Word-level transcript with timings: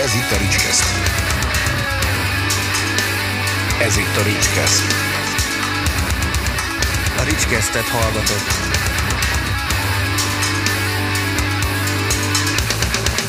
Ez 0.00 0.14
itt 0.14 0.30
a 0.36 0.38
Ricskeszt. 0.38 0.84
Ez 3.82 3.96
itt 3.96 4.16
a 4.20 4.24
Ricskeszt. 4.24 4.82
A 7.18 7.24
Ricskesztet 7.24 7.82
hallgatott. 7.82 8.48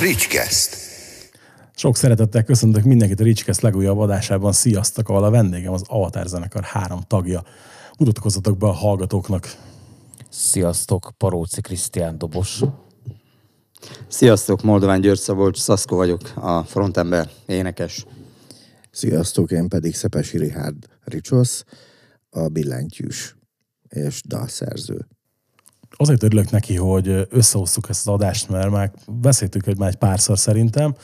Ricskeszt. 0.02 0.78
Sok 1.76 1.96
szeretettel 1.96 2.44
köszöntök 2.44 2.84
mindenkit 2.84 3.20
a 3.20 3.24
Ricskeszt 3.24 3.62
legújabb 3.62 3.98
adásában. 3.98 4.52
Sziasztok, 4.52 5.10
ahol 5.10 5.24
a 5.24 5.30
vendégem 5.30 5.74
az 5.74 5.84
Avatar 5.88 6.26
zenekar 6.26 6.64
három 6.64 7.02
tagja. 7.08 7.44
Mutatkozzatok 7.98 8.58
be 8.58 8.68
a 8.68 8.74
hallgatóknak. 8.74 9.56
Sziasztok, 10.30 11.12
Paróci 11.18 11.62
Krisztián 11.62 12.18
Dobos. 12.18 12.62
Sziasztok, 14.08 14.62
Moldován 14.62 15.02
György 15.02 15.20
Szabolcs, 15.20 15.58
Szaszko 15.58 15.96
vagyok, 15.96 16.22
a 16.36 16.64
frontember, 16.64 17.30
énekes. 17.46 18.06
Sziasztok, 18.92 19.52
én 19.52 19.70
pedig 19.70 19.96
Szepesi 19.96 20.38
Richard 20.38 20.76
Ricsosz, 21.04 21.64
a 22.30 22.48
billentyűs 22.48 23.36
és 23.90 24.22
dalszerző. 24.28 25.08
Azért 25.98 26.24
örülök 26.24 26.50
neki, 26.50 26.76
hogy 26.76 27.28
összehoztuk 27.30 27.90
ezt 27.90 28.08
az 28.08 28.14
adást, 28.14 28.50
mert 28.50 28.70
már 28.70 28.92
beszéltük, 29.08 29.66
hogy 29.66 29.78
már 29.78 29.90
egy 29.90 29.96
párszor 29.96 30.40
szerintem, 30.40 30.96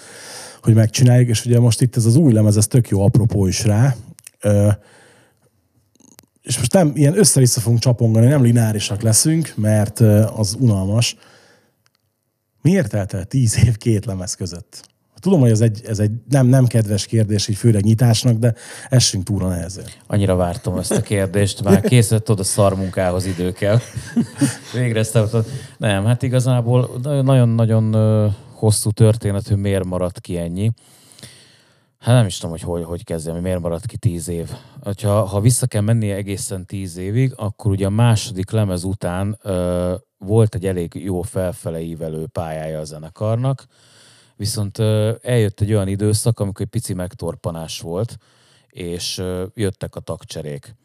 hogy 0.61 0.73
megcsináljuk, 0.73 1.29
és 1.29 1.45
ugye 1.45 1.59
most 1.59 1.81
itt 1.81 1.95
ez 1.95 2.05
az 2.05 2.15
új 2.15 2.33
lemez, 2.33 2.57
ez 2.57 2.67
tök 2.67 2.89
jó 2.89 3.01
apropó 3.01 3.47
is 3.47 3.63
rá. 3.63 3.95
És 6.41 6.57
most 6.57 6.73
nem 6.73 6.91
ilyen 6.95 7.17
össze-vissza 7.17 7.59
fogunk 7.59 7.81
csapongani, 7.81 8.27
nem 8.27 8.41
lineárisak 8.41 9.01
leszünk, 9.01 9.53
mert 9.55 9.99
az 10.35 10.55
unalmas. 10.59 11.17
Miért 12.61 12.89
telt 12.89 13.13
el 13.13 13.25
tíz 13.25 13.65
év 13.65 13.77
két 13.77 14.05
lemez 14.05 14.33
között? 14.33 14.95
Tudom, 15.19 15.39
hogy 15.39 15.49
ez 15.49 15.61
egy, 15.61 15.81
ez 15.85 15.99
egy 15.99 16.11
nem, 16.29 16.47
nem 16.47 16.65
kedves 16.65 17.05
kérdés, 17.05 17.47
így 17.47 17.55
főleg 17.55 17.83
nyitásnak, 17.83 18.37
de 18.37 18.53
essünk 18.89 19.23
túra 19.23 19.47
nehezen. 19.47 19.85
Annyira 20.07 20.35
vártam 20.35 20.77
ezt 20.77 20.91
a 20.91 21.01
kérdést, 21.01 21.63
már 21.63 21.81
készült 21.81 22.29
oda 22.29 22.43
szarmunkához 22.43 23.25
idő 23.25 23.51
kell. 23.51 23.79
Végre 24.73 24.99
ezt. 24.99 25.19
Nem, 25.77 26.05
hát 26.05 26.23
igazából 26.23 26.99
nagyon-nagyon 27.01 27.95
hosszú 28.53 28.91
történet, 28.91 29.47
hogy 29.47 29.57
miért 29.57 29.85
maradt 29.85 30.19
ki 30.19 30.37
ennyi. 30.37 30.71
Hát 31.99 32.15
nem 32.15 32.25
is 32.25 32.37
tudom, 32.37 32.51
hogy 32.51 32.61
hogy, 32.61 32.83
hogy 32.83 33.03
kezdjem, 33.03 33.33
hogy 33.33 33.43
miért 33.43 33.59
maradt 33.59 33.85
ki 33.85 33.97
tíz 33.97 34.27
év. 34.29 34.49
Ha, 35.01 35.23
ha 35.23 35.39
vissza 35.39 35.65
kell 35.67 35.81
mennie 35.81 36.15
egészen 36.15 36.65
tíz 36.65 36.97
évig, 36.97 37.33
akkor 37.35 37.71
ugye 37.71 37.85
a 37.85 37.89
második 37.89 38.51
lemez 38.51 38.83
után 38.83 39.39
ö, 39.41 39.93
volt 40.17 40.55
egy 40.55 40.65
elég 40.65 40.93
jó 40.93 41.21
felfele 41.21 41.81
ívelő 41.81 42.27
pályája 42.27 42.79
a 42.79 42.83
zenekarnak, 42.83 43.65
viszont 44.35 44.79
eljött 45.21 45.61
egy 45.61 45.73
olyan 45.73 45.87
időszak, 45.87 46.39
amikor 46.39 46.61
egy 46.61 46.71
pici 46.71 46.93
megtorpanás 46.93 47.79
volt, 47.79 48.17
és 48.67 49.23
jöttek 49.53 49.95
a 49.95 49.99
tagcserék. 49.99 50.75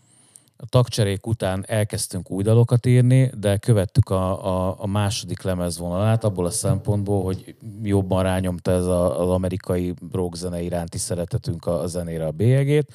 A 0.56 0.66
tagcserék 0.69 1.27
után 1.27 1.64
elkezdtünk 1.69 2.30
új 2.30 2.42
dalokat 2.42 2.86
írni, 2.86 3.30
de 3.41 3.56
követtük 3.56 4.11
a, 4.11 4.47
a, 4.47 4.77
a 4.78 4.86
második 4.86 5.42
lemezvonalát 5.42 6.24
abból 6.24 6.46
a 6.46 6.50
szempontból, 6.50 7.22
hogy 7.22 7.55
jobban 7.83 8.22
rányomta 8.22 8.70
ez 8.70 8.84
a, 8.84 9.20
az 9.20 9.28
amerikai 9.28 9.94
rockzene 10.12 10.61
iránti 10.61 10.98
szeretetünk 10.98 11.67
a, 11.67 11.80
a 11.80 11.86
zenére 11.86 12.27
a 12.27 12.30
bélyegét, 12.30 12.92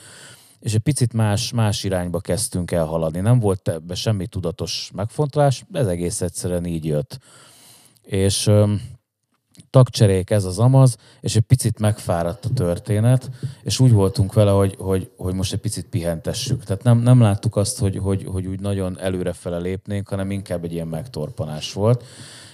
és 0.59 0.73
egy 0.73 0.79
picit 0.79 1.13
más, 1.13 1.51
más 1.51 1.83
irányba 1.83 2.19
kezdtünk 2.19 2.71
el 2.71 2.85
haladni. 2.85 3.19
Nem 3.19 3.39
volt 3.39 3.67
ebbe 3.67 3.95
semmi 3.95 4.27
tudatos 4.27 4.91
megfontolás, 4.93 5.63
ez 5.71 5.87
egész 5.87 6.21
egyszerűen 6.21 6.65
így 6.65 6.85
jött. 6.85 7.19
És 8.03 8.47
öm, 8.47 8.81
tagcserék, 9.69 10.29
ez 10.29 10.45
az 10.45 10.59
amaz, 10.59 10.97
és 11.21 11.35
egy 11.35 11.41
picit 11.41 11.79
megfáradt 11.79 12.45
a 12.45 12.49
történet, 12.53 13.29
és 13.63 13.79
úgy 13.79 13.91
voltunk 13.91 14.33
vele, 14.33 14.51
hogy, 14.51 14.75
hogy, 14.79 15.11
hogy 15.17 15.33
most 15.33 15.53
egy 15.53 15.59
picit 15.59 15.85
pihentessük. 15.85 16.63
Tehát 16.63 16.83
nem, 16.83 16.97
nem 16.97 17.21
láttuk 17.21 17.55
azt, 17.55 17.79
hogy, 17.79 17.97
hogy, 17.97 18.23
hogy 18.23 18.45
úgy 18.45 18.59
nagyon 18.59 18.99
előrefele 18.99 19.57
lépnénk, 19.57 20.09
hanem 20.09 20.31
inkább 20.31 20.63
egy 20.63 20.73
ilyen 20.73 20.87
megtorpanás 20.87 21.73
volt. 21.73 22.03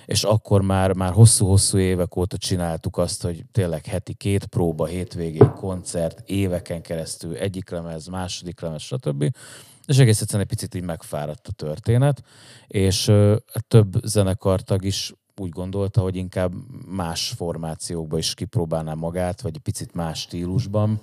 És 0.06 0.24
akkor 0.24 0.62
már, 0.62 0.94
már 0.94 1.12
hosszú-hosszú 1.12 1.78
évek 1.78 2.16
óta 2.16 2.38
csináltuk 2.38 2.98
azt, 2.98 3.22
hogy 3.22 3.44
tényleg 3.52 3.86
heti 3.86 4.14
két 4.14 4.46
próba, 4.46 4.86
hétvégén 4.86 5.54
koncert, 5.54 6.30
éveken 6.30 6.82
keresztül 6.82 7.36
egyik 7.36 7.70
lemez, 7.70 8.08
második 8.08 8.60
lemez, 8.60 8.82
stb. 8.82 9.36
És 9.86 9.98
egész 9.98 10.22
egyszerűen 10.22 10.48
egy 10.50 10.56
picit 10.56 10.76
így 10.76 10.84
megfáradt 10.84 11.48
a 11.48 11.52
történet, 11.52 12.24
és 12.68 13.08
ö, 13.08 13.36
több 13.68 13.94
zenekartag 14.04 14.84
is 14.84 15.14
úgy 15.36 15.50
gondolta, 15.50 16.02
hogy 16.02 16.16
inkább 16.16 16.54
más 16.88 17.34
formációkba 17.38 18.18
is 18.18 18.34
kipróbálná 18.34 18.94
magát, 18.94 19.42
vagy 19.42 19.58
picit 19.58 19.94
más 19.94 20.20
stílusban. 20.20 21.00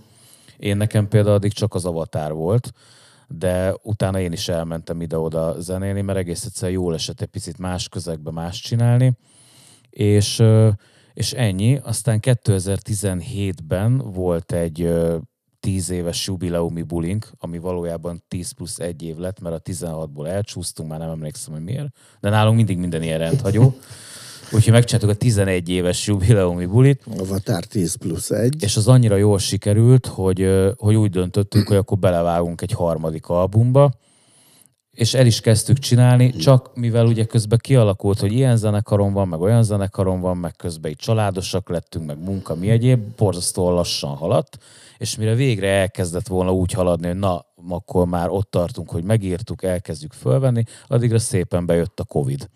Én 0.57 0.77
nekem 0.77 1.09
például 1.09 1.35
addig 1.35 1.53
csak 1.53 1.75
az 1.75 1.85
Avatar 1.85 2.33
volt, 2.33 2.73
de 3.35 3.75
utána 3.83 4.21
én 4.21 4.33
is 4.33 4.49
elmentem 4.49 5.01
ide-oda 5.01 5.61
zenélni, 5.61 6.01
mert 6.01 6.19
egész 6.19 6.45
egyszerűen 6.45 6.81
jól 6.81 6.95
esett 6.95 7.21
egy 7.21 7.29
picit 7.29 7.59
más 7.59 7.89
közegbe 7.89 8.31
más 8.31 8.61
csinálni, 8.61 9.17
és, 9.91 10.43
és 11.13 11.33
ennyi. 11.33 11.81
Aztán 11.83 12.19
2017-ben 12.23 13.99
volt 13.99 14.53
egy 14.53 14.93
10 15.61 15.91
éves 15.91 16.27
jubileumi 16.27 16.83
bulink, 16.83 17.31
ami 17.39 17.59
valójában 17.59 18.23
10 18.29 18.51
plusz 18.51 18.79
egy 18.79 19.03
év 19.03 19.17
lett, 19.17 19.41
mert 19.41 19.55
a 19.55 19.71
16-ból 19.73 20.27
elcsúsztunk, 20.27 20.89
már 20.89 20.99
nem 20.99 21.11
emlékszem, 21.11 21.53
hogy 21.53 21.63
miért, 21.63 21.89
de 22.21 22.31
nálunk 22.31 22.57
mindig 22.57 22.79
minden 22.79 23.03
ilyen 23.03 23.19
rendhagyó. 23.19 23.75
Úgyhogy 24.53 24.73
megcsináltuk 24.73 25.11
a 25.11 25.15
11 25.15 25.69
éves 25.69 26.07
jubileumi 26.07 26.67
bulit. 26.67 27.03
Avatar 27.19 27.65
10 27.65 27.95
plusz 27.95 28.31
1. 28.31 28.63
És 28.63 28.77
az 28.77 28.89
annyira 28.89 29.17
jól 29.17 29.39
sikerült, 29.39 30.07
hogy, 30.07 30.49
hogy 30.77 30.95
úgy 30.95 31.11
döntöttünk, 31.11 31.69
hogy 31.69 31.77
akkor 31.77 31.99
belevágunk 31.99 32.61
egy 32.61 32.73
harmadik 32.73 33.27
albumba, 33.27 33.93
és 34.91 35.15
el 35.15 35.27
is 35.27 35.41
kezdtük 35.41 35.79
csinálni, 35.79 36.31
csak 36.31 36.77
mivel 36.77 37.07
ugye 37.07 37.25
közben 37.25 37.59
kialakult, 37.63 38.21
hogy 38.21 38.33
ilyen 38.33 38.57
zenekaron 38.57 39.13
van, 39.13 39.29
meg 39.29 39.41
olyan 39.41 39.63
zenekaron 39.63 40.21
van, 40.21 40.37
meg 40.37 40.57
közben 40.57 40.91
így 40.91 40.97
családosak 40.97 41.69
lettünk, 41.69 42.07
meg 42.07 42.23
munka, 42.25 42.55
mi 42.55 42.71
egyéb, 42.71 43.01
borzasztóan 43.17 43.75
lassan 43.75 44.17
haladt, 44.17 44.59
és 44.99 45.17
mire 45.17 45.35
végre 45.35 45.69
elkezdett 45.69 46.27
volna 46.27 46.53
úgy 46.53 46.73
haladni, 46.73 47.07
hogy 47.07 47.17
na, 47.17 47.45
akkor 47.69 48.07
már 48.07 48.29
ott 48.29 48.51
tartunk, 48.51 48.91
hogy 48.91 49.03
megírtuk, 49.03 49.63
elkezdjük 49.63 50.13
fölvenni, 50.13 50.65
addigra 50.87 51.19
szépen 51.19 51.67
bejött 51.67 52.01
a 52.01 52.05
Covid 52.05 52.49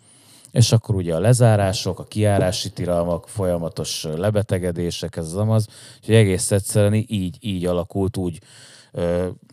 és 0.55 0.71
akkor 0.71 0.95
ugye 0.95 1.15
a 1.15 1.19
lezárások, 1.19 1.99
a 1.99 2.03
kiárási 2.03 2.71
tilalmak, 2.71 3.27
folyamatos 3.27 4.07
lebetegedések, 4.15 5.15
ez 5.15 5.25
az 5.25 5.35
amaz, 5.35 5.67
hogy 6.05 6.15
egész 6.15 6.51
egyszerűen 6.51 6.93
így, 7.07 7.37
így 7.39 7.65
alakult, 7.65 8.17
úgy 8.17 8.39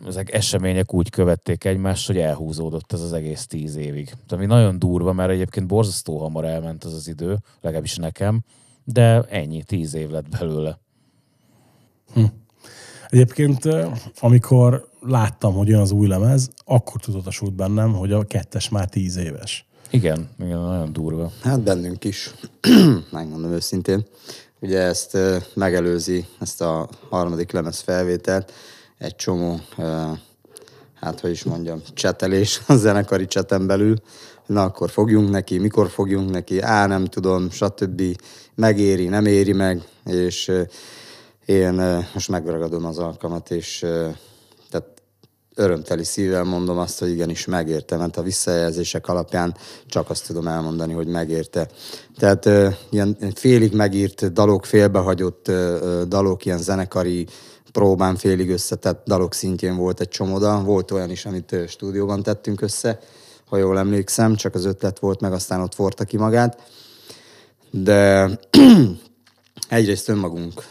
ezek 0.07 0.33
események 0.33 0.93
úgy 0.93 1.09
követték 1.09 1.63
egymást, 1.63 2.07
hogy 2.07 2.17
elhúzódott 2.17 2.93
ez 2.93 3.01
az 3.01 3.13
egész 3.13 3.47
tíz 3.47 3.75
évig. 3.75 4.13
Ami 4.29 4.45
nagyon 4.45 4.79
durva, 4.79 5.13
mert 5.13 5.31
egyébként 5.31 5.67
borzasztó 5.67 6.17
hamar 6.17 6.45
elment 6.45 6.83
az 6.83 6.93
az 6.93 7.07
idő, 7.07 7.37
legalábbis 7.61 7.95
nekem, 7.95 8.43
de 8.83 9.21
ennyi, 9.21 9.63
tíz 9.63 9.93
év 9.93 10.09
lett 10.09 10.29
belőle. 10.29 10.79
Hm. 12.13 12.23
Egyébként, 13.09 13.67
amikor 14.19 14.89
láttam, 15.01 15.53
hogy 15.53 15.67
jön 15.67 15.79
az 15.79 15.91
új 15.91 16.07
lemez, 16.07 16.49
akkor 16.65 17.01
tudatosult 17.01 17.53
bennem, 17.53 17.93
hogy 17.93 18.11
a 18.11 18.23
kettes 18.23 18.69
már 18.69 18.89
tíz 18.89 19.15
éves. 19.15 19.65
Igen, 19.93 20.29
igen, 20.39 20.59
nagyon 20.59 20.93
durva. 20.93 21.31
Hát 21.41 21.61
bennünk 21.61 22.03
is, 22.03 22.33
megmondom 23.11 23.51
őszintén. 23.51 24.05
Ugye 24.59 24.79
ezt 24.79 25.17
megelőzi, 25.53 26.25
ezt 26.39 26.61
a 26.61 26.89
harmadik 27.09 27.51
lemez 27.51 27.79
felvételt, 27.79 28.51
egy 28.97 29.15
csomó, 29.15 29.59
hát 30.93 31.19
hogy 31.19 31.31
is 31.31 31.43
mondjam, 31.43 31.81
csetelés 31.93 32.61
a 32.67 32.75
zenekari 32.75 33.25
cseten 33.25 33.67
belül, 33.67 33.95
na 34.45 34.63
akkor 34.63 34.89
fogjunk 34.89 35.29
neki, 35.29 35.57
mikor 35.57 35.89
fogjunk 35.89 36.29
neki, 36.29 36.59
á, 36.59 36.85
nem 36.85 37.05
tudom, 37.05 37.49
stb. 37.49 38.01
Megéri, 38.55 39.07
nem 39.07 39.25
éri 39.25 39.53
meg, 39.53 39.83
és 40.05 40.51
én 41.45 41.73
most 42.13 42.29
megragadom 42.29 42.85
az 42.85 42.97
alkalmat, 42.97 43.51
és 43.51 43.85
örömteli 45.55 46.03
szívvel 46.03 46.43
mondom 46.43 46.77
azt, 46.77 46.99
hogy 46.99 47.09
igenis 47.09 47.45
megérte, 47.45 47.97
mert 47.97 48.17
a 48.17 48.21
visszajelzések 48.21 49.07
alapján 49.07 49.55
csak 49.87 50.09
azt 50.09 50.27
tudom 50.27 50.47
elmondani, 50.47 50.93
hogy 50.93 51.07
megérte. 51.07 51.67
Tehát 52.17 52.45
ö, 52.45 52.67
ilyen 52.89 53.17
félig 53.35 53.73
megírt 53.73 54.33
dalok, 54.33 54.65
félbehagyott 54.65 55.47
ö, 55.47 56.03
dalok, 56.07 56.45
ilyen 56.45 56.57
zenekari 56.57 57.27
próbán 57.71 58.15
félig 58.15 58.49
összetett 58.49 59.05
dalok 59.05 59.33
szintjén 59.33 59.75
volt 59.75 59.99
egy 59.99 60.09
csomoda. 60.09 60.61
Volt 60.63 60.91
olyan 60.91 61.09
is, 61.09 61.25
amit 61.25 61.55
stúdióban 61.67 62.23
tettünk 62.23 62.61
össze, 62.61 62.99
ha 63.45 63.57
jól 63.57 63.77
emlékszem, 63.77 64.35
csak 64.35 64.55
az 64.55 64.65
ötlet 64.65 64.99
volt, 64.99 65.21
meg 65.21 65.33
aztán 65.33 65.61
ott 65.61 65.73
forta 65.73 66.03
ki 66.03 66.17
magát. 66.17 66.61
De 67.71 68.29
egyrészt 69.69 70.09
önmagunk 70.09 70.65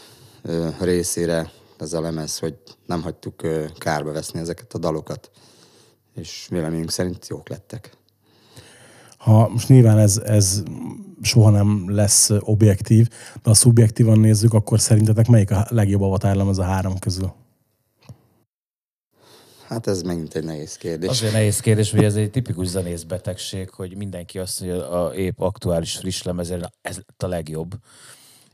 részére 0.79 1.51
ez 1.83 1.93
a 1.93 2.01
lemez, 2.01 2.39
hogy 2.39 2.57
nem 2.85 3.01
hagytuk 3.01 3.41
kárba 3.77 4.11
veszni 4.11 4.39
ezeket 4.39 4.73
a 4.73 4.77
dalokat, 4.77 5.31
és 6.15 6.47
véleményünk 6.49 6.91
szerint 6.91 7.27
jók 7.27 7.49
lettek. 7.49 7.97
Ha 9.17 9.47
most 9.47 9.67
nyilván 9.67 9.97
ez, 9.97 10.17
ez 10.17 10.63
soha 11.21 11.49
nem 11.49 11.85
lesz 11.89 12.29
objektív, 12.39 13.07
de 13.33 13.41
ha 13.43 13.53
szubjektívan 13.53 14.19
nézzük, 14.19 14.53
akkor 14.53 14.79
szerintetek 14.79 15.27
melyik 15.27 15.51
a 15.51 15.65
legjobb 15.69 16.01
avatárlemez 16.01 16.57
a 16.57 16.63
három 16.63 16.99
közül? 16.99 17.33
Hát 19.67 19.87
ez 19.87 20.01
megint 20.01 20.35
egy 20.35 20.43
nehéz 20.43 20.75
kérdés. 20.75 21.09
Azért 21.09 21.33
nehéz 21.33 21.59
kérdés, 21.59 21.91
hogy 21.91 22.03
ez 22.03 22.15
egy 22.15 22.31
tipikus 22.31 22.67
zenész 22.67 23.03
betegség, 23.03 23.69
hogy 23.69 23.95
mindenki 23.95 24.39
azt 24.39 24.59
mondja, 24.61 24.85
hogy 24.85 24.95
a 24.95 25.15
épp 25.15 25.39
aktuális 25.39 25.97
friss 25.97 26.21
lemezére, 26.21 26.69
ez 26.81 26.99
a 27.17 27.27
legjobb. 27.27 27.75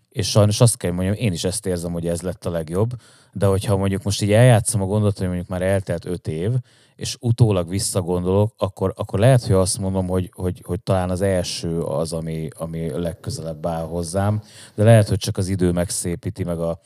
És 0.10 0.30
sajnos 0.30 0.62
azt 0.62 0.78
kell 0.78 0.92
mondjam, 0.92 1.16
én 1.16 1.32
is 1.32 1.44
ezt 1.44 1.66
érzem, 1.66 1.92
hogy 1.92 2.08
ez 2.08 2.22
lett 2.22 2.46
a 2.46 2.50
legjobb, 2.50 2.90
de 3.34 3.46
hogyha 3.46 3.78
mondjuk 3.78 4.04
most 4.04 4.22
így 4.22 4.32
eljátszom 4.32 4.82
a 4.82 4.86
gondot, 4.86 5.18
hogy 5.18 5.28
mondjuk 5.28 5.48
már 5.48 5.62
eltelt 5.62 6.06
öt 6.06 6.28
év, 6.28 6.52
és 6.96 7.18
utólag 7.20 7.70
visszagondolok, 7.70 8.54
akkor, 8.58 8.94
akkor 8.96 9.20
lehet, 9.20 9.44
hogy 9.44 9.56
azt 9.56 9.80
mondom, 9.80 10.08
hogy, 10.08 10.32
hogy, 10.36 10.62
hogy 10.66 10.82
talán 10.82 11.10
az 11.10 11.22
első 11.22 11.82
az, 11.82 12.14
ami, 12.14 12.48
ami 12.58 12.90
legközelebb 12.90 13.66
áll 13.66 13.86
hozzám, 13.86 14.42
de 14.76 14.84
lehet, 14.84 15.08
hogy 15.08 15.18
csak 15.18 15.38
az 15.38 15.48
idő 15.48 15.72
megszépíti 15.72 16.44
meg 16.44 16.60
a, 16.60 16.80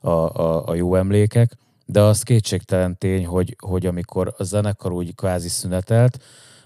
a, 0.00 0.10
a, 0.10 0.68
a 0.68 0.74
jó 0.74 0.94
emlékek, 0.94 1.56
de 1.86 2.00
az 2.02 2.22
kétségtelen 2.22 2.98
tény, 2.98 3.26
hogy, 3.26 3.56
hogy 3.58 3.86
amikor 3.86 4.34
a 4.36 4.42
zenekar 4.42 4.92
úgy 4.92 5.14
kvázi 5.14 5.48
szünetelt, 5.48 6.22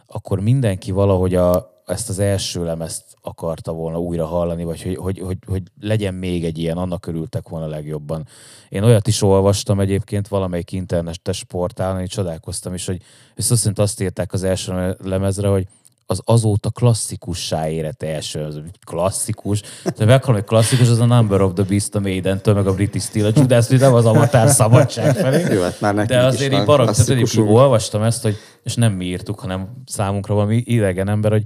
akkor 0.06 0.40
mindenki 0.40 0.90
valahogy 0.90 1.34
a, 1.34 1.71
ezt 1.87 2.08
az 2.08 2.19
első 2.19 2.64
lemezt 2.64 3.05
akarta 3.20 3.73
volna 3.73 4.00
újra 4.00 4.26
hallani, 4.26 4.64
vagy 4.64 4.82
hogy, 4.82 4.96
hogy, 4.96 5.19
hogy, 5.19 5.38
hogy 5.46 5.62
legyen 5.81 6.14
még 6.14 6.44
egy 6.44 6.58
ilyen, 6.58 6.76
annak 6.76 7.06
örültek 7.06 7.49
volna 7.49 7.67
legjobban. 7.67 8.26
Én 8.69 8.82
olyat 8.82 9.06
is 9.06 9.23
olvastam 9.23 9.81
egyébként 9.81 10.29
valamelyik 10.29 10.73
internetes 10.73 11.44
portálon, 11.44 11.99
hogy 11.99 12.08
csodálkoztam 12.08 12.75
is, 12.75 12.87
hogy 12.87 13.02
viszont 13.34 13.61
szerint 13.61 13.79
azt 13.79 14.00
írták 14.00 14.32
az 14.32 14.43
első 14.43 14.96
lemezre, 15.02 15.49
hogy 15.49 15.67
az 16.06 16.20
azóta 16.25 16.70
klasszikussá 16.70 17.69
érett 17.69 18.02
első, 18.02 18.40
az 18.40 18.61
klasszikus. 18.87 19.62
De 19.96 20.05
meghallom, 20.05 20.40
hogy 20.40 20.49
klasszikus, 20.49 20.88
az 20.88 20.99
a 20.99 21.05
Number 21.05 21.40
of 21.40 21.52
the 21.52 21.62
Beast 21.62 21.94
a 21.94 22.00
Maiden-től, 22.00 22.55
meg 22.55 22.67
a 22.67 22.75
British 22.75 23.06
Steel, 23.08 23.31
de 23.31 23.55
ezt 23.55 23.79
nem 23.79 23.94
az 23.94 24.05
Avatar 24.05 24.49
szabadság 24.49 25.17
felé. 25.17 25.55
Jó, 25.55 25.62
hát 25.62 25.81
már 25.81 26.06
De 26.06 26.25
azért 26.25 26.52
így 26.52 26.64
barom, 26.64 26.87
tehát 26.87 27.37
olvastam 27.37 28.02
ezt, 28.02 28.23
hogy, 28.23 28.37
és 28.62 28.75
nem 28.75 28.93
mi 28.93 29.05
írtuk, 29.05 29.40
hanem 29.40 29.82
számunkra 29.87 30.34
valami 30.34 30.62
idegen 30.67 31.08
ember, 31.08 31.31
hogy 31.31 31.44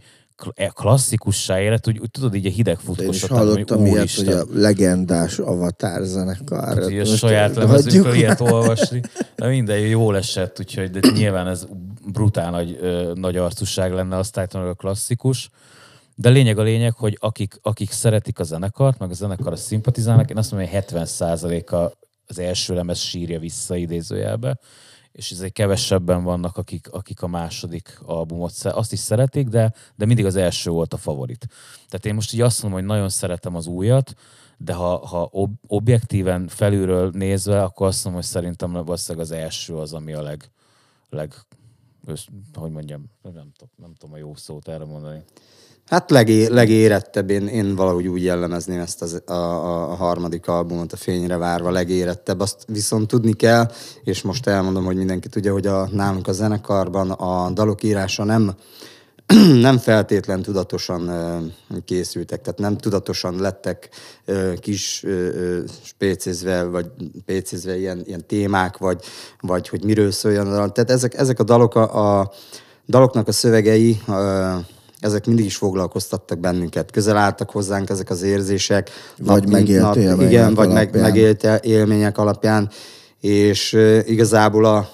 klasszikussá 0.73 1.61
élet, 1.61 1.89
úgy, 1.89 1.99
úgy 1.99 2.11
tudod, 2.11 2.35
így 2.35 2.47
a 2.47 2.51
hideg 2.51 2.77
is 2.79 2.85
futkosat, 2.85 3.31
hallottam 3.31 3.87
ilyet, 3.87 4.15
hogy 4.15 4.29
a 4.29 4.45
legendás 4.53 5.39
avatar 5.39 6.03
zenekar. 6.03 6.65
Hát, 6.65 6.79
a 6.79 7.05
saját 7.05 7.57
lemezünkről 7.57 8.15
ilyet 8.15 8.41
olvasni. 8.41 9.01
De 9.37 9.49
minden 9.49 9.79
jól 9.79 10.17
esett, 10.17 10.61
úgyhogy 10.61 10.91
de 10.91 11.11
nyilván 11.13 11.47
ez 11.47 11.67
brutál 12.13 12.51
nagy, 12.51 12.79
ö, 12.81 13.13
nagy 13.15 13.37
arcúság 13.37 13.93
lenne, 13.93 14.17
azt 14.17 14.39
állítom, 14.39 14.63
a 14.63 14.75
klasszikus. 14.75 15.51
De 16.15 16.29
lényeg 16.29 16.59
a 16.59 16.63
lényeg, 16.63 16.93
hogy 16.93 17.17
akik, 17.21 17.59
akik 17.63 17.91
szeretik 17.91 18.39
a 18.39 18.45
zenekart, 18.45 18.99
meg 18.99 19.11
a 19.11 19.15
zenekar 19.15 19.53
a 19.53 19.57
szimpatizálnak, 19.57 20.31
én 20.31 20.37
azt 20.37 20.53
mondom, 20.53 20.71
hogy 20.71 20.85
70%-a 20.89 21.97
az 22.27 22.39
első 22.39 22.75
lemez 22.75 22.99
sírja 22.99 23.39
vissza 23.39 23.77
idézőjelbe, 23.77 24.59
és 25.17 25.31
ezért 25.31 25.53
kevesebben 25.53 26.23
vannak, 26.23 26.57
akik, 26.57 26.89
akik 26.91 27.23
a 27.23 27.27
második 27.27 27.99
albumot 28.03 28.53
azt 28.63 28.93
is 28.93 28.99
szeretik, 28.99 29.49
de, 29.49 29.73
de 29.95 30.07
mindig 30.07 30.25
az 30.25 30.37
első 30.37 30.71
volt 30.71 30.93
a 30.93 30.97
favorit. 30.97 31.49
Tehát 31.89 32.07
én 32.07 32.15
most 32.15 32.33
így 32.33 32.41
azt 32.41 32.63
mondom, 32.63 32.81
hogy 32.81 32.89
nagyon 32.89 33.09
szeretem 33.09 33.55
az 33.55 33.67
újat, 33.67 34.15
de 34.57 34.73
ha, 34.73 35.07
ha 35.07 35.29
ob- 35.31 35.61
objektíven 35.67 36.49
felülről 36.49 37.11
nézve, 37.15 37.63
akkor 37.63 37.87
azt 37.87 38.05
mondom, 38.05 38.23
hogy 38.23 38.31
szerintem 38.31 38.73
valószínűleg 38.73 39.27
az 39.27 39.33
első 39.33 39.75
az, 39.75 39.93
ami 39.93 40.13
a 40.13 40.23
leg, 40.23 40.51
leg 41.11 41.35
össz, 42.07 42.25
hogy 42.55 42.71
mondjam, 42.71 43.05
nem 43.23 43.33
tudom, 43.33 43.71
nem 43.77 43.95
tudom 43.95 44.15
a 44.15 44.19
jó 44.19 44.35
szót 44.35 44.69
erre 44.69 44.85
mondani. 44.85 45.23
Hát 45.87 46.11
legé, 46.11 46.47
legérettebb, 46.47 47.31
én, 47.31 47.47
én 47.47 47.75
valahogy 47.75 48.07
úgy 48.07 48.23
jellemezném 48.23 48.81
ezt 48.81 49.03
az, 49.03 49.23
a, 49.27 49.33
a, 49.33 49.91
a 49.91 49.95
harmadik 49.95 50.49
albumot, 50.49 50.93
a 50.93 50.97
Fényre 50.97 51.37
várva 51.37 51.71
legérettebb. 51.71 52.41
Azt 52.41 52.65
viszont 52.67 53.09
tudni 53.09 53.33
kell, 53.33 53.71
és 54.05 54.23
most 54.23 54.47
elmondom, 54.47 54.85
hogy 54.85 54.97
mindenki 54.97 55.29
tudja, 55.29 55.53
hogy 55.53 55.67
a, 55.67 55.89
nálunk 55.93 56.29
a 56.29 56.33
zenekarban 56.33 57.11
a 57.11 57.51
dalok 57.51 57.83
írása 57.83 58.25
nem, 58.25 58.55
nem 59.67 59.79
feltétlen 59.79 60.43
tudatosan 60.43 61.11
készültek, 61.85 62.41
tehát 62.41 62.59
nem 62.59 62.77
tudatosan 62.77 63.41
lettek 63.41 63.89
kis 64.61 65.05
spécézve, 65.85 66.63
vagy 66.63 66.87
pécézve 67.25 67.79
ilyen, 67.79 68.03
ilyen 68.05 68.27
témák, 68.27 68.77
vagy, 68.77 69.03
vagy 69.41 69.69
hogy 69.69 69.85
miről 69.85 70.11
szóljon 70.11 70.47
a 70.47 70.51
dal. 70.51 70.73
Tehát 70.73 70.91
ezek, 70.91 71.15
ezek 71.15 71.39
a 71.39 71.45
dalok, 71.45 71.75
a, 71.75 72.19
a 72.21 72.33
daloknak 72.87 73.29
a 73.29 73.33
szövegei, 73.33 74.01
ezek 75.01 75.27
mindig 75.27 75.45
is 75.45 75.57
foglalkoztattak 75.57 76.39
bennünket. 76.39 76.91
Közel 76.91 77.17
álltak 77.17 77.51
hozzánk 77.51 77.91
ezek 77.91 78.11
az 78.11 78.23
érzések. 78.23 78.91
Vagy 79.19 79.49
megélt 79.49 79.97
élmények 79.97 80.31
Igen, 80.31 80.55
vagy 80.55 80.69
meg, 80.69 80.77
alapján. 80.77 81.03
megélt 81.03 81.45
el- 81.45 81.57
élmények 81.57 82.19
alapján. 82.19 82.71
És 83.21 83.73
ö, 83.73 83.99
igazából 83.99 84.65
a, 84.65 84.89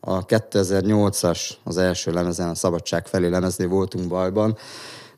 a 0.00 0.26
2008-as, 0.26 1.40
az 1.64 1.76
első 1.76 2.12
lemezen, 2.12 2.48
a 2.48 2.54
Szabadság 2.54 3.06
felé 3.06 3.28
lemeznél 3.28 3.68
voltunk 3.68 4.08
bajban, 4.08 4.56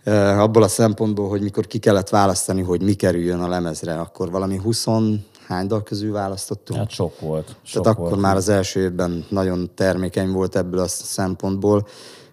Ö, 0.04 0.10
abból 0.16 0.62
a 0.62 0.68
szempontból, 0.68 1.28
hogy 1.28 1.42
mikor 1.42 1.66
ki 1.66 1.78
kellett 1.78 2.08
választani, 2.08 2.62
hogy 2.62 2.82
mi 2.82 2.92
kerüljön 2.92 3.40
a 3.40 3.48
lemezre, 3.48 3.94
akkor 3.94 4.30
valami 4.30 4.56
20 4.56 4.84
hány 5.46 5.66
dal 5.66 5.82
közül 5.82 6.12
választottunk? 6.12 6.78
Hát 6.78 6.90
sok 6.90 7.20
volt. 7.20 7.56
Sok 7.62 7.82
Tehát 7.82 7.98
akkor 7.98 8.10
volt. 8.10 8.22
már 8.22 8.36
az 8.36 8.48
első 8.48 8.80
évben 8.80 9.24
nagyon 9.28 9.70
termékeny 9.74 10.30
volt 10.30 10.56
ebből 10.56 10.80
a 10.80 10.88
szempontból 10.88 11.86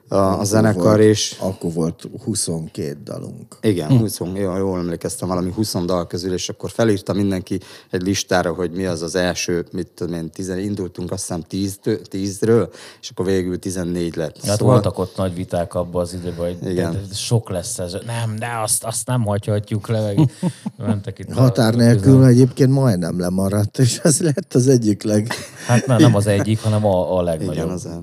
a, 0.08 0.16
a 0.16 0.44
zenekar, 0.44 0.84
volt- 0.84 1.00
és 1.00 1.36
Akkor 1.40 1.74
volt 1.74 2.04
22 2.24 2.98
dalunk. 3.04 3.56
igen, 3.62 3.98
20, 3.98 4.20
jól, 4.20 4.58
jól 4.58 4.78
emlékeztem, 4.80 5.28
valami 5.28 5.52
20 5.52 5.76
dal 5.86 6.08
közül, 6.08 6.34
és 6.34 6.50
akkor 6.50 6.70
felírta 6.70 7.14
mindenki 7.14 7.60
egy 7.92 8.02
listára, 8.02 8.54
hogy 8.54 8.72
mi 8.72 8.86
az 8.86 9.02
az 9.02 9.16
első, 9.16 9.66
mit 9.72 9.88
tudom 9.88 10.14
én, 10.14 10.30
tizen, 10.30 10.60
indultunk 10.60 11.12
azt 11.12 11.22
hiszem 11.22 11.42
10, 11.42 11.80
10-ről, 11.84 12.70
és 13.02 13.10
akkor 13.10 13.26
végül 13.26 13.60
14 13.60 14.16
lett. 14.16 14.46
Hát 14.46 14.58
szóval... 14.58 14.74
voltak 14.74 15.00
ott 15.00 15.18
nagy 15.18 15.36
viták 15.36 15.74
abban 15.74 16.02
az 16.02 16.14
időben, 16.14 16.58
hogy 16.60 16.70
Igen. 16.72 16.92
de, 16.92 16.98
de 17.10 17.14
sok 17.14 17.50
lesz 17.50 17.80
ez. 17.80 17.92
Nem, 18.06 18.36
de 18.40 18.48
azt, 18.64 18.84
azt 18.84 19.08
nem 19.08 19.24
hagyhatjuk 19.26 19.88
le, 19.88 20.02
meg 20.02 20.20
mentek 20.78 21.20
itt. 21.20 21.30
a- 21.30 21.34
Határ 21.34 21.76
nélkül 21.76 22.26
egyébként 22.26 22.72
majdnem 22.72 23.20
lemaradt, 23.20 23.80
és 23.80 23.98
ez 24.04 24.22
lett 24.22 24.54
az 24.54 24.68
egyik 24.68 25.04
leg... 25.04 25.28
Hát 25.68 25.86
nem, 25.86 25.98
nem 25.98 26.16
az 26.16 26.28
egyik, 26.28 26.60
hanem 26.62 26.86
a, 26.86 27.18
a 27.18 27.22
legnagyobb. 27.22 27.54
Igen, 27.54 27.70
az, 27.70 27.86
Az, 27.86 28.00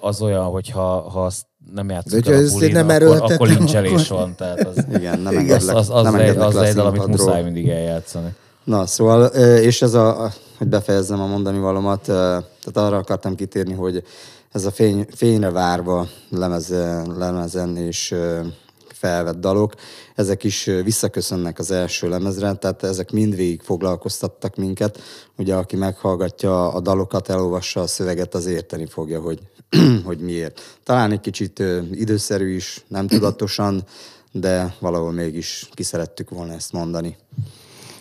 az 0.00 0.22
olyan, 0.22 0.44
hogy 0.44 0.70
ha, 0.70 1.10
ha 1.10 1.24
azt 1.24 1.46
nem 1.74 1.88
játszunk 1.88 2.24
De 2.24 2.30
hogyha 2.30 2.42
el 2.42 2.48
a 2.48 2.52
bulin, 2.52 2.72
nem 2.72 2.84
akkor, 2.84 2.94
erőltetem, 2.94 3.34
akkor 3.34 3.48
lincselés 3.48 3.92
akkor- 3.92 4.18
van. 4.18 4.34
Tehát 4.36 4.66
az, 4.66 4.84
igen, 4.98 5.18
nem 5.18 5.36
az, 5.36 5.40
engedlek, 5.40 5.76
az, 5.76 5.90
az, 5.90 6.02
nem 6.02 6.14
egy, 6.14 6.20
engedlek 6.20 6.46
az 6.46 6.54
le 6.54 6.60
a 6.60 6.64
egy 6.64 6.74
dal, 6.74 6.86
amit 6.86 7.06
muszáj 7.06 7.42
mindig 7.42 7.68
eljátszani. 7.68 8.34
Na, 8.64 8.86
szóval, 8.86 9.24
és 9.56 9.82
ez 9.82 9.94
a, 9.94 10.32
hogy 10.58 10.66
befejezzem 10.66 11.20
a 11.20 11.26
mondani 11.26 11.58
valamat, 11.58 12.00
tehát 12.02 12.72
arra 12.74 12.96
akartam 12.96 13.34
kitérni, 13.34 13.72
hogy 13.72 14.02
ez 14.52 14.64
a 14.64 14.70
fény, 14.70 15.06
fényre 15.14 15.50
várva 15.50 16.06
lemez, 16.30 16.74
lemezen 17.18 17.76
és 17.76 18.14
felvett 19.00 19.40
dalok, 19.40 19.74
ezek 20.14 20.44
is 20.44 20.64
visszaköszönnek 20.64 21.58
az 21.58 21.70
első 21.70 22.08
lemezre, 22.08 22.52
tehát 22.52 22.82
ezek 22.82 23.10
mindvégig 23.10 23.60
foglalkoztattak 23.62 24.56
minket. 24.56 24.98
Ugye, 25.38 25.54
aki 25.54 25.76
meghallgatja 25.76 26.72
a 26.72 26.80
dalokat, 26.80 27.28
elolvassa 27.28 27.80
a 27.80 27.86
szöveget, 27.86 28.34
az 28.34 28.46
érteni 28.46 28.86
fogja, 28.86 29.20
hogy, 29.20 29.38
hogy 30.04 30.18
miért. 30.18 30.78
Talán 30.84 31.12
egy 31.12 31.20
kicsit 31.20 31.62
időszerű 31.92 32.54
is, 32.54 32.84
nem 32.88 33.06
tudatosan, 33.16 33.84
de 34.32 34.74
valahol 34.78 35.12
mégis 35.12 35.68
ki 35.72 35.82
szerettük 35.82 36.30
volna 36.30 36.52
ezt 36.52 36.72
mondani. 36.72 37.16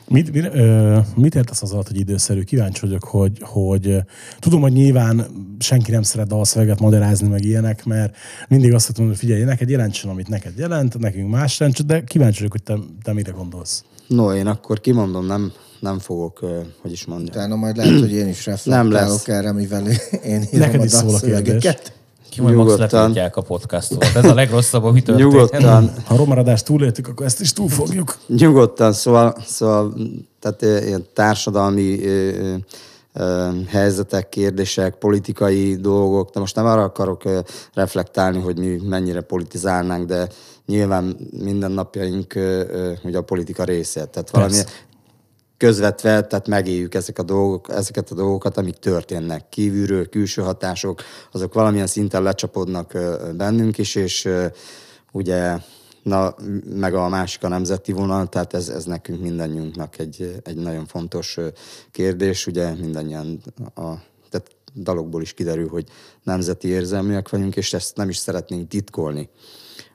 Mit, 0.08 0.32
mit, 0.32 0.46
ö, 0.54 0.98
mit 1.16 1.36
értesz 1.36 1.62
az 1.62 1.72
alatt, 1.72 1.88
hogy 1.88 2.00
időszerű? 2.00 2.44
Kíváncsi 2.44 2.80
vagyok, 2.82 3.04
hogy, 3.04 3.38
hogy 3.42 3.98
tudom, 4.40 4.62
hogy 4.62 4.72
nyilván 4.72 5.26
senki 5.60 5.92
nem 5.92 6.02
szeret 6.02 6.28
dalszöveget 6.28 6.80
magyarázni, 6.80 7.28
meg 7.28 7.44
ilyenek, 7.44 7.86
mert 7.86 8.16
mindig 8.48 8.74
azt 8.74 8.88
mondom, 8.88 9.08
hogy 9.08 9.18
figyelj, 9.18 9.44
neked 9.44 9.70
jelentsen, 9.70 10.10
amit 10.10 10.28
neked 10.28 10.58
jelent, 10.58 11.00
nekünk 11.00 11.30
más 11.30 11.60
jelentsen, 11.60 11.88
de 11.88 12.04
kíváncsi 12.04 12.38
vagyok, 12.38 12.52
hogy 12.52 12.64
te, 12.64 12.78
te 13.04 13.14
mire 13.14 13.32
gondolsz. 13.32 13.84
No, 14.08 14.34
én 14.34 14.48
akkor 14.48 14.80
kimondom, 14.80 15.26
nem, 15.26 15.52
nem 15.80 16.00
fogok, 16.00 16.40
hogy 16.82 16.92
is 16.92 17.06
mondjam. 17.06 17.30
Utána 17.30 17.56
majd 17.56 17.78
lehet, 17.78 18.00
hogy 18.00 18.12
én 18.12 18.28
is 18.28 18.46
reflektálok 18.46 18.92
lesz. 18.92 19.28
erre, 19.28 19.52
mivel 19.52 19.84
én 20.24 20.42
írom 20.42 20.60
Neked 20.60 20.82
a 20.82 20.84
is 20.84 20.92
szól 20.92 21.16
a 21.16 21.20
kérdés. 21.20 21.76
Ki 22.30 22.42
majd 22.42 22.56
Nyugodtan. 22.56 23.18
a 23.34 23.42
podcastot. 23.42 24.04
Ez 24.04 24.26
a 24.26 24.34
legrosszabb, 24.34 24.84
ami 24.84 25.02
történhet. 25.02 25.32
Nyugodtan, 25.32 25.94
Ha 26.06 26.14
a 26.14 26.18
romaradást 26.18 26.66
túléltük, 26.66 27.08
akkor 27.08 27.26
ezt 27.26 27.42
is 27.42 27.54
túlfogjuk. 27.54 28.18
nyugodtan, 28.28 28.94
szóval, 28.94 29.36
szóval 29.48 29.94
tehát 30.40 30.86
ilyen 30.86 31.06
társadalmi 31.14 32.06
ö, 32.06 32.10
ö, 32.10 32.56
ö, 33.14 33.50
helyzetek, 33.68 34.30
kérdések, 34.30 34.96
politikai 34.96 35.76
dolgok, 35.76 36.30
de 36.30 36.40
most 36.40 36.56
nem 36.56 36.66
arra 36.66 36.84
akarok 36.84 37.24
reflektálni, 37.74 38.40
hogy 38.40 38.58
mi 38.58 38.80
mennyire 38.84 39.22
politizálnánk, 39.22 40.08
de 40.08 40.28
nyilván 40.66 41.18
mindennapjaink 41.44 42.36
ö, 42.36 42.64
ö, 42.72 42.92
ugye 43.04 43.18
a 43.18 43.22
politika 43.22 43.64
része. 43.64 44.06
Tehát 44.06 44.30
valami. 44.30 44.58
Közvetve, 45.60 46.22
tehát 46.22 46.48
megéljük 46.48 46.96
ezek 46.96 47.20
a 47.20 47.24
dolgok, 47.24 47.70
ezeket 47.70 48.12
a 48.12 48.16
dolgokat, 48.16 48.58
amik 48.58 48.76
történnek 48.76 49.50
kívülről, 49.50 50.10
külső 50.10 50.42
hatások, 50.42 51.02
azok 51.32 51.54
valamilyen 51.54 51.88
szinten 51.88 52.24
lecsapodnak 52.24 52.98
bennünk 53.36 53.78
is, 53.78 53.96
és 53.96 54.30
ugye 55.12 55.58
na, 56.04 56.36
meg 56.76 56.94
a 56.94 57.08
másik 57.08 57.44
a 57.44 57.48
nemzeti 57.48 57.92
vonal, 57.92 58.28
tehát 58.28 58.54
ez, 58.54 58.70
ez 58.70 58.86
nekünk 58.86 59.22
mindannyiunknak 59.22 60.00
egy, 60.00 60.42
egy 60.44 60.56
nagyon 60.56 60.86
fontos 60.86 61.38
kérdés, 61.92 62.48
ugye 62.48 62.74
mindannyian 62.74 63.42
a, 63.76 63.94
tehát 64.30 64.48
dalokból 64.76 65.22
is 65.22 65.34
kiderül, 65.34 65.68
hogy 65.68 65.86
nemzeti 66.24 66.68
érzelműek 66.68 67.30
vagyunk, 67.30 67.56
és 67.56 67.74
ezt 67.74 67.96
nem 67.96 68.10
is 68.10 68.18
szeretnénk 68.18 68.68
titkolni. 68.68 69.30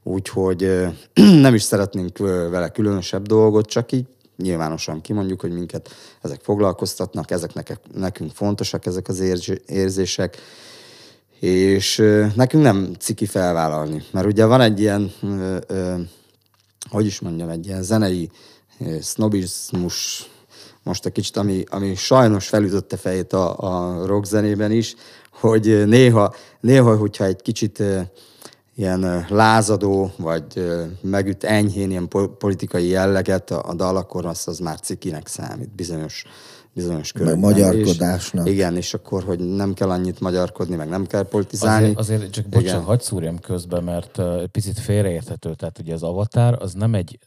Úgyhogy 0.03 0.89
nem 1.47 1.55
is 1.55 1.63
szeretnénk 1.63 2.19
vele 2.19 2.69
különösebb 2.69 3.27
dolgot, 3.27 3.67
csak 3.67 3.93
így 3.93 4.07
nyilvánosan 4.37 5.01
kimondjuk, 5.01 5.41
hogy 5.41 5.53
minket 5.53 5.91
ezek 6.23 6.41
foglalkoztatnak, 6.43 7.31
ezek 7.31 7.51
nekünk 7.95 8.31
fontosak, 8.33 8.87
ezek 8.87 9.09
az 9.09 9.21
érz- 9.21 9.63
érzések, 9.67 10.37
és 11.41 11.97
nekünk 12.35 12.63
nem 12.63 12.95
ciki 12.99 13.27
felvállalni, 13.27 14.03
mert 14.11 14.27
ugye 14.27 14.45
van 14.45 14.61
egy 14.61 14.81
ilyen, 14.81 15.13
ö, 15.67 15.97
hogy 16.91 17.07
is 17.07 17.21
mondjam, 17.21 17.49
egy 17.49 17.67
ilyen 17.67 17.83
zenei 17.83 18.31
sznobizmus, 19.01 20.29
most 20.83 21.07
egy 21.07 21.13
kicsit, 21.13 21.37
ami, 21.37 21.65
ami 21.69 21.95
sajnos 21.95 22.49
felütötte 22.49 22.97
fejét 22.97 23.33
a, 23.33 23.57
a 23.59 24.07
rock 24.07 24.27
is, 24.71 24.95
hogy 25.31 25.87
néha, 25.87 26.35
néha 26.61 26.97
hogyha 26.97 27.25
egy 27.25 27.43
kicsit 27.43 27.83
ilyen 28.77 29.27
lázadó, 29.29 30.11
vagy 30.17 30.45
megüt 31.01 31.45
enyhén 31.45 31.91
ilyen 31.91 32.09
po- 32.09 32.31
politikai 32.39 32.89
jelleget 32.89 33.51
a, 33.51 33.69
a 33.69 33.75
dal, 33.75 33.97
akkor 33.97 34.27
az, 34.27 34.49
az 34.49 34.59
már 34.59 34.81
cikinek 34.81 35.27
számít 35.27 35.75
bizonyos 35.75 36.25
bizonyos 36.73 37.13
körökben. 37.13 37.39
magyarkodásnak. 37.39 38.47
És, 38.47 38.53
igen, 38.53 38.77
és 38.77 38.95
akkor, 38.95 39.23
hogy 39.23 39.41
nem 39.41 39.75
kell 39.75 39.91
annyit 39.91 40.21
magyarkodni, 40.21 40.77
meg 40.77 40.89
nem 40.89 41.07
kell 41.07 41.23
politizálni. 41.23 41.85
Azért, 41.95 41.99
azért 41.99 42.31
csak 42.33 42.45
bocsánat, 42.45 42.73
Igen. 42.73 42.83
hagyd 42.83 43.01
szúrjam 43.03 43.39
közben, 43.39 43.85
mert 43.85 44.19
uh, 44.19 44.41
egy 44.41 44.47
picit 44.49 44.79
félreérthető. 44.79 45.55
Tehát 45.55 45.79
ugye 45.79 45.95
az 45.95 46.03
Avatar 46.03 46.57
az 46.61 46.73
nem 46.73 46.95
egy 46.95 47.19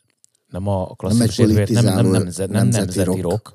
nem 0.47 0.67
a 0.67 0.85
klasszikus 0.95 1.39
egy 1.39 1.49
érvét- 1.49 1.69
nem, 1.69 1.83
nem, 1.83 1.93
politizáló 1.95 2.11
nemzet, 2.23 2.49
nem 2.49 2.67
nemzeti 2.67 3.03
rock. 3.03 3.21
rock. 3.21 3.53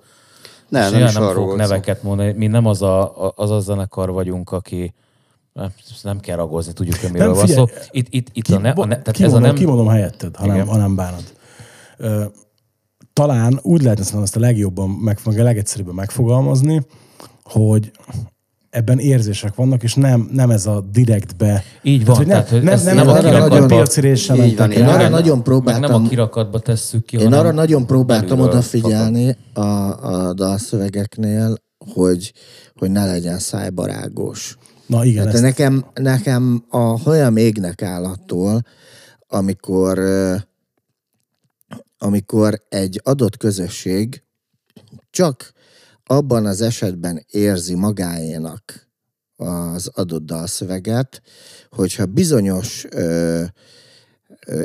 Nem, 0.68 0.92
nem 0.92 1.04
is 1.04 1.12
nem 1.12 1.22
arról 1.22 1.34
fogok 1.42 1.56
neveket 1.56 2.02
mondani. 2.02 2.32
Mi 2.32 2.46
nem 2.46 2.66
az 2.66 2.82
a, 2.82 3.24
a- 3.26 3.32
az 3.36 3.50
a 3.50 3.60
zenekar 3.60 4.10
vagyunk, 4.10 4.50
aki 4.52 4.94
nem, 6.02 6.20
kell 6.20 6.36
ragozni, 6.36 6.72
tudjuk, 6.72 6.96
hogy 6.96 7.12
miről 7.12 7.34
van 7.34 7.46
szó. 7.46 7.64
Itt, 7.90 8.06
itt, 8.10 8.28
itt 8.32 8.44
Ki, 8.44 8.52
a, 8.52 8.58
ne, 8.58 8.70
a 8.70 8.84
ne, 8.84 9.02
tehát 9.02 9.08
ez 9.08 9.12
a 9.12 9.12
kimondom, 9.12 9.42
nem... 9.42 9.54
kimondom 9.54 9.88
helyetted, 9.88 10.36
ha 10.36 10.46
nem, 10.46 10.66
ha 10.66 10.76
nem 10.76 10.94
bánod. 10.94 11.34
Ö, 11.96 12.24
talán 13.12 13.58
úgy 13.62 13.82
lehetne 13.82 14.02
szerintem 14.04 14.24
ezt 14.24 14.36
a 14.36 14.40
legjobban, 14.40 14.90
meg, 14.90 15.18
meg 15.24 15.38
a 15.38 15.42
legegyszerűbben 15.42 15.94
megfogalmazni, 15.94 16.86
hogy 17.42 17.90
ebben 18.70 18.98
érzések 18.98 19.54
vannak, 19.54 19.82
és 19.82 19.94
nem, 19.94 20.28
nem 20.32 20.50
ez 20.50 20.66
a 20.66 20.80
direktbe. 20.92 21.62
Így 21.82 22.04
van, 22.04 22.16
hogy 22.16 22.26
nem, 22.26 22.36
tehát, 22.36 22.50
hogy 22.50 22.62
nem, 22.62 22.72
ez 22.72 22.82
nem, 22.82 22.96
nem 22.96 23.06
nem, 23.06 23.14
a 23.14 23.48
nem, 23.48 23.62
a 23.62 23.66
piacirésre 23.66 24.34
Így 24.34 24.40
mentek 24.40 24.58
van, 24.58 24.70
én 24.70 24.84
arra 24.84 25.08
nagyon 25.08 25.36
meg 25.36 25.44
próbáltam- 25.44 25.90
nem 25.90 26.04
a 26.04 26.08
kirakatba 26.08 26.58
tesszük 26.58 27.04
ki, 27.04 27.18
Én 27.18 27.32
arra 27.32 27.52
nagyon 27.52 27.86
próbáltam 27.86 28.40
odafigyelni 28.40 29.36
a, 29.52 29.60
a 29.60 30.32
dalszövegeknél, 30.34 31.56
hogy, 31.94 32.32
hogy 32.74 32.90
ne 32.90 33.04
legyen 33.04 33.38
szájbarágos. 33.38 34.56
Na 34.86 35.04
igen, 35.04 35.22
Tehát 35.22 35.34
ezt, 35.34 35.42
nekem, 35.42 35.86
nekem 35.94 36.64
a 36.68 36.78
hajam 36.78 37.36
égnek 37.36 37.82
áll 37.82 38.04
attól, 38.04 38.62
amikor, 39.26 39.98
amikor 41.98 42.62
egy 42.68 43.00
adott 43.04 43.36
közösség 43.36 44.22
csak 45.10 45.52
abban 46.04 46.46
az 46.46 46.60
esetben 46.60 47.24
érzi 47.30 47.74
magáénak 47.74 48.90
az 49.36 49.86
adott 49.86 50.24
dalszöveget, 50.24 51.22
hogyha 51.70 52.06
bizonyos 52.06 52.86
ö, 52.90 53.44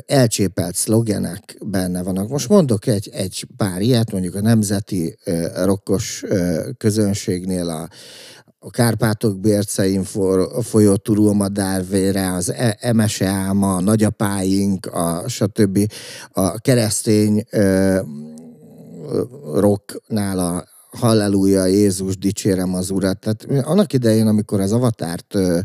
elcsépelt 0.06 0.76
szlogenek 0.76 1.58
benne 1.66 2.04
vannak. 2.04 2.30
Most 2.30 2.50
mondok 2.50 2.88
egy, 2.88 3.10
egy 3.14 3.48
pár 3.58 3.82
ilyet, 3.82 4.12
mondjuk 4.12 4.36
a 4.36 4.42
nemzeti 4.42 5.18
rokkos 5.64 6.24
közönségnél 6.78 7.70
a, 7.70 7.90
a 8.60 8.70
Kárpátok 8.70 9.40
bércein 9.40 10.04
for, 10.04 10.50
folyó 10.64 10.96
turulmadárvére, 10.96 12.34
az 12.34 12.52
e- 12.52 12.78
Emese 12.80 13.26
Álma, 13.26 13.76
a 13.76 13.82
nagyapáink, 13.82 14.86
a 14.86 15.24
stb. 15.28 15.94
A 16.32 16.60
keresztény 16.60 17.44
ö, 17.50 18.00
rocknál 19.54 20.40
a 20.40 20.66
Halleluja, 20.92 21.66
Jézus, 21.66 22.18
dicsérem 22.18 22.74
az 22.74 22.90
Urat. 22.90 23.20
Tehát 23.20 23.66
annak 23.68 23.94
idején, 23.94 24.28
amikor 24.28 24.60
az 24.60 24.72
Avatárt 24.72 25.36
ö, 25.36 25.60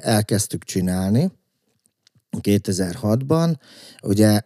elkezdtük 0.00 0.64
csinálni, 0.64 1.30
2006-ban, 2.40 3.54
ugye 4.02 4.40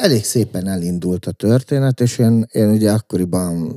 elég 0.00 0.24
szépen 0.24 0.66
elindult 0.66 1.26
a 1.26 1.32
történet, 1.32 2.00
és 2.00 2.18
én, 2.18 2.46
én 2.52 2.68
ugye 2.68 2.92
akkoriban 2.92 3.76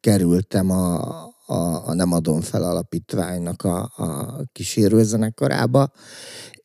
kerültem 0.00 0.70
a, 0.70 1.24
a, 1.46 1.88
a 1.88 1.94
Nem 1.94 2.12
adom 2.12 2.40
fel 2.40 2.62
alapítványnak 2.62 3.62
a, 3.62 3.92
a 3.96 4.40
kísérőzenekarába, 4.52 5.92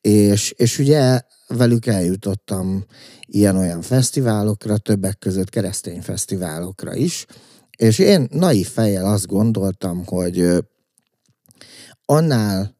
és, 0.00 0.50
és 0.50 0.78
ugye 0.78 1.20
velük 1.48 1.86
eljutottam 1.86 2.84
ilyen-olyan 3.26 3.82
fesztiválokra, 3.82 4.78
többek 4.78 5.18
között 5.18 5.50
keresztény 5.50 6.00
fesztiválokra 6.00 6.94
is, 6.94 7.26
és 7.76 7.98
én 7.98 8.28
naív 8.30 8.68
fejjel 8.68 9.04
azt 9.06 9.26
gondoltam, 9.26 10.02
hogy 10.06 10.64
annál 12.04 12.76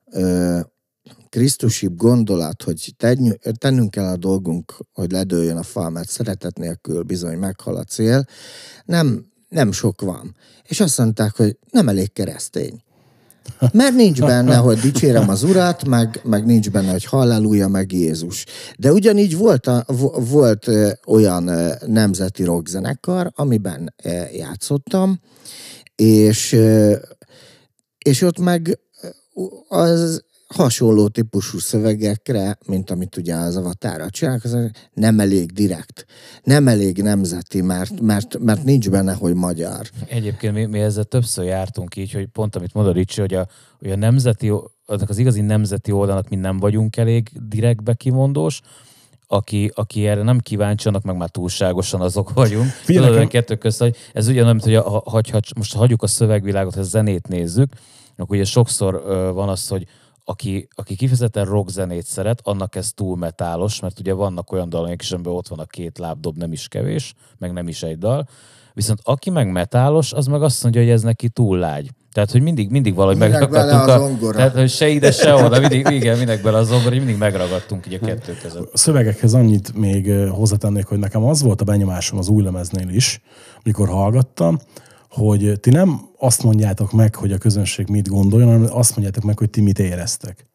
ö, 1.30 1.38
krisztusibb 1.38 1.96
gondolat, 1.96 2.62
hogy 2.62 2.94
tennünk 3.58 3.90
kell 3.90 4.04
a 4.04 4.16
dolgunk, 4.16 4.76
hogy 4.92 5.12
ledőljön 5.12 5.56
a 5.56 5.62
fal, 5.62 5.90
mert 5.90 6.08
szeretet 6.08 6.58
nélkül 6.58 7.02
bizony 7.02 7.38
meghal 7.38 7.76
a 7.76 7.84
cél, 7.84 8.24
nem, 8.84 9.26
nem 9.48 9.72
sok 9.72 10.00
van. 10.00 10.36
És 10.62 10.80
azt 10.80 10.98
mondták, 10.98 11.36
hogy 11.36 11.58
nem 11.70 11.88
elég 11.88 12.12
keresztény. 12.12 12.82
Mert 13.72 13.94
nincs 13.94 14.20
benne, 14.20 14.56
hogy 14.56 14.78
dicsérem 14.78 15.28
az 15.28 15.42
Urat, 15.42 15.86
meg, 15.86 16.20
meg 16.24 16.44
nincs 16.44 16.70
benne, 16.70 16.90
hogy 16.90 17.04
halleluja, 17.04 17.68
meg 17.68 17.92
Jézus. 17.92 18.44
De 18.78 18.92
ugyanígy 18.92 19.36
volt, 19.36 19.66
a, 19.66 19.84
vo- 19.86 20.28
volt 20.28 20.70
olyan 21.06 21.50
nemzeti 21.86 22.44
rockzenekar, 22.44 23.32
amiben 23.34 23.94
játszottam, 24.32 25.20
és, 25.96 26.56
és 27.98 28.22
ott 28.22 28.38
meg 28.38 28.78
az 29.68 30.24
hasonló 30.54 31.08
típusú 31.08 31.58
szövegekre, 31.58 32.58
mint 32.66 32.90
amit 32.90 33.16
ugye 33.16 33.34
az 33.34 33.56
avatára 33.56 34.10
csinálnak, 34.10 34.44
az 34.44 34.56
nem 34.92 35.20
elég 35.20 35.52
direkt, 35.52 36.06
nem 36.42 36.68
elég 36.68 37.02
nemzeti, 37.02 37.60
mert, 37.60 38.00
mert, 38.00 38.38
mert 38.38 38.64
nincs 38.64 38.90
benne, 38.90 39.12
hogy 39.12 39.34
magyar. 39.34 39.86
Egyébként 40.06 40.54
mi, 40.54 40.64
mi 40.64 40.78
ezzel 40.78 41.04
többször 41.04 41.44
jártunk 41.44 41.96
így, 41.96 42.12
hogy 42.12 42.26
pont 42.26 42.56
amit 42.56 42.74
mondod 42.74 42.94
Ricsi, 42.94 43.20
hogy 43.20 43.34
a, 43.34 43.46
hogy 43.78 43.90
a 43.90 43.96
nemzeti, 43.96 44.52
azok 44.86 45.08
az 45.08 45.18
igazi 45.18 45.40
nemzeti 45.40 45.92
oldalnak 45.92 46.28
mi 46.28 46.36
nem 46.36 46.58
vagyunk 46.58 46.96
elég 46.96 47.30
direktbe 47.48 47.94
kimondós, 47.94 48.60
aki, 49.26 49.70
aki 49.74 50.06
erre 50.06 50.22
nem 50.22 50.38
kíváncsi, 50.38 50.88
annak 50.88 51.02
meg 51.02 51.16
már 51.16 51.28
túlságosan 51.28 52.00
azok 52.00 52.32
vagyunk. 52.32 52.70
Tudod, 52.86 53.16
a 53.16 53.26
kettő 53.26 53.56
közt, 53.56 53.78
hogy 53.78 53.96
ez 54.12 54.26
ugyanolyan, 54.26 54.54
mint 54.54 54.64
hogy 54.64 54.74
a, 54.74 54.82
ha, 54.82 55.02
ha, 55.04 55.20
ha, 55.32 55.40
most 55.56 55.74
hagyjuk 55.74 56.02
a 56.02 56.06
szövegvilágot, 56.06 56.74
ha 56.74 56.80
a 56.80 56.84
zenét 56.84 57.28
nézzük, 57.28 57.72
akkor 58.16 58.36
ugye 58.36 58.44
sokszor 58.44 59.02
ö, 59.06 59.30
van 59.32 59.48
az, 59.48 59.68
hogy 59.68 59.86
aki, 60.30 60.68
aki 60.74 60.96
kifejezetten 60.96 61.44
rock 61.44 61.68
zenét 61.68 62.06
szeret, 62.06 62.40
annak 62.44 62.76
ez 62.76 62.92
túl 62.92 63.16
metálos, 63.16 63.80
mert 63.80 63.98
ugye 63.98 64.12
vannak 64.12 64.52
olyan 64.52 64.68
dalok 64.68 65.02
is, 65.02 65.12
amiben 65.12 65.32
ott 65.32 65.48
van 65.48 65.58
a 65.58 65.64
két 65.64 65.98
lábdob, 65.98 66.36
nem 66.36 66.52
is 66.52 66.68
kevés, 66.68 67.14
meg 67.38 67.52
nem 67.52 67.68
is 67.68 67.82
egy 67.82 67.98
dal. 67.98 68.28
Viszont 68.74 69.00
aki 69.02 69.30
meg 69.30 69.50
metálos, 69.50 70.12
az 70.12 70.26
meg 70.26 70.42
azt 70.42 70.62
mondja, 70.62 70.80
hogy 70.80 70.90
ez 70.90 71.02
neki 71.02 71.28
túl 71.28 71.58
lágy. 71.58 71.90
Tehát, 72.12 72.30
hogy 72.30 72.42
mindig, 72.42 72.70
mindig 72.70 72.94
valahogy 72.94 73.16
Minek 73.16 73.40
megragadtunk. 73.40 73.86
bele 73.86 73.94
a 73.94 73.98
zongora? 73.98 74.36
tehát, 74.36 74.54
hogy 74.54 74.70
se 74.70 74.88
ide, 74.88 75.12
se 75.12 75.34
oda, 75.34 75.60
mindig, 75.60 75.86
igen, 75.90 76.18
minek 76.18 76.42
bele 76.42 76.58
a 76.58 76.62
zongora, 76.62 76.94
mindig 76.94 77.18
megragadtunk 77.18 77.86
így 77.86 77.94
a 77.94 78.06
kettő 78.06 78.36
között. 78.42 78.72
A 78.72 78.78
szövegekhez 78.78 79.34
annyit 79.34 79.74
még 79.74 80.12
hozzátennék, 80.28 80.86
hogy 80.86 80.98
nekem 80.98 81.24
az 81.24 81.42
volt 81.42 81.60
a 81.60 81.64
benyomásom 81.64 82.18
az 82.18 82.28
új 82.28 82.42
lemeznél 82.42 82.88
is, 82.88 83.20
mikor 83.62 83.88
hallgattam, 83.88 84.58
hogy 85.10 85.60
ti 85.60 85.70
nem 85.70 86.00
azt 86.18 86.42
mondjátok 86.42 86.92
meg, 86.92 87.14
hogy 87.14 87.32
a 87.32 87.38
közönség 87.38 87.88
mit 87.88 88.08
gondoljon, 88.08 88.50
hanem 88.50 88.68
azt 88.70 88.90
mondjátok 88.90 89.24
meg, 89.24 89.38
hogy 89.38 89.50
ti 89.50 89.60
mit 89.60 89.78
éreztek. 89.78 90.46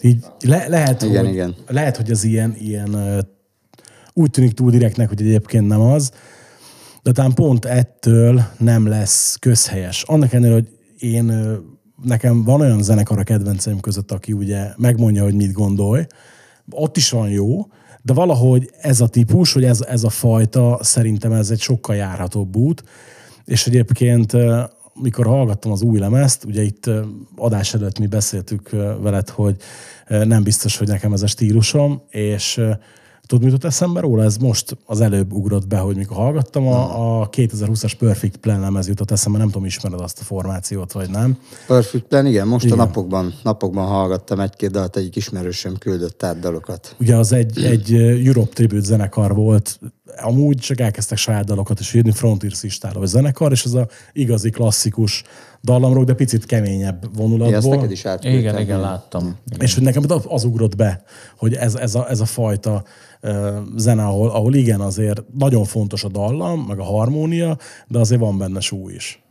Így 0.00 0.24
le, 0.40 0.68
lehet, 0.68 1.02
Igen, 1.02 1.24
hogy, 1.24 1.32
igen. 1.32 1.54
lehet, 1.66 1.96
hogy 1.96 2.10
az 2.10 2.24
ilyen, 2.24 2.56
ilyen 2.58 3.24
úgy 4.12 4.30
tűnik 4.30 4.52
túl 4.52 4.70
direktnek, 4.70 5.08
hogy 5.08 5.20
egyébként 5.20 5.66
nem 5.66 5.80
az, 5.80 6.12
de 7.02 7.12
talán 7.12 7.34
pont 7.34 7.64
ettől 7.64 8.42
nem 8.58 8.86
lesz 8.86 9.36
közhelyes. 9.36 10.02
Annak 10.02 10.32
ellenére, 10.32 10.54
hogy 10.54 10.68
én, 10.98 11.32
nekem 12.02 12.44
van 12.44 12.60
olyan 12.60 12.82
zenekar 12.82 13.18
a 13.18 13.22
kedvenceim 13.22 13.80
között, 13.80 14.12
aki 14.12 14.32
ugye 14.32 14.66
megmondja, 14.76 15.22
hogy 15.22 15.34
mit 15.34 15.52
gondolj, 15.52 16.06
ott 16.70 16.96
is 16.96 17.10
van 17.10 17.28
jó, 17.28 17.66
de 18.02 18.12
valahogy 18.12 18.70
ez 18.80 19.00
a 19.00 19.08
típus, 19.08 19.52
hogy 19.52 19.64
ez, 19.64 19.80
ez 19.80 20.04
a 20.04 20.08
fajta, 20.08 20.78
szerintem 20.80 21.32
ez 21.32 21.50
egy 21.50 21.60
sokkal 21.60 21.96
járhatóbb 21.96 22.56
út, 22.56 22.82
és 23.44 23.66
egyébként 23.66 24.32
mikor 24.94 25.26
hallgattam 25.26 25.72
az 25.72 25.82
új 25.82 25.98
lemezt, 25.98 26.44
ugye 26.44 26.62
itt 26.62 26.90
adás 27.36 27.74
előtt 27.74 27.98
mi 27.98 28.06
beszéltük 28.06 28.70
veled, 29.00 29.28
hogy 29.28 29.56
nem 30.08 30.42
biztos, 30.42 30.76
hogy 30.76 30.88
nekem 30.88 31.12
ez 31.12 31.22
a 31.22 31.26
stílusom, 31.26 32.02
és 32.08 32.60
Tudod, 33.26 33.44
mit 33.44 33.52
jutott 33.52 33.70
eszembe 33.70 34.00
róla? 34.00 34.22
Ez 34.22 34.36
most 34.36 34.76
az 34.86 35.00
előbb 35.00 35.32
ugrott 35.32 35.66
be, 35.66 35.78
hogy 35.78 35.96
mikor 35.96 36.16
hallgattam, 36.16 36.66
a, 36.66 37.20
a 37.20 37.28
2020-as 37.28 37.92
Perfect 37.98 38.36
Plan 38.36 38.60
lemez 38.60 38.88
jutott 38.88 39.10
eszembe, 39.10 39.38
nem 39.38 39.46
tudom, 39.46 39.64
ismered 39.64 40.00
azt 40.00 40.20
a 40.20 40.24
formációt, 40.24 40.92
vagy 40.92 41.10
nem. 41.10 41.38
Perfect 41.66 42.04
Plan, 42.04 42.26
igen, 42.26 42.46
most 42.46 42.64
Igen. 42.64 42.78
a 42.78 42.84
napokban, 42.84 43.34
napokban 43.42 43.86
hallgattam 43.86 44.40
egy-két 44.40 44.70
dalt, 44.70 44.96
egyik 44.96 45.16
ismerősöm 45.16 45.78
küldött 45.78 46.22
át 46.22 46.38
dalokat. 46.38 46.96
Ugye 47.00 47.16
az 47.16 47.32
egy, 47.32 47.64
egy 47.64 47.94
Europe 48.26 48.52
Tribute 48.52 48.84
zenekar 48.84 49.34
volt, 49.34 49.80
amúgy 50.16 50.56
csak 50.56 50.80
elkezdtek 50.80 51.18
saját 51.18 51.44
dalokat 51.44 51.80
is 51.80 51.94
írni, 51.94 52.10
Frontiers 52.10 52.62
istáló 52.62 53.04
zenekar, 53.04 53.52
és 53.52 53.64
ez 53.64 53.72
a 53.72 53.88
igazi 54.12 54.50
klasszikus 54.50 55.22
dallamrock, 55.62 56.06
de 56.06 56.14
picit 56.14 56.46
keményebb 56.46 57.02
Ja, 57.02 57.08
ezt 57.08 57.16
vonulatból. 57.16 57.74
neked 57.74 57.90
is 57.90 58.04
átküldtem. 58.04 58.40
Igen, 58.40 58.60
igen, 58.60 58.80
láttam. 58.80 59.36
És 59.58 59.74
hogy 59.74 59.82
nekem 59.82 60.04
az 60.28 60.44
ugrott 60.44 60.76
be, 60.76 61.02
hogy 61.36 61.54
ez, 61.54 61.74
ez, 61.74 61.94
a, 61.94 62.10
ez 62.10 62.20
a 62.20 62.24
fajta 62.24 62.84
uh, 63.22 63.56
zene, 63.76 64.04
ahol, 64.04 64.30
ahol 64.30 64.54
igen, 64.54 64.80
azért 64.80 65.22
nagyon 65.38 65.64
fontos 65.64 66.04
a 66.04 66.08
dallam, 66.08 66.60
meg 66.60 66.78
a 66.78 66.84
harmónia, 66.84 67.58
de 67.88 67.98
azért 67.98 68.20
van 68.20 68.38
benne 68.38 68.60
súly 68.60 68.94
is. 68.94 69.22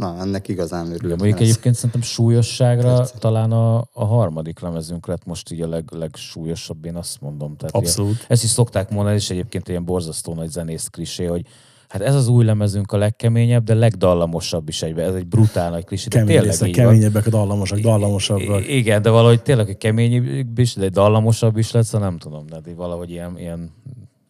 Na, 0.00 0.16
ennek 0.20 0.48
igazán 0.48 0.86
örülök. 0.92 1.16
mondjuk 1.18 1.40
Ez- 1.40 1.48
egyébként 1.48 1.74
szerintem 1.74 2.02
súlyosságra 2.02 3.06
talán 3.18 3.52
a, 3.52 3.78
a 3.92 4.04
harmadik 4.04 4.60
lemezünk 4.60 5.06
lett 5.06 5.24
most 5.24 5.52
így 5.52 5.60
a 5.60 5.68
leg, 5.68 5.84
legsúlyosabb, 5.90 6.84
én 6.84 6.96
azt 6.96 7.20
mondom. 7.20 7.56
Tehát 7.56 7.74
Abszolút. 7.74 8.14
Ilyen, 8.14 8.24
ezt 8.28 8.44
is 8.44 8.50
szokták 8.50 8.90
mondani, 8.90 9.16
és 9.16 9.30
egyébként 9.30 9.68
ilyen 9.68 9.84
borzasztó 9.84 10.34
nagy 10.34 10.50
zenész 10.50 10.86
klisé, 10.86 11.24
hogy 11.24 11.46
hát 11.88 12.02
ez 12.02 12.14
az 12.14 12.28
új 12.28 12.44
lemezünk 12.44 12.92
a 12.92 12.96
legkeményebb, 12.96 13.64
de 13.64 13.74
legdallamosabb 13.74 14.68
is 14.68 14.82
egyben. 14.82 15.08
Ez 15.08 15.14
egy 15.14 15.26
brutál 15.26 15.70
nagy 15.70 15.84
klisé. 15.84 16.08
Kemény 16.08 16.40
tényleg 16.40 16.70
keményebbek 16.70 17.26
a 17.26 17.30
dallamosak, 17.30 17.78
dallamosabbak. 17.78 18.68
Igen, 18.68 19.02
de 19.02 19.10
valahogy 19.10 19.42
tényleg, 19.42 19.76
keményebb 19.78 20.58
is, 20.58 20.74
de 20.74 20.84
egy 20.84 20.92
dallamosabb 20.92 21.56
is 21.56 21.70
lesz, 21.70 21.90
nem 21.90 22.18
tudom, 22.18 22.46
de 22.46 22.60
így 22.68 22.76
valahogy 22.76 23.10
ilyen, 23.10 23.38
ilyen 23.38 23.70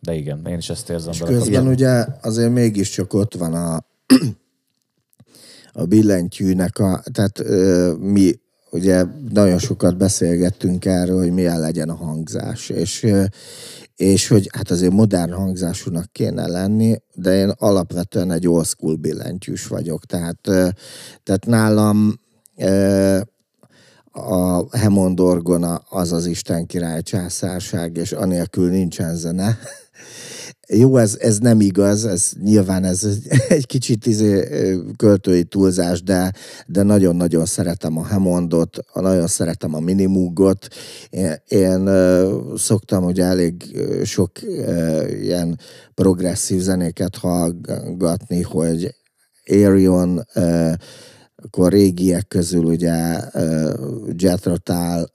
de 0.01 0.15
igen, 0.15 0.47
én 0.47 0.59
is 0.59 0.71
ezt 0.71 0.91
érzem. 0.91 1.13
És 1.13 1.19
közben 1.19 1.67
ugye 1.67 2.05
azért 2.23 2.53
mégiscsak 2.53 3.15
ott 3.15 3.35
van 3.35 3.55
a, 3.55 3.85
a 5.81 5.87
billentyűnek 5.87 6.79
a, 6.79 7.03
tehát 7.13 7.41
ö, 7.41 7.93
mi 7.99 8.41
ugye 8.71 9.05
nagyon 9.29 9.59
sokat 9.59 9.97
beszélgettünk 9.97 10.85
erről, 10.85 11.19
hogy 11.19 11.33
milyen 11.33 11.61
legyen 11.61 11.89
a 11.89 11.95
hangzás, 11.95 12.69
és, 12.69 13.07
és 13.97 14.29
hogy 14.29 14.49
hát 14.53 14.71
azért 14.71 14.93
modern 14.93 15.33
hangzásúnak 15.33 16.13
kéne 16.13 16.47
lenni, 16.47 16.97
de 17.15 17.37
én 17.37 17.53
alapvetően 17.59 18.31
egy 18.31 18.49
old 18.49 18.67
school 18.67 18.97
billentyűs 18.97 19.67
vagyok, 19.67 20.05
tehát, 20.07 20.41
tehát 21.23 21.47
nálam 21.47 22.21
a 24.13 24.79
Hammond 24.79 25.21
orgona 25.21 25.75
az 25.75 26.13
az 26.13 26.27
Isten 26.27 26.67
király 26.67 27.03
császárság, 27.03 27.97
és 27.97 28.13
anélkül 28.13 28.71
nincsen 28.71 29.17
zene. 29.17 29.59
Jó, 30.73 30.97
ez, 30.97 31.17
ez 31.21 31.39
nem 31.39 31.61
igaz, 31.61 32.05
ez 32.05 32.33
nyilván 32.43 32.85
ez 32.85 33.05
egy- 33.05 33.67
kicsit 33.73 34.07
izé, 34.07 34.49
költői 34.97 35.45
túlzás, 35.45 36.03
de, 36.03 36.33
de 36.67 36.83
nagyon-nagyon 36.83 37.45
szeretem 37.47 37.99
a 37.99 38.03
Hammondot, 38.07 38.79
nagyon 38.95 39.27
szeretem 39.27 39.75
a 39.75 39.81
Minimoogot. 39.81 40.69
Én, 41.11 41.35
én 41.49 41.91
szoktam 42.57 43.05
ugye 43.05 43.25
elég 43.25 43.77
sok 44.05 44.31
ilyen 45.21 45.59
progresszív 45.95 46.61
zenéket 46.61 47.17
hallgatni, 47.17 48.43
hogy 48.43 48.95
Arion, 49.51 50.27
akkor 51.37 51.73
régiek 51.73 52.29
közül 52.29 52.65
ugye 52.65 53.21
Jethro 54.17 54.57
Tull, 54.57 55.07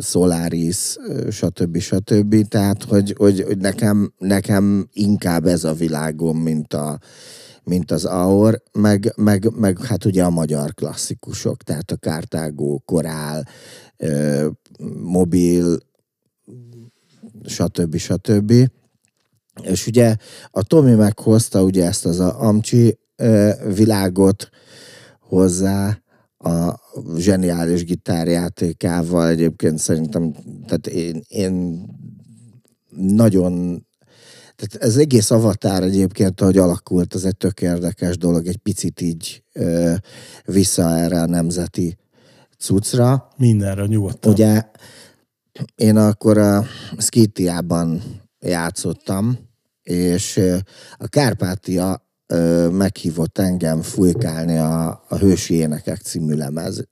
Solaris, 0.00 0.96
stb. 1.30 1.78
stb. 1.78 2.48
Tehát, 2.48 2.84
hogy, 2.84 3.14
hogy, 3.18 3.42
hogy 3.46 3.58
nekem, 3.58 4.12
nekem 4.18 4.88
inkább 4.92 5.46
ez 5.46 5.64
a 5.64 5.72
világom, 5.72 6.38
mint, 6.38 6.74
a, 6.74 6.98
mint 7.64 7.90
az 7.90 8.04
Aor, 8.04 8.62
meg, 8.72 9.12
meg, 9.16 9.50
meg 9.56 9.84
hát 9.84 10.04
ugye 10.04 10.24
a 10.24 10.30
magyar 10.30 10.74
klasszikusok, 10.74 11.62
tehát 11.62 11.90
a 11.90 11.96
Kártágó, 11.96 12.82
Korál, 12.84 13.48
ö, 13.96 14.48
Mobil, 15.02 15.78
stb. 17.44 17.96
stb. 17.96 18.52
És 19.62 19.86
ugye 19.86 20.16
a 20.50 20.62
Tomi 20.62 20.94
meghozta 20.94 21.62
ugye 21.62 21.86
ezt 21.86 22.06
az 22.06 22.20
a 22.20 22.40
Amcsi 22.42 22.98
ö, 23.16 23.50
világot 23.74 24.50
hozzá 25.20 26.02
a 26.38 26.80
zseniális 27.16 27.84
gitárjátékával 27.84 29.28
egyébként 29.28 29.78
szerintem, 29.78 30.34
tehát 30.66 30.86
én, 30.86 31.22
én 31.28 31.84
nagyon 32.96 33.86
tehát 34.56 34.88
ez 34.88 34.96
egész 34.96 35.30
avatár 35.30 35.82
egyébként, 35.82 36.40
ahogy 36.40 36.58
alakult, 36.58 37.14
az 37.14 37.24
egy 37.24 37.36
tök 37.36 37.60
érdekes 37.60 38.16
dolog, 38.16 38.46
egy 38.46 38.56
picit 38.56 39.00
így 39.00 39.42
ö, 39.52 39.94
vissza 40.44 40.96
erre 40.96 41.20
a 41.20 41.26
nemzeti 41.26 41.96
cuccra. 42.58 43.28
Mindenre 43.36 43.86
nyugodtan. 43.86 44.32
Ugye 44.32 44.62
én 45.74 45.96
akkor 45.96 46.38
a 46.38 46.64
Skitiában 46.98 48.02
játszottam, 48.40 49.38
és 49.82 50.40
a 50.96 51.08
Kárpátia 51.08 52.07
meghívott 52.70 53.38
engem 53.38 53.82
fújkálni 53.82 54.56
a, 54.56 55.04
a 55.08 55.16
Hősi 55.16 55.54
Énekek 55.54 56.00
című 56.00 56.34
lemezre. 56.34 56.86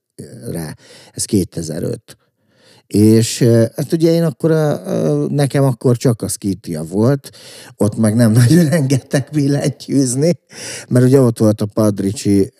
Ez 1.12 1.24
2005. 1.24 2.16
És 2.86 3.42
hát 3.76 3.92
ugye 3.92 4.12
én 4.12 4.24
akkor, 4.24 4.50
a, 4.50 4.82
ö, 4.86 5.26
nekem 5.30 5.64
akkor 5.64 5.96
csak 5.96 6.22
a 6.22 6.28
Skitia 6.28 6.82
volt, 6.82 7.30
ott 7.76 7.96
meg 7.96 8.14
nem 8.14 8.32
nagyon 8.48 8.66
engedtek 8.66 9.28
billentyűzni, 9.32 10.38
mert 10.88 11.04
ugye 11.04 11.20
ott 11.20 11.38
volt 11.38 11.60
a 11.60 11.66
Padricsi, 11.66 12.52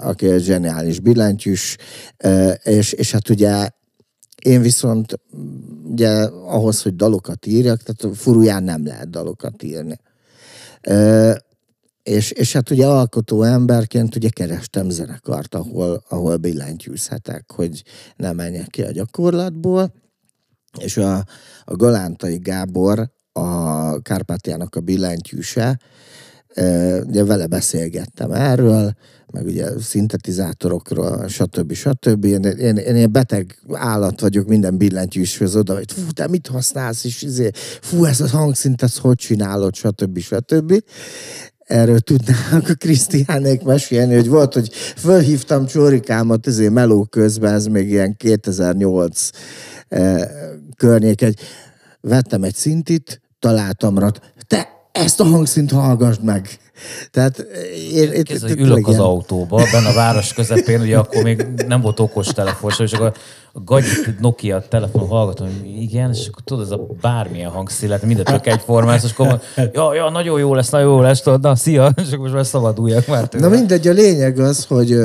aki 0.00 0.28
egy 0.30 0.42
zseniális 0.42 1.00
billentyűs, 1.00 1.76
és, 2.62 2.92
és 2.92 3.12
hát 3.12 3.28
ugye 3.28 3.68
én 4.42 4.62
viszont 4.62 5.20
ugye 5.84 6.08
ahhoz, 6.46 6.82
hogy 6.82 6.96
dalokat 6.96 7.46
írjak, 7.46 7.82
tehát 7.82 8.16
furuján 8.16 8.62
nem 8.62 8.86
lehet 8.86 9.10
dalokat 9.10 9.62
írni. 9.62 9.98
És, 12.08 12.30
és 12.30 12.52
hát 12.52 12.70
ugye 12.70 12.86
alkotó 12.86 13.42
emberként 13.42 14.16
ugye 14.16 14.28
kerestem 14.28 14.90
zenekart, 14.90 15.54
ahol, 15.54 16.04
ahol 16.08 16.36
billentyűzhetek, 16.36 17.52
hogy 17.54 17.82
ne 18.16 18.32
menjek 18.32 18.66
ki 18.66 18.82
a 18.82 18.90
gyakorlatból. 18.90 19.92
És 20.80 20.96
a, 20.96 21.24
a 21.64 21.76
Galántai 21.76 22.38
Gábor, 22.38 23.10
a 23.32 24.00
Kárpátiának 24.00 24.74
a 24.74 24.80
billentyűse, 24.80 25.78
ugye 27.06 27.24
vele 27.24 27.46
beszélgettem 27.46 28.32
erről, 28.32 28.92
meg 29.32 29.46
ugye 29.46 29.80
szintetizátorokról, 29.80 31.28
stb. 31.28 31.72
stb. 31.72 32.24
Én, 32.24 32.42
én, 32.42 32.76
én 32.76 32.96
ilyen 32.96 33.12
beteg 33.12 33.58
állat 33.72 34.20
vagyok 34.20 34.46
minden 34.46 34.76
billentyűshöz 34.76 35.56
oda, 35.56 35.74
hogy 35.74 35.92
fú, 35.92 36.10
te 36.10 36.28
mit 36.28 36.46
használsz, 36.46 37.04
és 37.04 37.22
izé, 37.22 37.50
fú, 37.80 38.04
ez 38.04 38.20
a 38.20 38.28
hangszint, 38.28 38.82
ezt 38.82 38.98
hogy 38.98 39.16
csinálod, 39.16 39.74
stb. 39.74 40.18
stb. 40.18 40.82
Erről 41.68 42.00
tudnának 42.00 42.68
a 42.68 42.74
Krisztiánék 42.74 43.62
mesélni, 43.62 44.14
hogy 44.14 44.28
volt, 44.28 44.54
hogy 44.54 44.72
fölhívtam 44.96 45.66
Csórikámat 45.66 46.46
izé 46.46 46.68
meló 46.68 47.04
közben, 47.04 47.54
ez 47.54 47.66
még 47.66 47.90
ilyen 47.90 48.16
2008 48.16 49.30
eh, 49.88 50.20
környék, 50.76 51.22
egy, 51.22 51.40
vettem 52.00 52.42
egy 52.42 52.54
szintit, 52.54 53.20
találtam 53.38 53.98
rá, 53.98 54.10
te 54.46 54.68
ezt 54.92 55.20
a 55.20 55.24
hangszint 55.24 55.70
hallgassd 55.70 56.22
meg. 56.22 56.58
Tehát 57.10 57.38
én, 57.92 58.12
én, 58.12 58.22
Kézzel, 58.24 58.48
hogy 58.48 58.60
ülök 58.60 58.86
az 58.86 58.98
autóba, 58.98 59.62
benne 59.72 59.88
a 59.88 59.94
város 59.94 60.32
közepén, 60.32 60.80
ugye 60.80 60.98
akkor 60.98 61.22
még 61.22 61.46
nem 61.66 61.80
volt 61.80 62.00
okos 62.00 62.26
telefon, 62.26 62.70
és 62.78 62.92
akkor 62.92 63.12
a 63.52 63.60
gagyit 63.64 64.20
Nokia 64.20 64.60
telefon 64.68 65.08
hallgatom, 65.08 65.46
hogy 65.46 65.82
igen, 65.82 66.10
és 66.10 66.26
akkor 66.26 66.42
tudod, 66.44 66.64
ez 66.64 66.70
a 66.70 66.86
bármilyen 67.00 67.50
hangszín, 67.50 67.88
lehet 67.88 68.04
mindent 68.04 68.28
tök 68.28 68.46
egyformás, 68.46 69.04
és 69.04 69.10
akkor 69.10 69.26
mondom, 69.26 69.46
ja, 69.72 69.94
ja, 69.94 70.10
nagyon 70.10 70.38
jó 70.38 70.54
lesz, 70.54 70.70
nagyon 70.70 70.92
jó 70.92 71.00
lesz, 71.00 71.20
tudod, 71.20 71.40
na, 71.40 71.56
szia, 71.56 71.92
és 72.02 72.06
akkor 72.06 72.18
most 72.18 72.34
már 72.34 72.46
szabaduljak 72.46 73.06
már 73.06 73.28
tőle. 73.28 73.48
Na 73.48 73.54
mindegy, 73.54 73.88
a 73.88 73.92
lényeg 73.92 74.38
az, 74.38 74.64
hogy 74.64 74.96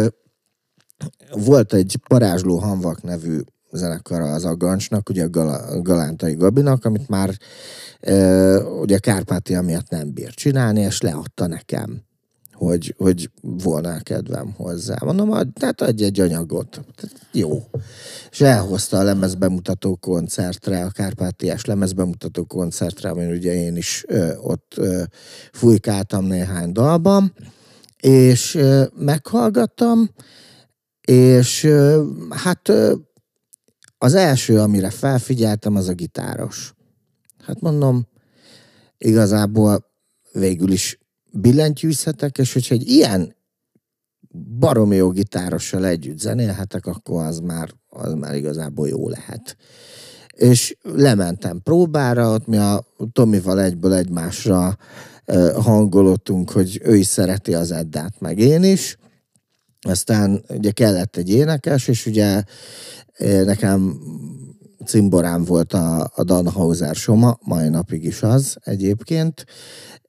volt 1.32 1.74
egy 1.74 1.98
Parázsló 2.08 2.58
Hanvak 2.58 3.02
nevű 3.02 3.40
zenekara 3.78 4.34
az 4.34 4.46
Agancsnak, 4.46 5.10
ugye 5.10 5.24
a 5.24 5.30
Gala, 5.30 5.82
Galántai 5.82 6.34
Gabinak, 6.34 6.86
amit 6.86 7.10
már 7.10 7.38
ö, 8.00 8.62
ugye 8.64 8.98
Kárpátia 8.98 9.62
miatt 9.62 9.90
nem 9.90 10.14
bír 10.14 10.34
csinálni, 10.34 10.82
és 10.82 11.02
leadta 11.02 11.48
nekem, 11.48 12.04
hogy, 12.54 12.96
hogy 12.98 13.30
volna 13.42 14.00
kedvem 14.00 14.54
hozzá. 14.58 14.96
Mondom, 15.04 15.54
tehát 15.54 15.82
adj 15.82 16.04
egy 16.04 16.20
anyagot. 16.20 16.82
Jó. 17.32 17.64
És 18.32 18.42
elhozta 18.42 18.98
a 18.98 19.04
lemezbemutató 19.04 19.96
koncertre, 19.96 20.84
a 20.84 20.90
Kárpátiás 20.90 21.66
lemezbemutató 21.66 22.44
koncertre, 22.44 23.10
amin 23.10 23.32
ugye 23.32 23.54
én 23.54 23.76
is 23.76 24.04
ö, 24.08 24.36
ott 24.36 24.74
ö, 24.78 25.04
fújkáltam 25.52 26.26
néhány 26.26 26.72
dalban, 26.72 27.34
és 28.00 28.56
ö, 28.56 28.84
meghallgattam, 28.98 30.10
és 31.02 31.64
ö, 31.64 32.04
hát 32.30 32.70
ö, 32.70 32.94
az 34.04 34.13
első, 34.13 34.60
amire 34.60 34.89
felfigyeltem, 34.89 35.76
az 35.76 35.88
a 35.88 35.94
gitáros. 35.94 36.74
Hát 37.46 37.62
mondom, 37.62 38.08
igazából 38.98 39.86
végül 40.32 40.72
is 40.72 41.00
billentyűzhetek, 41.32 42.38
és 42.38 42.54
hogyha 42.54 42.76
egy 42.76 42.88
ilyen 42.88 43.36
baromi 44.60 44.96
jó 44.96 45.12
gitárossal 45.12 45.86
együtt 45.86 46.20
zenélhetek, 46.20 46.86
akkor 46.86 47.24
az 47.26 47.39
már, 47.39 47.70
az 47.89 48.13
már 48.13 48.36
igazából 48.36 48.88
jó 48.88 49.10
lehet. 49.10 49.58
És 50.36 50.78
lementem 50.82 51.62
próbára, 51.62 52.34
ott 52.34 52.48
mi 52.48 52.58
a 52.58 52.86
Tomival 53.12 53.62
egyből 53.62 53.94
egymásra 53.94 54.78
hangolottunk, 55.56 56.52
hogy 56.52 56.80
ő 56.84 56.96
is 56.96 57.08
szereti 57.08 57.54
az 57.54 57.72
Eddát, 57.72 58.20
meg 58.20 58.39
én 58.39 58.63
is. 58.63 58.98
Aztán 59.84 60.43
ugye 60.50 60.72
kellett 60.72 61.17
egy 61.17 61.30
énekes, 61.30 61.88
és 61.88 62.06
ugye 62.06 62.43
nekem 63.19 64.00
cimborám 64.86 65.43
volt 65.43 65.74
a, 65.74 66.12
a 66.15 66.24
Danhauser 66.24 66.96
Soma, 66.96 67.38
mai 67.41 67.69
napig 67.69 68.04
is 68.04 68.24
az 68.24 68.58
egyébként, 68.63 69.46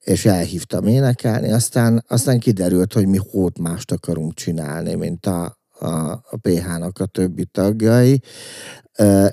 és 0.01 0.25
elhívtam 0.25 0.87
énekelni, 0.87 1.53
aztán, 1.53 2.05
aztán 2.09 2.39
kiderült, 2.39 2.93
hogy 2.93 3.07
mi 3.07 3.19
hót 3.31 3.59
mást 3.59 3.93
akarunk 3.93 4.35
csinálni, 4.35 4.95
mint 4.95 5.27
a, 5.27 5.59
a, 5.79 6.11
a 6.11 6.37
PH-nak 6.41 6.99
a 6.99 7.07
többi 7.07 7.45
tagjai, 7.45 8.23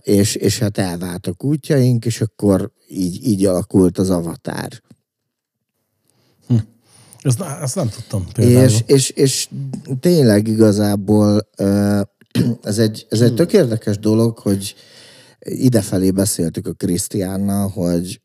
és, 0.02 0.36
és 0.36 0.60
hát 0.60 0.78
elváltak 0.78 1.44
útjaink, 1.44 2.06
és 2.06 2.22
akkor 2.22 2.72
így, 2.88 3.28
így 3.28 3.46
alakult 3.46 3.98
az 3.98 4.10
avatár. 4.10 4.82
Hm. 6.48 6.56
Ezt, 7.22 7.42
ezt 7.42 7.76
nem 7.76 7.90
tudtam 7.90 8.28
például. 8.34 8.66
És, 8.66 8.84
és, 8.86 9.10
és 9.10 9.50
tényleg 10.00 10.48
igazából 10.48 11.50
ez 12.64 12.78
egy, 12.78 13.06
ez 13.10 13.22
egy 13.22 13.36
tök 13.36 13.54
érdekes 13.54 13.98
dolog, 13.98 14.38
hogy 14.38 14.76
idefelé 15.40 16.12
beszéltük 16.12 16.68
a 16.68 16.74
Krisztiánnal, 16.74 17.70
hogy 17.70 18.22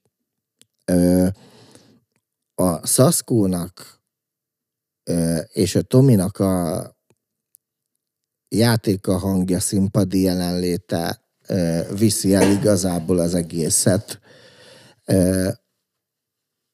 a 2.55 2.87
Szaszkónak 2.87 4.01
és 5.53 5.75
a 5.75 5.83
Tominak 5.83 6.39
a 6.39 6.91
játéka 8.49 9.19
hangja, 9.19 9.61
színpadi 9.61 10.21
jelenléte 10.21 11.21
viszi 11.99 12.35
el 12.35 12.51
igazából 12.51 13.19
az 13.19 13.35
egészet, 13.35 14.21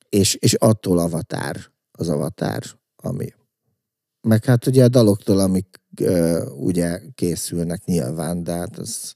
és, 0.09 0.35
és 0.35 0.55
attól 0.55 0.99
avatár 0.99 1.57
az 1.93 2.09
avatár, 2.09 2.63
ami. 2.97 3.33
Meg 4.21 4.45
hát 4.45 4.67
ugye 4.67 4.85
a 4.85 4.89
daloktól, 4.89 5.39
amik 5.39 5.81
ugye 6.57 7.01
készülnek 7.15 7.85
nyilván, 7.85 8.45
de 8.45 8.53
hát 8.53 8.79
az 8.79 9.15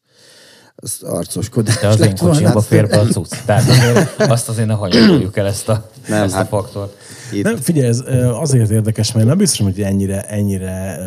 az 0.77 1.03
arcoskodás. 1.03 1.79
De 1.79 1.87
az 1.87 2.01
én 2.01 2.17
kocsimba 2.17 2.61
fér 2.61 2.89
be 2.89 2.99
a 2.99 3.05
cucc. 3.05 3.45
Tehát 3.45 3.69
azért, 3.69 4.21
azt 4.21 4.49
azért 4.49 4.67
ne 4.67 4.73
hanyagoljuk 4.73 5.37
el 5.37 5.47
ezt 5.47 5.69
a, 5.69 5.91
nem, 6.09 6.23
ezt 6.23 6.35
hát, 6.35 6.45
a 6.45 6.47
faktort. 6.47 6.97
Itt... 7.33 7.45
Nem, 7.45 7.57
figyelj, 7.57 7.89
ez 7.89 8.03
azért 8.41 8.71
érdekes, 8.71 9.13
mert 9.13 9.27
nem 9.27 9.37
biztos, 9.37 9.61
hogy 9.61 9.83
ennyire, 9.83 10.23
ennyire 10.23 10.99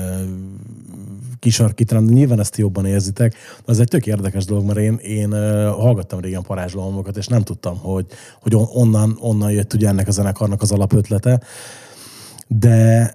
kisarkítanám, 1.39 2.06
de 2.06 2.13
nyilván 2.13 2.39
ezt 2.39 2.58
jobban 2.58 2.86
érzitek. 2.86 3.36
Ez 3.65 3.80
egy 3.80 3.88
tök 3.88 4.08
érdekes 4.08 4.45
dolog, 4.45 4.65
mert 4.65 4.80
én, 4.80 4.95
én 4.95 5.32
hallgattam 5.71 6.19
régen 6.19 6.41
parázslómokat, 6.41 7.17
és 7.17 7.28
nem 7.28 7.41
tudtam, 7.41 7.78
hogy, 7.78 8.06
hogy 8.41 8.54
onnan, 8.56 9.17
onnan 9.19 9.52
jött 9.52 9.73
ugye 9.73 9.88
ennek 9.88 10.08
a 10.08 10.12
zenekarnak 10.12 10.62
az 10.62 10.71
alapötlete. 10.71 11.41
De 12.47 13.13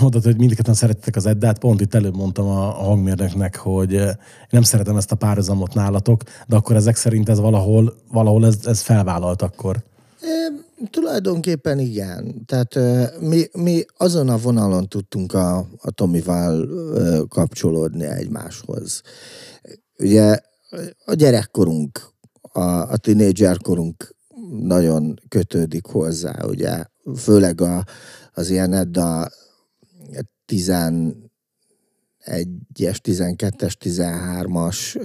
mondod, 0.00 0.24
hogy 0.24 0.36
mindketten 0.36 0.74
szerettek 0.74 1.16
az 1.16 1.26
Eddát, 1.26 1.58
pont 1.58 1.80
itt 1.80 1.94
előbb 1.94 2.16
mondtam 2.16 2.46
a, 2.46 2.80
a 2.80 2.84
hangmérnöknek, 2.84 3.56
hogy 3.56 4.02
nem 4.50 4.62
szeretem 4.62 4.96
ezt 4.96 5.12
a 5.12 5.16
párhuzamot 5.16 5.74
nálatok, 5.74 6.22
de 6.46 6.56
akkor 6.56 6.76
ezek 6.76 6.96
szerint 6.96 7.28
ez 7.28 7.40
valahol, 7.40 7.94
valahol 8.12 8.46
ez, 8.46 8.58
ez 8.64 8.80
felvállalt 8.80 9.42
akkor. 9.42 9.82
É, 10.22 10.26
tulajdonképpen 10.90 11.78
igen. 11.78 12.44
Tehát 12.46 12.78
mi, 13.20 13.44
mi 13.52 13.84
azon 13.96 14.28
a 14.28 14.38
vonalon 14.38 14.88
tudtunk 14.88 15.34
a, 15.34 15.56
a 15.58 15.90
Tomival 15.90 16.68
kapcsolódni 17.28 18.04
egymáshoz. 18.04 19.02
Ugye 19.98 20.38
a 21.04 21.14
gyerekkorunk, 21.14 22.12
a, 22.40 22.60
a 22.70 22.96
tinédzserkorunk 22.96 24.16
nagyon 24.50 25.20
kötődik 25.28 25.86
hozzá, 25.86 26.44
ugye, 26.44 26.84
főleg 27.16 27.60
a, 27.60 27.84
az 28.32 28.50
ilyen 28.50 28.72
Edda 28.72 29.28
11-es, 30.52 31.16
12-es, 32.78 33.72
13-as, 33.84 35.02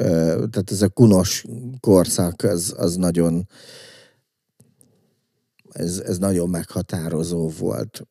tehát 0.49 0.71
ez 0.71 0.81
a 0.81 0.89
kunos 0.89 1.45
korszak, 1.79 2.43
az, 2.43 2.73
az 2.77 2.95
nagyon 2.95 3.47
ez, 5.73 6.01
ez 6.05 6.17
nagyon 6.17 6.49
meghatározó 6.49 7.49
volt. 7.49 8.07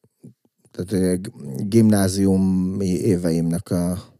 Tehát 0.71 1.17
a 1.17 1.31
gimnáziumi 1.65 2.87
éveimnek 2.87 3.71
a, 3.71 4.13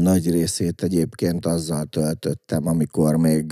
nagy 0.00 0.30
részét 0.30 0.82
egyébként 0.82 1.46
azzal 1.46 1.84
töltöttem, 1.84 2.66
amikor 2.66 3.16
még 3.16 3.46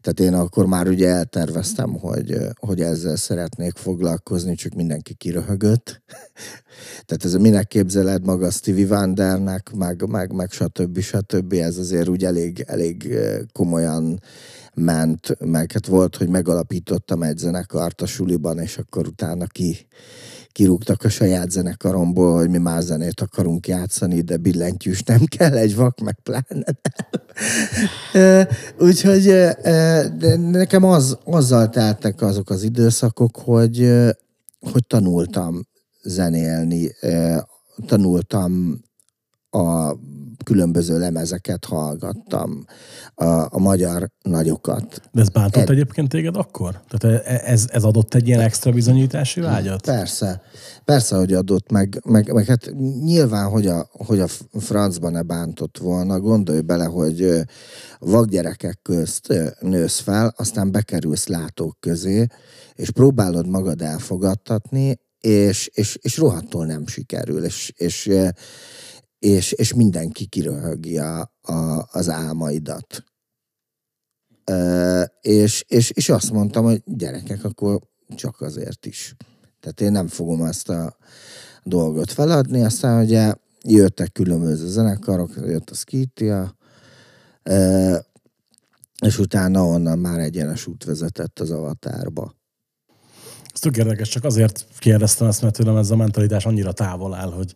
tehát 0.00 0.20
én 0.20 0.34
akkor 0.34 0.66
már 0.66 0.88
ugye 0.88 1.08
elterveztem, 1.08 1.94
hogy, 1.94 2.36
hogy 2.60 2.80
ezzel 2.80 3.16
szeretnék 3.16 3.76
foglalkozni, 3.76 4.54
csak 4.54 4.74
mindenki 4.74 5.14
kiröhögött. 5.14 6.02
Tehát 7.06 7.24
ez 7.24 7.34
a 7.34 7.38
minek 7.38 7.66
képzeled 7.66 8.24
maga 8.24 8.50
Stevie 8.50 8.86
Wondernek, 8.86 9.70
meg, 9.74 10.08
meg, 10.08 10.32
meg 10.32 10.50
stb. 10.50 10.98
stb. 11.00 11.52
Ez 11.52 11.78
azért 11.78 12.08
úgy 12.08 12.24
elég, 12.24 12.64
elég 12.66 13.18
komolyan 13.52 14.20
ment, 14.78 15.36
meg 15.44 15.72
hát 15.72 15.86
volt, 15.86 16.16
hogy 16.16 16.28
megalapítottam 16.28 17.22
egy 17.22 17.38
zenekart 17.38 18.00
a 18.00 18.06
suliban, 18.06 18.58
és 18.58 18.78
akkor 18.78 19.06
utána 19.06 19.46
ki, 19.46 19.86
kirúgtak 20.52 21.04
a 21.04 21.08
saját 21.08 21.50
zenekaromból, 21.50 22.36
hogy 22.36 22.50
mi 22.50 22.58
más 22.58 22.84
zenét 22.84 23.20
akarunk 23.20 23.66
játszani, 23.66 24.20
de 24.20 24.36
billentyűs 24.36 25.02
nem 25.02 25.24
kell, 25.36 25.56
egy 25.56 25.76
vak 25.76 26.00
meg 26.00 26.18
pláne 26.22 26.64
Úgyhogy 28.88 29.24
de 30.18 30.36
nekem 30.36 30.84
az, 30.84 31.18
azzal 31.24 31.68
teltek 31.68 32.22
azok 32.22 32.50
az 32.50 32.62
időszakok, 32.62 33.36
hogy, 33.36 33.94
hogy 34.60 34.86
tanultam 34.86 35.66
zenélni, 36.02 36.90
tanultam 37.86 38.80
a 39.50 39.96
különböző 40.44 40.98
lemezeket 40.98 41.64
hallgattam, 41.64 42.64
a, 43.14 43.24
a 43.24 43.58
magyar 43.58 44.10
nagyokat. 44.22 45.00
De 45.12 45.20
ez 45.20 45.28
bántott 45.28 45.62
Ed... 45.62 45.70
egyébként 45.70 46.08
téged 46.08 46.36
akkor? 46.36 46.80
Tehát 46.88 47.24
e- 47.24 47.42
ez, 47.44 47.66
ez 47.70 47.82
adott 47.82 48.14
egy 48.14 48.26
ilyen 48.26 48.40
extra 48.40 48.72
bizonyítási 48.72 49.40
vágyat? 49.40 49.82
Persze. 49.82 50.42
Persze, 50.84 51.16
hogy 51.16 51.32
adott, 51.32 51.70
meg, 51.70 52.00
meg, 52.04 52.32
meg 52.32 52.46
hát 52.46 52.72
nyilván, 53.02 53.48
hogy 53.48 53.66
a, 53.66 53.88
hogy 53.92 54.20
a 54.20 54.26
francban 54.58 55.12
ne 55.12 55.22
bántott 55.22 55.78
volna, 55.78 56.20
gondolj 56.20 56.60
bele, 56.60 56.84
hogy 56.84 57.42
vakgyerekek 57.98 58.78
közt 58.82 59.34
nősz 59.60 59.98
fel, 59.98 60.34
aztán 60.36 60.72
bekerülsz 60.72 61.26
látók 61.26 61.76
közé, 61.80 62.26
és 62.74 62.90
próbálod 62.90 63.46
magad 63.46 63.82
elfogadtatni, 63.82 64.98
és, 65.20 65.70
és, 65.72 65.98
és 66.02 66.16
rohadtól 66.16 66.66
nem 66.66 66.86
sikerül, 66.86 67.44
és, 67.44 67.72
és 67.76 68.10
és, 69.18 69.52
és 69.52 69.74
mindenki 69.74 70.26
kiröhögi 70.26 70.98
a, 70.98 71.32
a, 71.42 71.88
az 71.90 72.08
álmaidat. 72.08 73.04
Ö, 74.44 75.02
és, 75.20 75.64
és, 75.68 75.90
és 75.90 76.08
azt 76.08 76.30
mondtam, 76.30 76.64
hogy 76.64 76.82
gyerekek, 76.84 77.44
akkor 77.44 77.80
csak 78.14 78.40
azért 78.40 78.86
is. 78.86 79.14
Tehát 79.60 79.80
én 79.80 79.92
nem 79.92 80.08
fogom 80.08 80.44
ezt 80.44 80.68
a 80.68 80.96
dolgot 81.62 82.12
feladni, 82.12 82.64
aztán 82.64 83.04
ugye 83.04 83.34
jöttek 83.62 84.12
különböző 84.12 84.66
zenekarok, 84.66 85.34
jött 85.36 85.70
a 85.70 85.74
Skitia, 85.74 86.56
és 89.04 89.18
utána 89.18 89.64
onnan 89.64 89.98
már 89.98 90.18
egyenes 90.18 90.66
út 90.66 90.84
vezetett 90.84 91.38
az 91.38 91.50
avatárba. 91.50 92.34
Ez 93.54 93.60
tök 93.60 93.76
érdekes, 93.76 94.08
csak 94.08 94.24
azért 94.24 94.66
kérdeztem 94.78 95.26
ezt, 95.26 95.42
mert 95.42 95.54
tőlem 95.56 95.76
ez 95.76 95.90
a 95.90 95.96
mentalitás 95.96 96.46
annyira 96.46 96.72
távol 96.72 97.14
áll, 97.14 97.32
hogy 97.32 97.54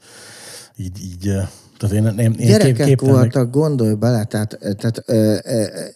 így, 0.76 1.04
így 1.04 1.32
tehát 1.78 1.96
én, 1.96 2.18
én, 2.18 2.32
én 2.32 2.46
Gyerekek 2.46 2.86
kép, 2.86 3.00
voltak, 3.00 3.50
gondolj 3.50 3.94
bele, 3.94 4.24
tehát, 4.24 4.58
tehát 4.76 4.98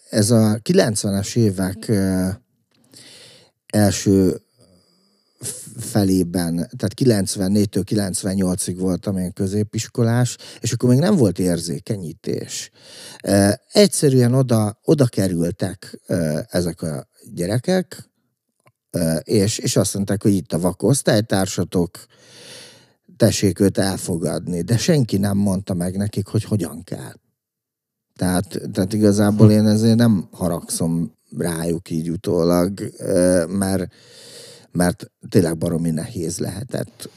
ez 0.09 0.31
a 0.31 0.59
90-es 0.63 1.35
évek 1.35 1.91
első 3.65 4.41
felében, 5.79 6.55
tehát 6.55 6.93
94-től 6.95 7.83
98-ig 7.89 8.75
voltam 8.77 9.17
én 9.17 9.33
középiskolás, 9.33 10.37
és 10.59 10.71
akkor 10.71 10.89
még 10.89 10.99
nem 10.99 11.15
volt 11.15 11.39
érzékenyítés. 11.39 12.71
Egyszerűen 13.71 14.33
oda, 14.33 14.79
oda 14.83 15.05
kerültek 15.05 16.01
ezek 16.49 16.81
a 16.81 17.07
gyerekek, 17.33 18.09
és, 19.21 19.57
és 19.57 19.75
azt 19.75 19.93
mondták, 19.93 20.23
hogy 20.23 20.33
itt 20.33 20.53
a 20.53 20.59
vakosztálytársatok, 20.59 22.05
tessék 23.17 23.59
őt 23.59 23.77
elfogadni, 23.77 24.61
de 24.61 24.77
senki 24.77 25.17
nem 25.17 25.37
mondta 25.37 25.73
meg 25.73 25.97
nekik, 25.97 26.27
hogy 26.27 26.43
hogyan 26.43 26.83
kell. 26.83 27.13
Tehát, 28.15 28.61
tehát 28.71 28.93
igazából 28.93 29.51
én 29.51 29.65
ezért 29.65 29.97
nem 29.97 30.27
haragszom 30.31 31.11
rájuk 31.37 31.89
így 31.89 32.09
utólag, 32.09 32.91
mert, 33.49 33.93
mert 34.71 35.11
tényleg 35.29 35.57
baromi 35.57 35.89
nehéz 35.89 36.37
lehetett. 36.37 37.09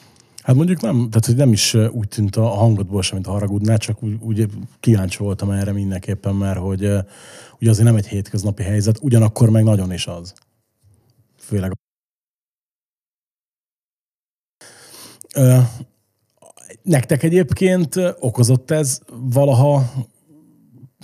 Hát 0.42 0.56
mondjuk 0.56 0.80
nem, 0.80 0.96
tehát 0.96 1.26
hogy 1.26 1.36
nem 1.36 1.52
is 1.52 1.74
úgy 1.74 2.08
tűnt 2.08 2.36
a 2.36 2.46
hangodból 2.46 3.02
sem, 3.02 3.14
mint 3.14 3.28
a 3.28 3.30
haragudnál, 3.30 3.78
csak 3.78 4.02
úgy, 4.02 4.16
úgy 4.20 4.46
kíváncsi 4.80 5.18
voltam 5.18 5.50
erre 5.50 5.72
mindenképpen, 5.72 6.34
mert 6.34 6.58
hogy 6.58 6.80
ugye 7.60 7.70
azért 7.70 7.84
nem 7.84 7.96
egy 7.96 8.06
hétköznapi 8.06 8.62
helyzet, 8.62 8.98
ugyanakkor 9.02 9.50
meg 9.50 9.64
nagyon 9.64 9.92
is 9.92 10.06
az. 10.06 10.34
Főleg. 11.38 11.72
Nektek 16.82 17.22
egyébként 17.22 17.94
okozott 18.20 18.70
ez 18.70 18.98
valaha 19.32 19.92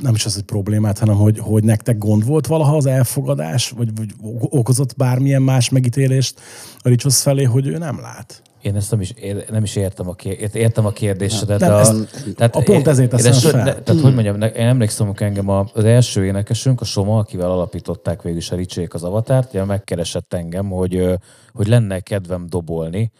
nem 0.02 0.14
is 0.14 0.24
az, 0.24 0.34
hogy 0.34 0.42
problémát, 0.42 0.98
hanem 0.98 1.14
hogy, 1.14 1.38
hogy 1.38 1.64
nektek 1.64 1.98
gond 1.98 2.26
volt 2.26 2.46
valaha 2.46 2.76
az 2.76 2.86
elfogadás, 2.86 3.70
vagy, 3.70 3.96
vagy 3.96 4.10
okozott 4.40 4.96
bármilyen 4.96 5.42
más 5.42 5.68
megítélést 5.68 6.40
a 6.78 6.88
Ricsos 6.88 7.22
felé, 7.22 7.42
hogy 7.42 7.66
ő 7.66 7.78
nem 7.78 8.00
lát? 8.00 8.42
Én 8.62 8.76
ezt 8.76 8.90
nem 8.90 9.00
is, 9.00 9.14
nem 9.50 9.62
is 9.62 9.76
értem 9.76 10.08
a, 10.08 10.14
kér, 10.14 10.50
értem 10.52 10.86
a 10.86 10.90
kérdésedet. 10.90 11.60
Nem, 11.60 11.72
a, 11.72 11.78
ez, 11.78 11.94
tehát 12.36 12.56
a 12.56 12.62
pont 12.62 12.86
ezért 12.86 13.10
teszem 13.10 13.32
de, 13.32 13.38
fel. 13.38 13.64
De, 13.64 13.82
tehát, 13.82 14.02
hogy 14.02 14.14
mondjam, 14.14 14.40
én 14.40 14.66
emlékszem, 14.66 15.06
hogy 15.06 15.22
engem 15.22 15.48
az 15.48 15.84
első 15.84 16.24
énekesünk, 16.24 16.80
a 16.80 16.84
Soma, 16.84 17.18
akivel 17.18 17.50
alapították 17.50 18.22
végül 18.22 18.38
is 18.38 18.50
a 18.50 18.56
Ricsék 18.56 18.94
az 18.94 19.02
avatárt, 19.02 19.52
ja, 19.52 19.64
megkeresett 19.64 20.34
engem, 20.34 20.68
hogy, 20.68 21.18
hogy 21.52 21.66
lenne 21.66 22.00
kedvem 22.00 22.46
dobolni 22.48 23.12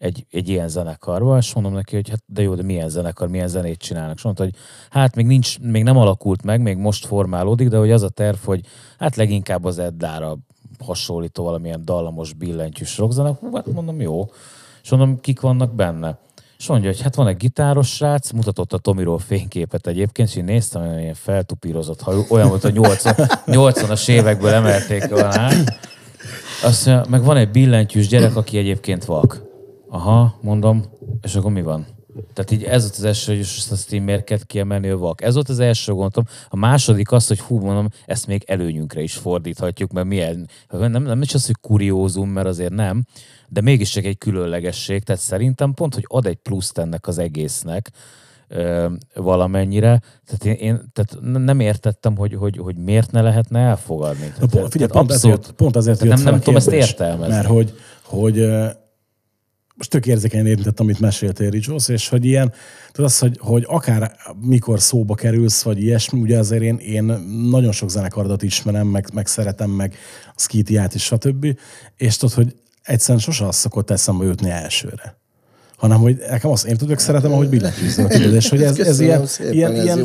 egy, 0.00 0.26
egy 0.30 0.48
ilyen 0.48 0.68
zenekarba, 0.68 1.36
és 1.36 1.54
mondom 1.54 1.72
neki, 1.72 1.94
hogy 1.94 2.08
hát 2.08 2.22
de 2.26 2.42
jó, 2.42 2.54
de 2.54 2.62
milyen 2.62 2.88
zenekar, 2.88 3.28
milyen 3.28 3.48
zenét 3.48 3.78
csinálnak. 3.78 4.16
És 4.16 4.22
mondta, 4.22 4.42
hogy 4.42 4.54
hát 4.90 5.14
még, 5.14 5.26
nincs, 5.26 5.58
még 5.58 5.82
nem 5.82 5.96
alakult 5.96 6.42
meg, 6.42 6.60
még 6.60 6.76
most 6.76 7.06
formálódik, 7.06 7.68
de 7.68 7.76
hogy 7.76 7.90
az 7.90 8.02
a 8.02 8.08
terv, 8.08 8.36
hogy 8.44 8.60
hát 8.98 9.16
leginkább 9.16 9.64
az 9.64 9.78
Eddára 9.78 10.36
hasonlító 10.84 11.44
valamilyen 11.44 11.84
dallamos 11.84 12.32
billentyűs 12.32 12.98
rockzenek. 12.98 13.36
Hát 13.52 13.72
mondom, 13.72 14.00
jó. 14.00 14.30
És 14.82 14.90
mondom, 14.90 15.20
kik 15.20 15.40
vannak 15.40 15.74
benne. 15.74 16.18
És 16.58 16.66
mondja, 16.66 16.88
hogy 16.88 17.00
hát 17.00 17.14
van 17.14 17.26
egy 17.26 17.36
gitáros 17.36 17.94
srác, 17.94 18.30
mutatott 18.30 18.72
a 18.72 18.78
Tomiról 18.78 19.18
fényképet 19.18 19.86
egyébként, 19.86 20.28
és 20.28 20.36
én 20.36 20.44
néztem, 20.44 20.86
hogy 20.86 21.00
ilyen 21.00 21.14
feltupírozott 21.14 22.00
hajú, 22.00 22.24
olyan 22.28 22.48
volt, 22.48 22.62
hogy 22.62 22.72
80, 22.72 23.14
80-as 23.46 24.08
évekből 24.08 24.52
emelték 24.52 25.08
volna 25.08 25.48
Azt 26.62 26.86
mondja, 26.86 27.10
meg 27.10 27.24
van 27.24 27.36
egy 27.36 27.50
billentyűs 27.50 28.08
gyerek, 28.08 28.36
aki 28.36 28.58
egyébként 28.58 29.04
vak. 29.04 29.48
Aha, 29.92 30.38
mondom, 30.40 30.84
és 31.22 31.34
akkor 31.34 31.52
mi 31.52 31.62
van? 31.62 31.86
Tehát 32.32 32.50
így 32.50 32.64
ez 32.64 32.82
volt 32.82 32.94
az 32.96 33.04
első, 33.04 33.32
hogy 33.32 33.40
ezt 33.40 33.72
a 33.72 33.76
streamerket 33.76 34.46
kiemelni 34.46 34.88
a 34.88 34.98
vak. 34.98 35.22
Ez 35.22 35.34
volt 35.34 35.48
az 35.48 35.58
első 35.58 35.92
gondom. 35.92 36.24
A 36.48 36.56
második 36.56 37.12
az, 37.12 37.26
hogy 37.26 37.40
hú, 37.40 37.58
mondom, 37.58 37.88
ezt 38.06 38.26
még 38.26 38.44
előnyünkre 38.46 39.02
is 39.02 39.14
fordíthatjuk, 39.14 39.92
mert 39.92 40.06
milyen, 40.06 40.48
nem, 40.70 41.02
nem 41.02 41.22
is 41.22 41.34
az, 41.34 41.46
hogy 41.46 41.56
kuriózum, 41.60 42.28
mert 42.28 42.46
azért 42.46 42.72
nem, 42.72 43.04
de 43.48 43.60
mégis 43.60 43.90
csak 43.90 44.04
egy 44.04 44.18
különlegesség. 44.18 45.02
Tehát 45.02 45.20
szerintem 45.20 45.74
pont, 45.74 45.94
hogy 45.94 46.04
ad 46.06 46.26
egy 46.26 46.36
pluszt 46.36 46.78
ennek 46.78 47.06
az 47.06 47.18
egésznek, 47.18 47.90
ö, 48.48 48.86
valamennyire. 49.14 50.00
Tehát 50.26 50.44
én, 50.44 50.66
én 50.68 50.90
tehát 50.92 51.16
nem 51.42 51.60
értettem, 51.60 52.16
hogy, 52.16 52.34
hogy, 52.34 52.56
hogy 52.56 52.76
miért 52.76 53.12
ne 53.12 53.20
lehetne 53.20 53.60
elfogadni. 53.60 54.32
Tehát, 54.34 54.50
pont, 54.50 54.70
figyelj, 54.70 54.90
pont, 54.90 55.10
abszolút, 55.10 55.38
ezért, 55.38 55.56
pont 55.56 55.76
azért 55.76 56.04
nem, 56.04 56.22
nem 56.22 56.38
tudom 56.38 56.56
ezt 56.56 56.70
értelmezni. 56.70 57.34
Mert 57.34 57.46
hogy, 57.46 57.74
hogy 58.02 58.48
most 59.80 59.92
tök 59.92 60.06
érzékenyen 60.06 60.46
érintett, 60.46 60.80
amit 60.80 61.00
meséltél, 61.00 61.50
Ricsos, 61.50 61.88
és 61.88 62.08
hogy 62.08 62.24
ilyen, 62.24 62.52
tudod 62.92 63.10
az, 63.10 63.18
hogy, 63.18 63.38
hogy 63.40 63.64
akár 63.68 64.16
mikor 64.40 64.80
szóba 64.80 65.14
kerülsz, 65.14 65.62
vagy 65.62 65.82
ilyesmi, 65.82 66.20
ugye 66.20 66.38
azért 66.38 66.62
én, 66.62 66.76
én 66.76 67.04
nagyon 67.50 67.72
sok 67.72 67.90
zenekarodat 67.90 68.42
ismerem, 68.42 68.86
meg, 68.86 69.08
meg 69.12 69.26
szeretem, 69.26 69.70
meg 69.70 69.96
a 70.26 70.40
skitiát 70.40 70.94
is, 70.94 71.02
stb. 71.04 71.58
És 71.96 72.16
tudod, 72.16 72.34
hogy 72.34 72.56
egyszerűen 72.82 73.18
sose 73.18 73.46
azt 73.46 73.58
szokott 73.58 73.90
eszembe 73.90 74.24
jutni 74.24 74.50
elsőre 74.50 75.19
hanem 75.80 76.00
hogy 76.00 76.16
nekem 76.28 76.50
azt, 76.50 76.66
én 76.66 76.76
tudok 76.76 76.98
szeretem, 76.98 77.32
ahogy 77.32 77.48
billentyűzöl, 77.48 78.06
tudod, 78.06 78.34
és 78.34 78.48
hogy 78.48 78.62
ez, 78.62 78.78
ez, 78.78 78.86
ez 78.86 79.00
ilyen, 79.00 79.26
szépen, 79.26 79.52
ilyen, 79.52 79.74
ez 79.74 79.82
ilyen 79.84 79.98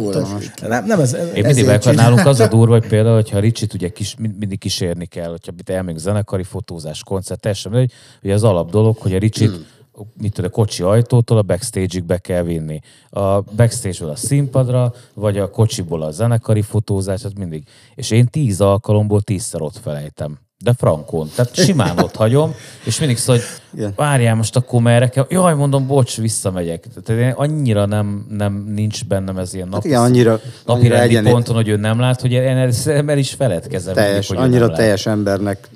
nem, 0.67 0.85
nem, 0.85 0.99
ez, 0.99 1.13
ez 1.13 1.33
Én 1.33 1.45
mindig 1.45 1.65
meg, 1.65 1.83
nálunk 1.83 2.25
az 2.25 2.39
a 2.39 2.47
durva, 2.47 2.73
hogy 2.73 2.88
például, 2.88 3.15
hogyha 3.15 3.39
Ricsit 3.39 3.73
ugye 3.73 3.89
kis, 3.89 4.15
mindig 4.17 4.59
kísérni 4.59 5.05
kell, 5.05 5.29
hogyha 5.29 5.51
elmegyünk 5.65 5.99
zenekari 5.99 6.43
fotózás, 6.43 7.03
koncert, 7.03 7.39
teljesen 7.39 7.89
hogy 8.21 8.31
az 8.31 8.43
alap 8.43 8.71
dolog, 8.71 8.97
hogy 8.97 9.13
a 9.13 9.17
Ricsit 9.17 9.49
hmm. 9.49 10.05
mit 10.21 10.33
tudom, 10.33 10.51
a 10.53 10.55
kocsi 10.55 10.83
ajtótól 10.83 11.38
a 11.38 11.41
backstage-ig 11.41 12.03
be 12.03 12.17
kell 12.17 12.43
vinni. 12.43 12.79
A 13.09 13.41
backstage-ből 13.41 14.09
a 14.09 14.15
színpadra, 14.15 14.93
vagy 15.13 15.38
a 15.38 15.49
kocsiból 15.49 16.01
a 16.01 16.11
zenekari 16.11 16.61
fotózás, 16.61 17.23
az 17.23 17.31
mindig. 17.38 17.63
És 17.95 18.11
én 18.11 18.27
tíz 18.27 18.61
alkalomból 18.61 19.21
tízszer 19.21 19.61
ott 19.61 19.77
felejtem 19.83 20.44
de 20.65 20.73
frankon. 20.73 21.30
Tehát 21.36 21.56
simán 21.56 21.99
ott 21.99 22.15
hagyom, 22.15 22.54
és 22.84 22.99
mindig 22.99 23.17
szól, 23.17 23.36
hogy 23.36 23.93
várjál 23.95 24.36
most 24.36 24.56
akkor 24.56 24.82
merre 24.82 25.10
kell. 25.10 25.25
Jaj, 25.30 25.56
mondom, 25.56 25.88
bocs, 25.88 26.17
visszamegyek. 26.17 26.88
Tehát 26.93 27.21
én 27.21 27.32
annyira 27.32 27.86
nem, 27.86 28.25
nem 28.30 28.65
nincs 28.73 29.06
bennem 29.06 29.38
ez 29.38 29.54
ilyen 29.54 29.67
napi, 29.67 29.91
hát 29.91 30.04
igen, 30.04 30.12
annyira, 30.12 30.32
napi 30.65 30.80
annyira 30.80 30.99
egyenét... 30.99 31.32
ponton, 31.32 31.56
hogy 31.56 31.67
ő 31.67 31.75
nem 31.75 31.99
lát, 31.99 32.21
hogy 32.21 32.32
én 32.32 32.71
el 32.88 33.17
is 33.17 33.34
feledkezem. 33.34 33.93
Teljes, 33.93 34.30
mindig, 34.30 34.47
annyira 34.47 34.69
teljes 34.69 35.06
embernek 35.06 35.69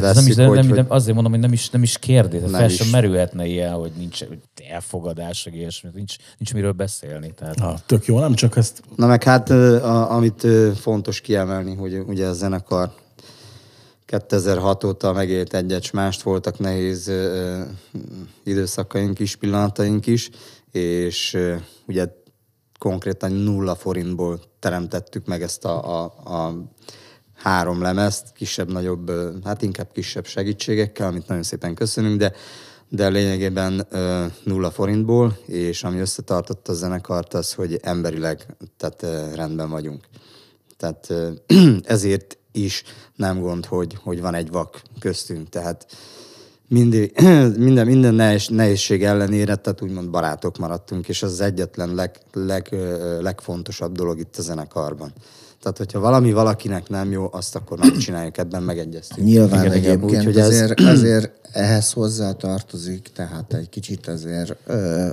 de 0.00 0.06
ez 0.06 0.14
nem 0.14 0.26
is, 0.26 0.36
hogy, 0.36 0.50
nem, 0.50 0.66
nem, 0.66 0.86
azért 0.88 1.14
mondom, 1.14 1.32
hogy 1.32 1.40
nem 1.40 1.52
is, 1.52 1.70
nem 1.70 1.82
is 1.82 1.98
kérdés, 1.98 2.40
nem 2.40 2.50
fel 2.50 2.68
sem 2.68 2.88
merülhetne 2.88 3.46
ilyen, 3.46 3.72
hogy 3.72 3.92
nincs 3.98 4.24
hogy 4.24 4.38
elfogadás, 4.70 5.44
vagy 5.44 5.54
ilyesmi, 5.54 5.90
nincs, 5.94 6.16
nincs 6.38 6.54
miről 6.54 6.72
beszélni. 6.72 7.32
Tehát... 7.38 7.58
Ha, 7.58 7.78
tök 7.86 8.06
jó, 8.06 8.18
nem 8.18 8.34
csak 8.34 8.56
ezt... 8.56 8.82
Na 8.96 9.06
meg 9.06 9.22
hát, 9.22 9.50
a, 9.50 10.12
amit 10.12 10.46
fontos 10.80 11.20
kiemelni, 11.20 11.74
hogy 11.74 11.98
ugye 12.06 12.26
a 12.26 12.32
zenekar 12.32 12.92
2006 14.12 14.84
óta 14.84 15.12
megélt 15.12 15.54
egyet 15.54 15.92
mást, 15.92 16.22
voltak 16.22 16.58
nehéz 16.58 17.12
időszakaink 18.44 19.18
is, 19.18 19.36
pillanataink 19.36 20.06
is, 20.06 20.30
és 20.70 21.38
ugye 21.86 22.06
konkrétan 22.78 23.32
nulla 23.32 23.74
forintból 23.74 24.40
teremtettük 24.58 25.26
meg 25.26 25.42
ezt 25.42 25.64
a, 25.64 26.02
a, 26.02 26.04
a 26.24 26.54
három 27.34 27.82
lemezt, 27.82 28.32
kisebb-nagyobb, 28.32 29.12
hát 29.44 29.62
inkább 29.62 29.92
kisebb 29.92 30.26
segítségekkel, 30.26 31.06
amit 31.06 31.26
nagyon 31.26 31.42
szépen 31.42 31.74
köszönünk, 31.74 32.18
de, 32.18 32.32
de 32.88 33.08
lényegében 33.08 33.86
ö, 33.90 34.24
nulla 34.44 34.70
forintból, 34.70 35.38
és 35.46 35.84
ami 35.84 35.98
összetartotta 35.98 36.72
a 36.72 36.74
zenekart, 36.74 37.34
az, 37.34 37.52
hogy 37.52 37.78
emberileg 37.82 38.56
tehát, 38.76 39.02
ö, 39.02 39.34
rendben 39.34 39.70
vagyunk. 39.70 40.04
Tehát 40.76 41.10
ö, 41.10 41.30
ezért 41.82 42.36
is 42.52 42.82
nem 43.16 43.40
gond, 43.40 43.64
hogy, 43.64 43.98
hogy 44.02 44.20
van 44.20 44.34
egy 44.34 44.50
vak 44.50 44.82
köztünk. 44.98 45.48
Tehát 45.48 45.86
mindig, 46.68 47.20
minden, 47.56 47.86
minden 47.86 48.14
nehéz, 48.14 48.46
nehézség 48.48 49.04
ellenére, 49.04 49.54
tehát 49.54 49.82
úgymond 49.82 50.10
barátok 50.10 50.58
maradtunk, 50.58 51.08
és 51.08 51.22
az, 51.22 51.32
az 51.32 51.40
egyetlen 51.40 51.94
leg, 51.94 52.20
leg, 52.32 52.68
legfontosabb 53.20 53.96
dolog 53.96 54.18
itt 54.18 54.36
a 54.36 54.42
zenekarban. 54.42 55.12
Tehát, 55.62 55.78
hogyha 55.78 56.00
valami 56.00 56.32
valakinek 56.32 56.88
nem 56.88 57.10
jó, 57.10 57.28
azt 57.32 57.56
akkor 57.56 57.78
nem 57.78 57.98
csináljuk, 57.98 58.38
ebben 58.38 58.62
megegyeztünk. 58.62 59.26
Nyilván 59.26 59.64
igen, 59.64 59.76
egyébként 59.76 60.26
úgy, 60.26 60.38
azért, 60.38 60.80
ez... 60.80 60.86
azért 60.86 61.30
ehhez 61.52 61.92
hozzá 61.92 62.32
tartozik, 62.32 63.10
tehát 63.14 63.54
egy 63.54 63.68
kicsit 63.68 64.06
azért 64.06 64.56
ö, 64.66 65.12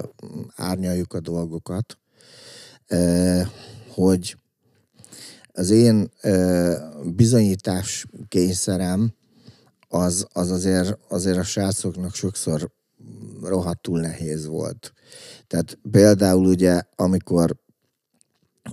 árnyaljuk 0.55 1.13
a 1.13 1.19
dolgokat, 1.19 1.97
ö, 2.87 3.41
hogy 3.93 4.35
az 5.59 5.69
én 5.69 6.11
ö, 6.21 6.73
bizonyítás 7.15 8.05
kényszerem 8.27 9.13
az, 9.87 10.27
az 10.33 10.51
azért, 10.51 10.97
azért 11.09 11.37
a 11.37 11.43
srácoknak 11.43 12.13
sokszor 12.13 12.71
rohadtul 13.43 13.99
nehéz 13.99 14.45
volt. 14.45 14.93
Tehát 15.47 15.77
például 15.91 16.45
ugye, 16.45 16.81
amikor 16.95 17.55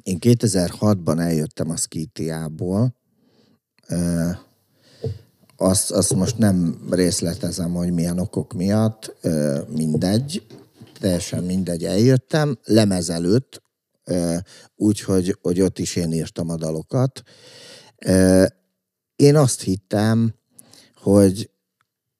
én 0.03 0.19
2006-ban 0.21 1.21
eljöttem 1.21 1.71
a 1.71 1.77
Skitiából, 1.77 2.95
ö, 3.89 4.29
azt, 5.57 5.91
azt 5.91 6.15
most 6.15 6.39
nem 6.39 6.87
részletezem, 6.91 7.73
hogy 7.73 7.93
milyen 7.93 8.19
okok 8.19 8.53
miatt, 8.53 9.17
ö, 9.21 9.61
mindegy, 9.69 10.47
teljesen 11.01 11.45
mindegy, 11.45 11.85
eljöttem, 11.85 12.59
lemez 12.65 13.11
előtt, 13.11 13.65
úgyhogy 14.77 15.39
hogy 15.43 15.61
ott 15.61 15.79
is 15.79 15.97
én 15.97 16.13
írtam 16.13 16.51
a 16.51 16.57
dalokat. 16.57 17.23
Én 19.17 19.37
azt 19.37 19.61
hittem, 19.61 20.35
hogy, 20.95 21.51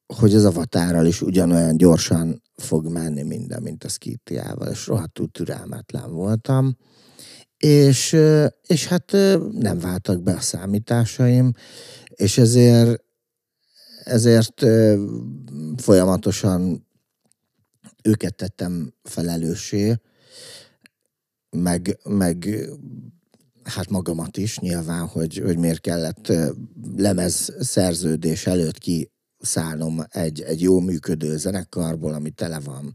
hogy 0.07 0.35
az 0.35 0.45
avatárral 0.45 1.07
is 1.07 1.23
ugyanolyan 1.23 1.77
gyorsan 1.77 2.43
fog 2.57 2.87
menni 2.87 3.23
minden, 3.23 3.63
mint 3.63 3.85
a 3.85 3.89
skitiával, 3.89 4.69
és 4.69 4.87
rohadtul 4.87 5.29
türelmetlen 5.31 6.13
voltam. 6.13 6.77
És, 7.57 8.17
és 8.67 8.87
hát 8.87 9.13
nem 9.53 9.79
váltak 9.79 10.23
be 10.23 10.33
a 10.33 10.41
számításaim, 10.41 11.53
és 12.09 12.39
ezért 12.39 13.05
ezért 14.07 14.63
folyamatosan 15.77 16.87
őket 18.03 18.35
tettem 18.35 18.95
felelőssé, 19.03 20.01
meg, 21.57 21.99
meg 22.05 22.69
hát 23.63 23.91
magamat 23.91 24.37
is 24.37 24.59
nyilván, 24.59 25.07
hogy, 25.07 25.43
hogy 25.45 25.59
miért 25.59 25.81
kellett 25.81 26.33
lemez 26.97 27.55
szerződés 27.61 28.47
előtt 28.47 28.79
kiszállnom 28.79 30.05
egy, 30.09 30.41
egy 30.41 30.61
jó 30.63 30.81
működő 30.81 31.37
zenekarból, 31.37 32.13
ami 32.13 32.31
tele 32.31 32.61
van, 32.61 32.93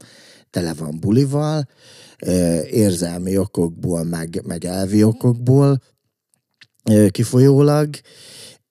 tele 0.50 0.74
van 0.74 1.00
bulival, 1.00 1.68
érzelmi 2.70 3.38
okokból, 3.38 4.04
meg, 4.04 4.42
meg 4.46 4.66
elvi 4.66 5.04
okokból 5.04 5.82
kifolyólag, 7.10 7.90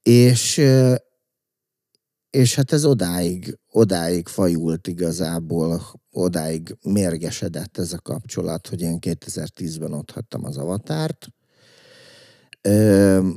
és 0.02 0.60
és 2.30 2.54
hát 2.54 2.72
ez 2.72 2.84
odáig, 2.84 3.58
odáig 3.70 4.28
fajult 4.28 4.86
igazából, 4.86 5.82
odáig 6.10 6.76
mérgesedett 6.82 7.78
ez 7.78 7.92
a 7.92 8.00
kapcsolat, 8.00 8.66
hogy 8.66 8.80
én 8.80 8.98
2010-ben 9.00 9.92
ott 9.92 10.10
hagytam 10.10 10.44
az 10.44 10.56
avatárt. 10.56 11.28
Ö, 12.60 13.28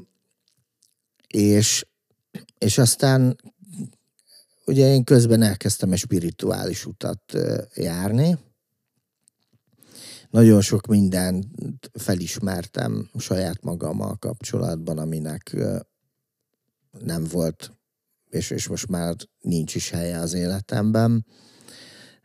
és, 1.28 1.86
és 2.58 2.78
aztán 2.78 3.38
ugye 4.66 4.94
én 4.94 5.04
közben 5.04 5.42
elkezdtem 5.42 5.92
egy 5.92 5.98
spirituális 5.98 6.86
utat 6.86 7.38
járni. 7.76 8.38
Nagyon 10.30 10.62
sok 10.62 10.88
mindent 10.88 11.46
felismertem 11.94 13.10
saját 13.18 13.64
magammal 13.64 14.16
kapcsolatban, 14.16 14.98
aminek 14.98 15.56
nem 17.00 17.24
volt 17.24 17.72
és, 18.34 18.50
és 18.50 18.68
most 18.68 18.88
már 18.88 19.16
nincs 19.42 19.76
is 19.76 19.90
helye 19.90 20.20
az 20.20 20.34
életemben. 20.34 21.26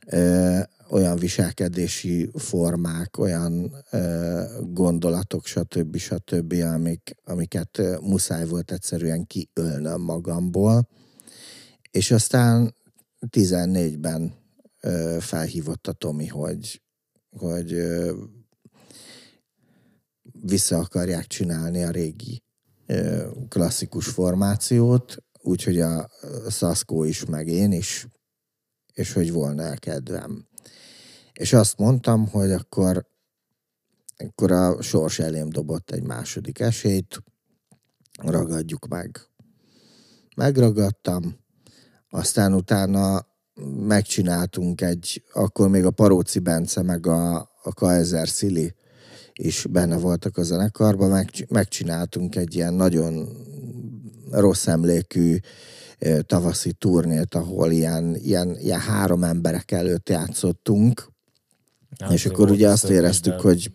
Ö, 0.06 0.58
olyan 0.90 1.16
viselkedési 1.16 2.30
formák, 2.34 3.18
olyan 3.18 3.74
ö, 3.90 4.42
gondolatok, 4.60 5.46
stb. 5.46 5.96
stb., 5.96 6.52
amik, 6.52 7.14
amiket 7.24 7.78
ö, 7.78 7.98
muszáj 8.00 8.46
volt 8.46 8.72
egyszerűen 8.72 9.26
kiölnöm 9.26 10.00
magamból. 10.00 10.88
És 11.90 12.10
aztán 12.10 12.74
14-ben 13.30 14.34
ö, 14.80 15.16
felhívott 15.20 15.86
a 15.86 15.92
Tomi, 15.92 16.26
hogy, 16.26 16.82
hogy 17.30 17.72
ö, 17.72 18.12
vissza 20.42 20.78
akarják 20.78 21.26
csinálni 21.26 21.82
a 21.82 21.90
régi 21.90 22.42
klasszikus 23.48 24.06
formációt, 24.06 25.16
úgyhogy 25.40 25.80
a 25.80 26.08
Szaszkó 26.48 27.04
is, 27.04 27.24
meg 27.24 27.46
én 27.46 27.72
is, 27.72 28.06
és 28.92 29.12
hogy 29.12 29.32
volna 29.32 29.62
el 29.62 29.78
kedvem. 29.78 30.46
És 31.32 31.52
azt 31.52 31.78
mondtam, 31.78 32.28
hogy 32.28 32.50
akkor, 32.50 33.06
akkor 34.16 34.52
a 34.52 34.82
sors 34.82 35.18
elém 35.18 35.48
dobott 35.48 35.90
egy 35.90 36.02
második 36.02 36.60
esélyt, 36.60 37.22
ragadjuk 38.22 38.88
meg. 38.88 39.20
Megragadtam, 40.36 41.38
aztán 42.10 42.54
utána 42.54 43.26
megcsináltunk 43.86 44.80
egy, 44.80 45.24
akkor 45.32 45.68
még 45.68 45.84
a 45.84 45.90
Paróci 45.90 46.38
Bence, 46.38 46.82
meg 46.82 47.06
a, 47.06 47.36
a 47.62 47.72
Kaiser 47.74 48.28
Szili 48.28 48.74
is 49.32 49.66
benne 49.70 49.96
voltak 49.96 50.36
a 50.36 50.42
zenekarban, 50.42 51.10
meg, 51.10 51.30
megcsináltunk 51.48 52.36
egy 52.36 52.54
ilyen 52.54 52.74
nagyon 52.74 53.28
rossz 54.30 54.66
emlékű 54.66 55.36
tavaszi 56.26 56.72
turnét, 56.72 57.34
ahol 57.34 57.70
ilyen, 57.70 58.16
ilyen, 58.16 58.56
ilyen 58.58 58.80
három 58.80 59.24
emberek 59.24 59.70
előtt 59.70 60.08
játszottunk, 60.08 61.08
Nem, 61.98 62.10
és 62.10 62.26
akkor 62.26 62.50
ugye 62.50 62.66
az 62.66 62.72
azt 62.72 62.90
éreztük, 62.90 63.32
de- 63.34 63.42
hogy 63.42 63.72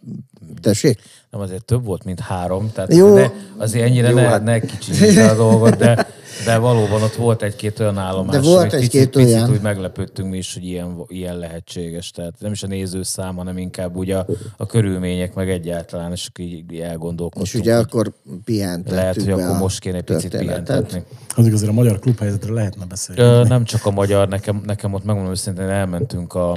tessék? 0.61 1.01
Nem, 1.29 1.41
azért 1.41 1.65
több 1.65 1.85
volt, 1.85 2.03
mint 2.03 2.19
három, 2.19 2.71
tehát 2.71 2.93
Jó. 2.93 3.13
Ne, 3.13 3.27
azért 3.57 3.85
ennyire 3.85 4.09
Jó, 4.09 4.15
ne, 4.15 4.21
hát- 4.21 4.43
ne 4.43 4.59
kicsinyítsd 4.59 5.17
el 5.17 5.29
a 5.29 5.35
dolgot, 5.35 5.75
de, 5.75 6.07
de 6.45 6.57
valóban 6.57 7.01
ott 7.01 7.15
volt 7.15 7.41
egy-két 7.41 7.79
olyan 7.79 7.97
állomás, 7.97 8.35
De 8.35 8.41
volt 8.41 8.71
hogy 8.71 8.81
egy-két 8.81 9.09
picit, 9.09 9.09
picit 9.09 9.35
olyan. 9.35 9.51
úgy 9.51 9.61
meglepődtünk 9.61 10.29
mi 10.29 10.37
is, 10.37 10.53
hogy 10.53 10.65
ilyen, 10.65 11.03
ilyen 11.07 11.37
lehetséges. 11.37 12.11
Tehát 12.11 12.33
nem 12.39 12.51
is 12.51 12.63
a 12.63 12.67
nézőszám, 12.67 13.35
hanem 13.35 13.57
inkább 13.57 13.95
úgy 13.95 14.11
a, 14.11 14.25
a 14.57 14.65
körülmények, 14.65 15.33
meg 15.33 15.49
egyáltalán, 15.49 16.11
és 16.11 16.29
így 16.39 16.79
elgondolkodtunk. 16.79 17.45
És 17.45 17.53
ugye 17.53 17.77
akkor 17.77 18.13
pihentettük 18.45 18.95
lehet, 18.95 19.15
hogy 19.15 19.31
akkor 19.31 19.57
most 19.57 19.79
kéne 19.79 19.97
egy 19.97 20.03
picit 20.03 20.37
pihentetni. 20.37 21.03
Az 21.35 21.45
azért 21.53 21.69
a 21.69 21.73
magyar 21.73 21.99
klubhelyzetre 21.99 22.53
lehetne 22.53 22.85
beszélni. 22.85 23.21
Ö, 23.21 23.43
nem 23.43 23.63
csak 23.63 23.85
a 23.85 23.91
magyar, 23.91 24.27
nekem, 24.27 24.61
nekem 24.65 24.93
ott 24.93 25.03
megmondom 25.03 25.31
őszintén, 25.31 25.69
elmentünk 25.69 26.33
a, 26.33 26.51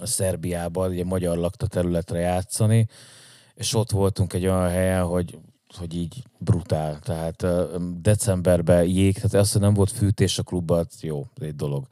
a 0.00 0.06
Szerbiába, 0.06 0.88
ugye 0.88 1.04
magyar 1.04 1.36
lakta 1.36 1.66
területre 1.66 2.18
játszani, 2.18 2.88
és 3.54 3.74
ott 3.74 3.90
voltunk 3.90 4.32
egy 4.32 4.46
olyan 4.46 4.68
helyen, 4.68 5.02
hogy 5.02 5.38
hogy 5.78 5.94
így 5.94 6.22
brutál. 6.38 6.98
Tehát 7.04 7.46
decemberben 8.02 8.84
jég, 8.84 9.14
tehát 9.14 9.34
az, 9.34 9.52
hogy 9.52 9.60
nem 9.60 9.74
volt 9.74 9.90
fűtés 9.90 10.38
a 10.38 10.42
klubban, 10.42 10.86
jó, 11.00 11.26
egy 11.40 11.56
dolog. 11.56 11.86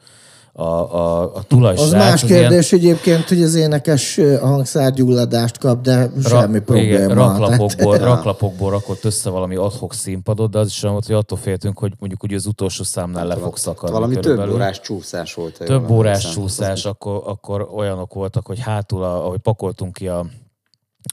A, 0.53 0.63
a, 0.63 1.35
a 1.35 1.43
tulajsrác... 1.43 1.87
Az 1.87 1.93
más 1.93 2.23
az 2.23 2.31
ilyen- 2.31 2.41
kérdés 2.41 2.73
egyébként, 2.73 3.29
hogy 3.29 3.43
az 3.43 3.55
énekes 3.55 4.21
hangszárgyulladást 4.41 5.59
kap, 5.59 5.81
de 5.81 6.11
semmi 6.25 6.61
probléma. 6.61 6.89
Igen, 6.89 7.15
raklapokból, 7.15 7.97
Tehát- 7.97 8.15
raklapokból 8.15 8.71
rakott 8.71 9.05
össze 9.05 9.31
valami 9.31 9.57
adhok 9.57 9.95
színpadot, 9.95 10.51
de 10.51 10.59
az 10.59 10.67
is 10.67 10.83
olyan 10.83 10.95
volt, 10.95 11.07
hogy 11.07 11.17
attól 11.17 11.39
féltünk, 11.39 11.79
hogy 11.79 11.93
mondjuk 11.99 12.23
ugye 12.23 12.37
az 12.37 12.47
utolsó 12.47 12.85
számnál 12.85 13.27
le 13.27 13.37
fog 13.37 13.57
szakadni. 13.57 13.95
Valami 13.95 14.15
körülbelül. 14.15 14.53
több 14.53 14.61
órás 14.61 14.81
csúszás 14.81 15.35
volt. 15.35 15.59
Több 15.59 15.91
órás 15.91 16.31
csúszás, 16.31 16.85
akkor, 16.85 17.23
akkor 17.25 17.69
olyanok 17.75 18.15
voltak, 18.15 18.47
hogy 18.47 18.59
hátul, 18.59 19.03
a, 19.03 19.25
ahogy 19.25 19.41
pakoltunk 19.41 19.93
ki 19.93 20.09
a, 20.09 20.27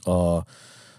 a, 0.04 0.44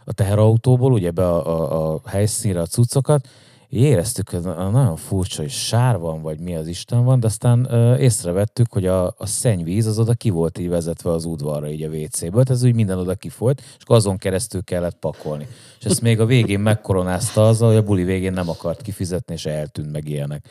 a 0.08 0.14
teherautóból, 0.14 0.92
ugye 0.92 1.12
be 1.12 1.30
a, 1.30 1.46
a, 1.46 1.94
a 1.94 2.02
helyszínre 2.06 2.62
a 2.62 2.66
cuccokat, 2.66 3.28
éreztük, 3.70 4.30
hogy 4.30 4.42
nagyon 4.42 4.96
furcsa, 4.96 5.42
hogy 5.42 5.52
sár 5.52 5.98
van, 5.98 6.22
vagy 6.22 6.40
mi 6.40 6.56
az 6.56 6.68
Isten 6.68 7.04
van, 7.04 7.20
de 7.20 7.28
aztán 7.28 7.68
ö, 7.70 7.98
észrevettük, 7.98 8.72
hogy 8.72 8.86
a, 8.86 9.06
a 9.06 9.26
szennyvíz 9.26 9.86
az 9.86 10.00
oda 10.00 10.14
ki 10.14 10.30
volt 10.30 10.58
így 10.58 10.70
vezetve 10.70 11.12
az 11.12 11.26
udvarra, 11.26 11.70
így 11.70 11.84
a 11.84 11.88
WC-ből, 11.88 12.44
tehát 12.44 12.50
ez 12.50 12.64
úgy 12.64 12.76
minden 12.76 12.98
oda 12.98 13.16
kifolyt, 13.16 13.60
és 13.62 13.84
akkor 13.84 13.96
azon 13.96 14.18
keresztül 14.18 14.64
kellett 14.64 14.96
pakolni. 15.00 15.48
És 15.80 15.86
ezt 15.86 16.02
még 16.02 16.20
a 16.20 16.26
végén 16.26 16.60
megkoronázta 16.60 17.48
azzal, 17.48 17.68
hogy 17.68 17.78
a 17.78 17.84
buli 17.84 18.04
végén 18.04 18.34
nem 18.34 18.50
akart 18.50 18.82
kifizetni, 18.82 19.34
és 19.34 19.46
eltűnt 19.46 19.92
meg 19.92 20.10
ilyenek. 20.10 20.46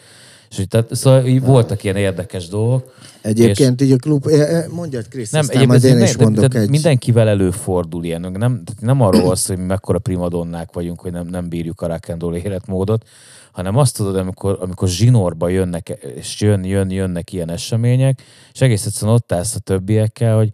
És 0.51 0.59
úgy, 0.59 0.69
tehát, 0.69 0.95
szóval 0.95 1.27
így 1.27 1.41
voltak 1.41 1.85
ilyen 1.85 1.97
érdekes 1.97 2.49
dolgok. 2.49 2.95
Egyébként 3.23 3.83
így 3.83 3.93
a 3.93 3.97
klub... 3.97 4.27
Mondjad, 4.71 5.09
Krisz, 5.09 5.31
Nem, 5.31 5.41
aztán 5.41 5.67
majd 5.67 5.85
én 5.85 6.01
is 6.01 6.17
mondok 6.17 6.45
de 6.45 6.61
egy... 6.61 6.71
Mindenkivel 6.71 7.29
előfordul 7.29 8.05
ilyen. 8.05 8.21
Nem, 8.21 8.39
tehát 8.39 8.81
nem 8.81 9.01
arról 9.01 9.37
szó, 9.37 9.55
hogy 9.55 9.63
mi 9.63 9.69
mekkora 9.69 9.99
primadonnák 9.99 10.73
vagyunk, 10.73 11.01
hogy 11.01 11.13
nem, 11.13 11.27
nem 11.27 11.49
bírjuk 11.49 11.81
a 11.81 11.87
rock 11.87 12.09
and 12.09 12.21
roll 12.21 12.35
életmódot, 12.35 13.09
hanem 13.53 13.77
azt 13.77 13.97
tudod, 13.97 14.17
amikor, 14.17 14.59
amikor 14.61 14.89
zsinórba 14.89 15.49
jönnek, 15.49 15.89
és 16.15 16.41
jön, 16.41 16.65
jön, 16.65 16.91
jönnek 16.91 17.33
ilyen 17.33 17.51
események, 17.51 18.23
és 18.53 18.61
egész 18.61 18.87
egyszerűen 18.87 19.17
ott 19.17 19.33
állsz 19.33 19.55
a 19.55 19.59
többiekkel, 19.59 20.37
hogy 20.37 20.51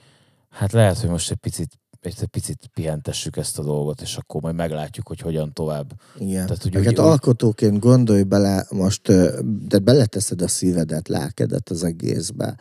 hát 0.51 0.73
lehet, 0.73 0.99
hogy 0.99 1.11
most 1.11 1.31
egy 1.31 1.37
picit 1.37 1.81
egy 2.03 2.25
picit 2.25 2.71
pihentessük 2.75 3.37
ezt 3.37 3.59
a 3.59 3.63
dolgot, 3.63 4.01
és 4.01 4.17
akkor 4.17 4.43
majd 4.43 4.55
meglátjuk, 4.55 5.07
hogy 5.09 5.21
hogyan 5.21 5.53
tovább. 5.53 5.93
Igen. 6.19 6.47
Tehát, 6.47 6.63
hogy 6.63 6.75
hát 6.75 6.87
úgy- 6.87 6.99
alkotóként 6.99 7.79
gondolj 7.79 8.23
bele, 8.23 8.67
most 8.71 9.13
de 9.67 9.79
beleteszed 9.79 10.43
a 10.43 10.49
szívedet, 10.49 11.09
lelkedet 11.09 11.69
az 11.69 11.85
egészbe. 11.85 12.59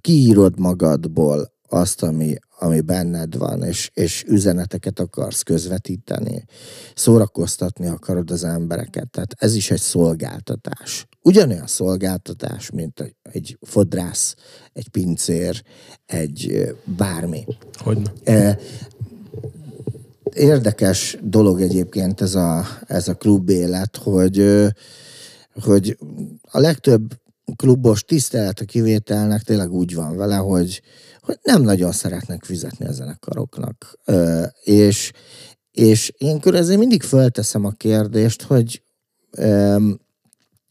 Kiírod 0.00 0.58
magadból 0.58 1.52
azt, 1.68 2.02
ami, 2.02 2.34
ami 2.62 2.80
benned 2.80 3.36
van, 3.36 3.62
és, 3.62 3.90
és 3.94 4.24
üzeneteket 4.26 5.00
akarsz 5.00 5.42
közvetíteni, 5.42 6.44
szórakoztatni 6.94 7.86
akarod 7.86 8.30
az 8.30 8.44
embereket. 8.44 9.10
Tehát 9.10 9.34
ez 9.38 9.54
is 9.54 9.70
egy 9.70 9.80
szolgáltatás. 9.80 11.06
Ugyanolyan 11.22 11.66
szolgáltatás, 11.66 12.70
mint 12.70 13.00
egy, 13.00 13.14
egy 13.22 13.58
fodrász, 13.60 14.34
egy 14.72 14.88
pincér, 14.88 15.62
egy 16.06 16.68
bármi. 16.84 17.44
Hogy 17.74 18.10
Eh, 18.24 18.56
Érdekes 20.34 21.18
dolog 21.22 21.60
egyébként 21.60 22.20
ez 22.20 22.34
a, 22.34 22.64
ez 22.86 23.08
a 23.08 23.14
klub 23.14 23.48
élet, 23.48 23.96
hogy, 23.96 24.44
hogy 25.62 25.98
a 26.42 26.58
legtöbb 26.58 27.20
klubos 27.56 28.04
tisztelet 28.04 28.60
a 28.60 28.64
kivételnek 28.64 29.42
tényleg 29.42 29.72
úgy 29.72 29.94
van 29.94 30.16
vele, 30.16 30.36
hogy, 30.36 30.82
hogy 31.22 31.38
nem 31.42 31.62
nagyon 31.62 31.92
szeretnek 31.92 32.44
fizetni 32.44 32.86
a 32.86 32.92
zenekaroknak. 32.92 33.98
Ö, 34.04 34.46
És, 34.62 35.12
és 35.70 36.12
én 36.18 36.40
ezért 36.44 36.78
mindig 36.78 37.02
fölteszem 37.02 37.64
a 37.64 37.70
kérdést, 37.70 38.42
hogy 38.42 38.82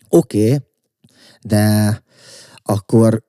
oké, 0.09 0.45
okay, 0.45 0.59
de 1.41 2.03
akkor, 2.55 3.23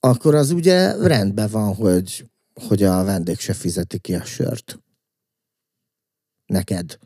akkor 0.00 0.34
az 0.34 0.50
ugye 0.50 1.06
rendben 1.06 1.50
van, 1.50 1.74
hogy, 1.74 2.30
hogy 2.54 2.82
a 2.82 3.04
vendég 3.04 3.38
se 3.38 3.52
fizeti 3.52 3.98
ki 3.98 4.14
a 4.14 4.24
sört. 4.24 4.80
Neked. 6.46 6.98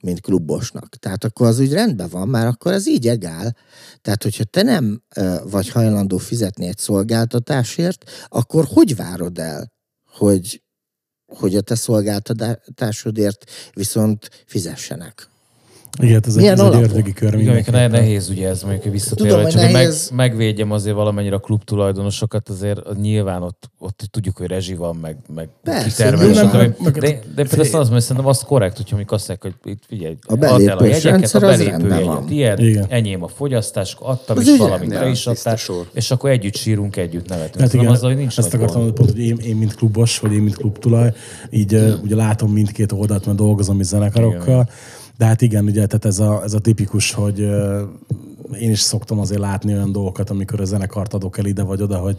Mint 0.00 0.20
klubosnak. 0.20 0.96
Tehát 0.96 1.24
akkor 1.24 1.46
az 1.46 1.58
úgy 1.58 1.72
rendben 1.72 2.08
van, 2.08 2.28
már 2.28 2.46
akkor 2.46 2.72
ez 2.72 2.88
így 2.88 3.08
egál. 3.08 3.56
Tehát, 4.00 4.22
hogyha 4.22 4.44
te 4.44 4.62
nem 4.62 5.02
vagy 5.44 5.68
hajlandó 5.68 6.16
fizetni 6.16 6.66
egy 6.66 6.78
szolgáltatásért, 6.78 8.10
akkor 8.28 8.64
hogy 8.68 8.96
várod 8.96 9.38
el, 9.38 9.72
hogy, 10.06 10.62
hogy 11.26 11.56
a 11.56 11.60
te 11.60 11.74
szolgáltatásodért 11.74 13.50
viszont 13.72 14.44
fizessenek? 14.46 15.28
Igen, 16.02 16.22
ez, 16.26 16.32
egy, 16.34 16.36
Milyen 16.36 16.52
ez 16.52 16.60
egy 16.60 16.66
alapon? 16.66 16.82
ördögi 16.82 17.12
kör 17.12 17.28
Igen, 17.34 17.38
ne, 17.46 17.52
mindenképpen. 17.52 17.90
nehéz 17.90 18.28
ugye 18.28 18.48
ez 18.48 18.62
mondjuk 18.62 18.92
visszatérve, 18.92 19.28
Tudom, 19.30 19.44
hogy 19.44 19.52
hogy 19.54 19.62
csak 19.62 19.72
nehéz. 19.72 20.10
meg, 20.10 20.28
megvédjem 20.28 20.70
azért 20.70 20.96
valamennyire 20.96 21.34
a 21.34 21.38
klub 21.38 21.64
tulajdonosokat, 21.64 22.48
azért 22.48 22.78
az 22.78 22.96
nyilván 22.96 23.42
ott, 23.42 23.70
ott 23.78 24.02
tudjuk, 24.10 24.36
hogy 24.36 24.46
rezsi 24.46 24.74
van, 24.74 24.96
meg, 24.96 25.16
meg 25.34 25.48
Persze, 25.62 25.86
kitermelés. 25.88 26.36
stb. 26.36 26.52
meg- 26.54 26.76
meg- 26.82 26.98
de, 26.98 27.08
de 27.08 27.18
például 27.34 27.60
azt 27.62 27.72
mondom, 27.72 27.92
hogy 27.92 28.00
szerintem 28.02 28.26
az 28.26 28.40
korrekt, 28.42 28.76
hogyha 28.76 28.96
mondjuk 28.96 29.12
azt 29.12 29.28
mondják, 29.28 29.54
hogy 29.62 29.72
itt 29.72 29.82
figyelj, 29.88 30.16
A 30.22 30.32
add 30.32 30.44
el 30.44 30.76
belépős 30.76 31.04
jegyeket, 31.04 31.34
a 31.34 31.38
belépő 31.38 32.24
jegyet, 32.34 32.58
Igen. 32.58 32.86
enyém 32.88 33.22
a 33.22 33.28
fogyasztás, 33.28 33.96
adtam 34.00 34.40
is 34.40 34.56
valamit, 34.56 34.88
te 34.90 35.08
is 35.08 35.26
adtál, 35.26 35.56
és 35.92 36.10
akkor 36.10 36.30
együtt 36.30 36.56
sírunk, 36.56 36.96
együtt 36.96 37.28
nevetünk. 37.28 37.60
Hát 37.60 37.72
igen, 37.74 37.86
azzal, 37.86 38.08
hogy 38.08 38.18
nincs 38.18 38.38
ezt 38.38 38.54
akartam 38.54 38.80
mondani, 38.82 38.96
pont, 38.98 39.10
hogy 39.10 39.20
én, 39.26 39.36
én, 39.36 39.56
mint 39.56 39.74
klubos, 39.74 40.18
vagy 40.18 40.32
én, 40.32 40.40
mint 40.42 40.56
klubtulaj, 40.56 41.12
így 41.50 41.98
ugye 42.02 42.14
látom 42.14 42.52
mindkét 42.52 42.92
oldalt, 42.92 43.26
mert 43.26 43.38
dolgozom 43.38 43.80
is 43.80 43.86
zenekarokkal, 43.86 44.68
de 45.18 45.24
hát 45.24 45.42
igen, 45.42 45.64
ugye, 45.64 45.86
tehát 45.86 46.04
ez 46.04 46.18
a, 46.18 46.42
ez 46.42 46.54
a 46.54 46.58
tipikus, 46.58 47.12
hogy 47.12 47.38
én 48.60 48.70
is 48.70 48.80
szoktam 48.80 49.18
azért 49.18 49.40
látni 49.40 49.72
olyan 49.72 49.92
dolgokat, 49.92 50.30
amikor 50.30 50.60
a 50.60 50.64
zenekart 50.64 51.14
adok 51.14 51.38
el 51.38 51.44
ide 51.44 51.62
vagy 51.62 51.82
oda, 51.82 51.98
hogy 51.98 52.18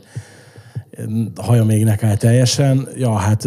haja 1.35 1.63
még 1.63 1.83
nekáll 1.83 2.15
teljesen. 2.17 2.87
Ja, 2.95 3.15
hát 3.15 3.43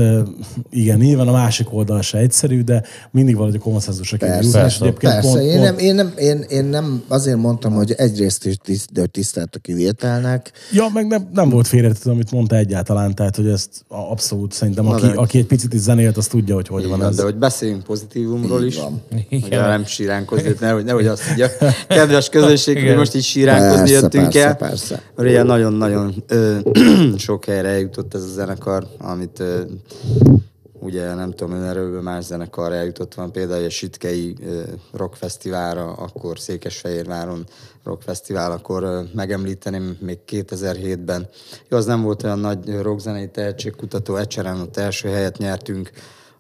igen, 0.71 0.99
nyilván 0.99 1.29
a 1.29 1.33
másik 1.33 1.73
oldal 1.73 2.03
se 2.03 2.19
egyszerű, 2.19 2.63
de 2.63 2.83
mindig 3.11 3.35
valahogy 3.35 3.57
a 3.57 3.63
konszenzusra 3.63 4.17
kell 4.17 4.29
Persze, 4.29 4.45
jutni, 4.45 4.61
persze. 4.61 4.85
egyébként 4.85 5.13
Persze, 5.13 5.29
pont- 5.29 5.43
én, 5.45 5.51
pont- 5.53 5.65
nem, 5.65 5.79
én, 5.79 5.95
nem, 5.95 6.13
én, 6.17 6.45
én 6.49 6.65
nem 6.65 7.03
azért 7.09 7.37
mondtam, 7.37 7.73
hogy 7.73 7.93
egyrészt 7.93 8.47
is 8.47 8.57
tisztelt 9.11 9.55
a 9.55 9.59
kivételnek. 9.59 10.51
Ja, 10.73 10.87
meg 10.95 11.07
nem, 11.07 11.29
nem 11.33 11.49
volt 11.49 11.67
félretető, 11.67 12.11
amit 12.11 12.31
mondta 12.31 12.57
egyáltalán, 12.57 13.15
tehát 13.15 13.37
hogy 13.37 13.47
ezt 13.49 13.85
a- 13.89 13.95
abszolút 14.11 14.53
szerintem, 14.53 14.85
Na 14.85 14.91
aki, 14.91 15.07
de- 15.07 15.13
aki 15.15 15.39
egy 15.39 15.47
picit 15.47 15.75
is 15.75 15.81
zenélt, 15.81 16.17
az 16.17 16.27
tudja, 16.27 16.55
hogy 16.55 16.69
hogy 16.69 16.83
Így 16.83 16.89
van 16.89 16.99
van, 16.99 17.09
ez. 17.09 17.17
de 17.17 17.23
hogy 17.23 17.37
beszéljünk 17.37 17.83
pozitívumról 17.83 18.65
is, 18.65 18.77
van. 18.77 19.03
Igen. 19.29 19.69
nem 19.69 19.85
síránkozni, 19.85 20.55
nehogy, 20.61 20.85
nehogy 20.85 21.07
azt 21.07 21.27
mondja, 21.27 21.49
kedves 21.89 22.29
közönség, 22.29 22.87
hogy 22.87 22.97
most 22.97 23.15
így 23.15 23.23
síránkozni 23.23 23.77
Persze, 23.77 23.93
jöttünk 23.95 24.25
persze, 24.25 24.47
el. 24.47 24.57
persze. 24.57 25.03
Mert 25.17 25.45
nagyon-nagyon 25.45 26.15
ö, 26.27 26.59
sok 27.41 27.55
helyre 27.55 27.69
eljutott 27.69 28.15
ez 28.15 28.23
a 28.23 28.27
zenekar, 28.27 28.87
amit 28.99 29.43
ugye 30.73 31.15
nem 31.15 31.31
tudom, 31.31 31.57
önerőből 31.57 32.03
más 32.03 32.25
zenekar 32.25 32.73
eljutott 32.73 33.15
van, 33.15 33.33
például 33.33 33.65
a 33.65 33.71
Sitkei 33.71 34.37
rockfesztiválra, 34.93 35.93
akkor 35.93 36.39
Székesfehérváron 36.39 37.47
rockfesztivál, 37.85 38.53
akkor 38.53 39.05
megemlíteném 39.15 39.97
még 40.01 40.19
2007-ben. 40.29 41.29
Jó, 41.69 41.77
az 41.77 41.87
nem 41.87 42.03
volt 42.03 42.23
olyan 42.23 42.39
nagy 42.39 42.81
rockzenei 42.81 43.29
tehetségkutató, 43.29 44.17
Ecseren 44.17 44.61
ott 44.61 44.77
első 44.77 45.09
helyet 45.09 45.39
nyertünk, 45.39 45.91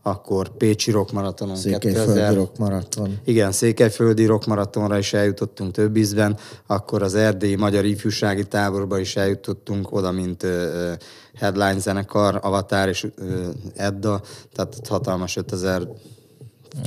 akkor 0.02 0.48
Pécsi 0.48 0.90
Rock 0.90 1.12
Maratonon 1.12 1.56
Székelyföldi 1.56 2.34
Rock 2.34 2.58
Maraton. 2.58 3.18
igen, 3.24 3.52
Székelyföldi 3.52 4.24
rockmaratonra 4.24 4.98
is 4.98 5.12
eljutottunk 5.12 5.72
több 5.72 5.96
ízben, 5.96 6.36
akkor 6.66 7.02
az 7.02 7.14
erdélyi 7.14 7.54
magyar 7.54 7.84
ifjúsági 7.84 8.44
táborba 8.44 8.98
is 8.98 9.16
eljutottunk 9.16 9.92
oda, 9.92 10.10
mint 10.10 10.42
ö, 10.42 10.92
headline 11.34 11.78
zenekar, 11.78 12.38
Avatar 12.42 12.88
és 12.88 13.06
ö, 13.16 13.48
Edda, 13.74 14.20
tehát 14.52 14.74
ott 14.78 14.86
hatalmas 14.86 15.36
5000 15.36 15.88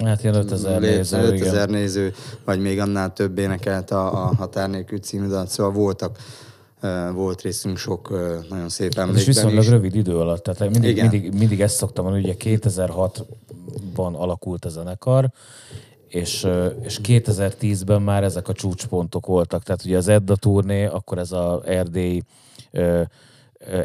Hát 0.03 0.23
ilyen 0.23 0.35
5000 0.35 0.79
néző, 0.79 1.17
5000 1.17 1.33
igen. 1.33 1.69
néző, 1.69 2.13
vagy 2.45 2.59
még 2.59 2.79
annál 2.79 3.13
több 3.13 3.37
énekelt 3.37 3.91
a, 3.91 4.23
a 4.23 4.35
Határ 4.35 4.69
nélkül 4.69 4.99
című 4.99 5.27
dalt, 5.27 5.49
szóval 5.49 5.71
voltak, 5.71 6.17
volt 7.13 7.41
részünk 7.41 7.77
sok 7.77 8.09
nagyon 8.49 8.69
szép 8.69 8.97
emlékben 8.97 9.25
viszonylag 9.25 9.63
is. 9.63 9.69
rövid 9.69 9.95
idő 9.95 10.17
alatt. 10.17 10.43
Tehát 10.43 10.59
mindig, 10.59 10.89
Igen. 10.89 11.09
mindig, 11.09 11.33
mindig 11.33 11.61
ezt 11.61 11.75
szoktam 11.75 12.03
mondani, 12.03 12.23
ugye 12.23 12.57
2006-ban 12.57 14.13
alakult 14.13 14.65
a 14.65 14.69
zenekar, 14.69 15.31
és, 16.07 16.47
és 16.81 16.99
2010-ben 17.03 18.01
már 18.01 18.23
ezek 18.23 18.47
a 18.47 18.53
csúcspontok 18.53 19.25
voltak. 19.25 19.63
Tehát 19.63 19.85
ugye 19.85 19.97
az 19.97 20.07
Edda 20.07 20.35
turné, 20.35 20.85
akkor 20.85 21.17
ez 21.17 21.31
a 21.31 21.61
erdélyi 21.65 22.23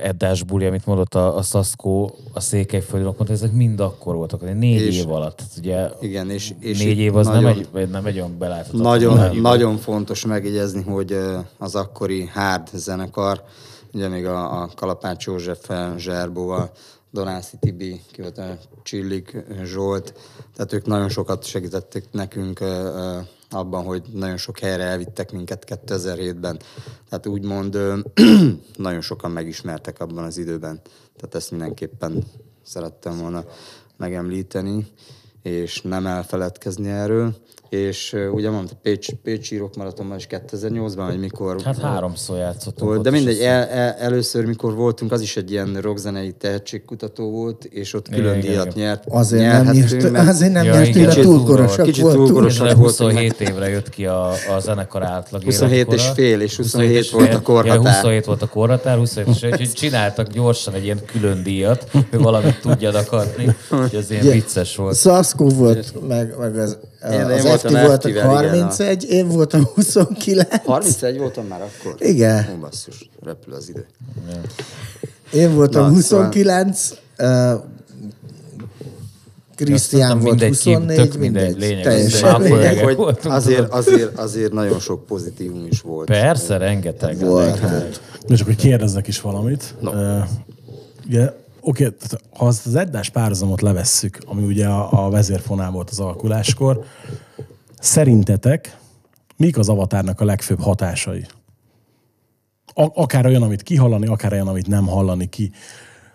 Eddás 0.03 0.43
buli, 0.43 0.67
amit 0.67 0.87
mondott 0.87 1.15
a, 1.15 1.37
a 1.37 1.43
Szaszkó, 1.43 2.15
a 2.33 2.41
Székelyföldi 2.41 3.05
mondta, 3.05 3.33
ezek 3.33 3.53
mind 3.53 3.81
akkor 3.81 4.15
voltak, 4.15 4.55
négy 4.55 4.81
És- 4.81 4.99
év 4.99 5.11
alatt. 5.11 5.43
Ugye 5.59 5.89
Igen, 6.01 6.31
és, 6.31 6.53
és 6.61 6.79
négy 6.79 6.99
év 6.99 7.17
az 7.17 7.27
nem 7.27 7.35
nagyon- 7.43 7.59
egy, 7.59 7.69
vagy 7.73 7.91
nem 7.91 8.07
egy 8.07 8.15
olyan 8.17 8.39
beláthatatlan 8.39 8.83
Nagyon, 8.83 9.37
nagyon 9.37 9.77
fontos 9.77 10.27
megjegyezni, 10.27 10.83
hogy 10.83 11.17
az 11.59 11.75
akkori 11.75 12.27
hard 12.27 12.69
zenekar, 12.75 13.43
ugye 13.93 14.09
még 14.09 14.27
a, 14.27 14.63
a 14.63 14.69
Kalapács 14.77 15.27
Józseffel, 15.27 15.99
Zserbóval, 15.99 16.71
Donászi 17.11 17.57
Tibi, 17.61 18.01
ki 18.13 18.21
volt 18.21 18.39
a 18.39 18.59
Csillik 18.83 19.37
Zsolt, 19.65 20.15
tehát 20.57 20.73
ők 20.73 20.87
nagyon 20.87 21.09
sokat 21.09 21.45
segítettek 21.45 22.05
nekünk 22.11 22.61
abban, 23.51 23.85
hogy 23.85 24.03
nagyon 24.13 24.37
sok 24.37 24.59
helyre 24.59 24.83
elvittek 24.85 25.33
minket 25.33 25.81
2007-ben. 25.87 26.61
Tehát 27.09 27.27
úgymond 27.27 27.79
nagyon 28.77 29.01
sokan 29.01 29.31
megismertek 29.31 30.01
abban 30.01 30.25
az 30.25 30.39
időben. 30.39 30.81
Tehát 31.17 31.35
ezt 31.35 31.51
mindenképpen 31.51 32.25
szerettem 32.63 33.19
volna 33.19 33.45
megemlíteni, 33.97 34.87
és 35.49 35.81
nem 35.83 36.07
elfeledkezni 36.07 36.89
erről. 36.91 37.35
És 37.69 38.17
ugye 38.33 38.51
mondta, 38.51 38.75
Pécs, 38.83 39.09
Pécsi 39.23 39.57
Rock 39.57 39.77
Maratonban 39.77 40.17
is 40.17 40.27
2008-ban, 40.31 40.93
vagy 40.97 41.19
mikor 41.19 41.61
Hát 41.65 41.79
háromszor 41.79 42.39
játszottunk. 42.39 42.91
volt, 42.91 43.03
de 43.03 43.11
mindegy, 43.11 43.35
azt 43.35 43.43
el, 43.47 43.67
el, 43.69 43.93
először, 43.93 44.45
mikor 44.45 44.75
voltunk, 44.75 45.13
az 45.13 45.21
is 45.21 45.37
egy 45.37 45.51
ilyen 45.51 45.79
rockzenei 45.81 46.33
tehetségkutató 46.33 47.31
volt, 47.31 47.65
és 47.65 47.95
ott 47.95 48.09
külön 48.09 48.39
Igen, 48.39 48.41
díjat 48.41 48.67
igen. 48.67 48.79
nyert. 48.87 49.05
Azért 49.09 49.43
nem, 49.43 49.71
nyert, 49.75 50.11
mert- 50.11 50.29
azért 50.29 50.53
nem 50.53 50.65
Ja, 50.65 50.73
nyertünk, 50.73 50.95
igen. 50.95 51.09
Kicsit 51.09 51.23
túlkorosak 51.23 51.85
kicsit 51.85 52.03
voltunk. 52.03 52.27
túlkorosak 52.27 52.67
voltunk. 52.77 52.87
27 52.89 53.41
évre 53.41 53.69
jött 53.69 53.89
ki 53.89 54.07
a, 54.07 54.29
a 54.31 54.59
zenekar 54.61 55.03
átlag 55.03 55.43
27 55.43 55.71
és 55.73 55.77
életkora. 55.77 56.15
fél, 56.15 56.41
és 56.41 56.57
27 56.57 56.97
és 56.97 57.11
volt 57.11 57.35
a 57.35 57.43
korhatár. 57.43 57.75
Ja, 57.83 57.91
27 57.91 58.25
volt 58.25 58.43
a 58.43 58.49
korhatár, 58.49 58.97
27 58.97 59.29
és 59.37 59.43
úgyhogy 59.43 59.73
csináltak 59.73 60.27
gyorsan 60.29 60.75
egy 60.75 60.85
ilyen 60.85 61.01
külön 61.05 61.43
díjat, 61.43 61.89
hogy 62.11 62.21
valamit 62.21 62.61
tudjanak 62.61 63.13
adni, 63.13 63.57
hogy 63.69 63.95
az 63.97 64.11
ilyen 64.11 64.31
vicces 64.31 64.77
volt. 64.77 64.95
Szaszkó 65.39 65.57
volt, 65.65 66.09
meg, 66.09 66.35
meg 66.39 66.59
az, 66.59 66.77
Én- 67.05 67.13
én 67.13 67.21
az 67.25 67.43
voltam 67.43 67.59
FT 67.75 67.81
volt 67.87 68.05
a 68.05 68.09
FT-vel, 68.09 68.11
igen, 68.11 68.27
31, 68.27 69.05
én 69.11 69.29
voltam 69.29 69.65
29. 69.75 70.65
31 70.65 71.19
voltam 71.19 71.47
már 71.47 71.61
akkor? 71.61 71.95
Igen. 71.99 72.47
Ó, 72.57 72.61
basszus, 72.61 73.11
repül 73.23 73.55
az 73.55 73.69
idő. 73.69 73.87
Én 75.33 75.55
voltam 75.55 75.83
Na, 75.83 75.89
29, 75.89 76.91
uh, 77.19 77.53
Krisztián 79.55 80.09
volt 80.21 80.23
mindegy, 80.23 80.59
ki- 80.59 80.73
24, 80.75 80.97
tök 80.97 81.19
mindegy, 81.19 81.43
mindegy. 81.51 81.69
lényeg 81.69 81.83
teljesen 81.85 82.35
hogy 82.35 82.51
lényeg. 82.51 82.99
azért, 83.25 83.73
azért, 83.73 84.19
azért 84.19 84.53
nagyon 84.53 84.79
sok 84.81 85.07
pozitívum 85.07 85.67
is 85.71 85.81
volt. 85.81 86.07
Persze, 86.07 86.57
rengeteg. 86.57 87.19
Volt, 87.19 87.59
hát. 87.59 88.01
De 88.27 88.35
csak 88.35 88.47
hogy 88.47 88.57
kérdezzek 88.57 89.07
is 89.07 89.21
valamit. 89.21 89.75
No. 89.81 89.91
Uh, 89.91 90.25
ugye, 91.07 91.33
oké, 91.61 91.83
tehát 91.83 92.25
ha 92.37 92.47
azt 92.47 92.67
az 92.67 92.75
Eddás 92.75 93.11
párhuzamot 93.11 93.61
levesszük, 93.61 94.19
ami 94.27 94.45
ugye 94.45 94.67
a, 94.67 95.07
a 95.07 95.11
vezérfonál 95.11 95.71
volt 95.71 95.91
az 95.91 96.01
alakuláskor, 96.01 96.85
szerintetek 97.81 98.79
mik 99.37 99.59
az 99.59 99.69
avatárnak 99.69 100.21
a 100.21 100.25
legfőbb 100.25 100.61
hatásai? 100.61 101.27
A, 102.75 103.01
akár 103.03 103.27
olyan, 103.27 103.43
amit 103.43 103.63
kihallani, 103.63 104.07
akár 104.07 104.33
olyan, 104.33 104.49
amit 104.49 104.67
nem 104.67 104.87
hallani 104.87 105.29
ki. 105.29 105.51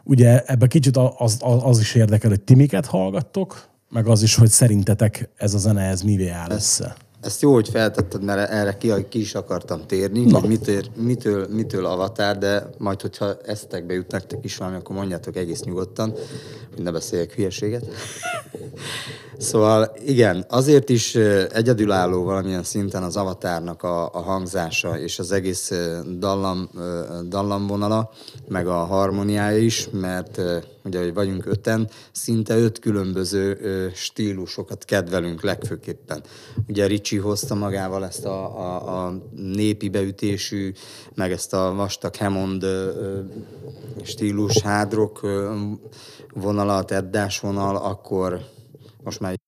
Ugye 0.03 0.43
ebbe 0.45 0.67
kicsit 0.67 0.97
az, 0.97 1.37
az, 1.39 1.61
az 1.63 1.79
is 1.79 1.95
érdekel, 1.95 2.29
hogy 2.29 2.41
ti 2.41 2.55
miket 2.55 2.85
hallgattok, 2.85 3.69
meg 3.89 4.07
az 4.07 4.21
is, 4.21 4.35
hogy 4.35 4.49
szerintetek 4.49 5.29
ez 5.35 5.53
a 5.53 5.57
zene, 5.57 5.81
ez 5.81 6.01
mivé 6.01 6.29
áll 6.29 6.51
össze. 6.51 6.95
Ezt 7.23 7.41
jó, 7.41 7.53
hogy 7.53 7.69
feltetted, 7.69 8.23
mert 8.23 8.51
erre 8.51 8.77
ki, 8.77 8.91
ki 9.09 9.19
is 9.19 9.35
akartam 9.35 9.85
térni, 9.85 10.31
hogy 10.31 10.47
mitől, 10.47 10.81
mitől, 10.95 11.47
mitől 11.49 11.85
avatár, 11.85 12.37
de 12.37 12.69
majd, 12.77 13.01
hogyha 13.01 13.35
esztekbe 13.45 13.93
jut 13.93 14.11
nektek 14.11 14.39
is 14.41 14.57
valami, 14.57 14.77
akkor 14.77 14.95
mondjátok 14.95 15.35
egész 15.35 15.61
nyugodtan, 15.61 16.13
hogy 16.75 16.83
ne 16.83 16.91
beszéljek 16.91 17.33
hülyeséget. 17.33 17.85
Szóval 19.37 19.95
igen, 20.05 20.45
azért 20.49 20.89
is 20.89 21.15
egyedülálló 21.51 22.23
valamilyen 22.23 22.63
szinten 22.63 23.03
az 23.03 23.15
avatárnak 23.15 23.83
a, 23.83 24.13
a 24.13 24.21
hangzása 24.21 24.99
és 24.99 25.19
az 25.19 25.31
egész 25.31 25.71
dallam, 26.17 26.69
dallamvonala, 27.27 28.11
meg 28.47 28.67
a 28.67 28.73
harmóniája 28.73 29.57
is, 29.57 29.87
mert 29.91 30.41
ugye, 30.83 30.99
hogy 30.99 31.13
vagyunk 31.13 31.45
öten, 31.45 31.89
szinte 32.11 32.57
öt 32.57 32.79
különböző 32.79 33.57
stílusokat 33.95 34.85
kedvelünk 34.85 35.41
legfőképpen. 35.41 36.23
Ugye 36.67 36.87
Ricsi 36.87 37.12
hozta 37.17 37.55
magával 37.55 38.05
ezt 38.05 38.25
a, 38.25 38.59
a, 38.59 39.05
a 39.05 39.13
népi 39.35 39.89
beütésű, 39.89 40.73
meg 41.15 41.31
ezt 41.31 41.53
a 41.53 41.73
vastag 41.73 42.15
ö, 42.63 43.19
stílus, 44.03 44.61
hádrok 44.61 45.21
vonalat, 46.33 46.91
eddás 46.91 47.39
vonal, 47.39 47.75
akkor 47.75 48.39
most 49.03 49.19
már 49.19 49.42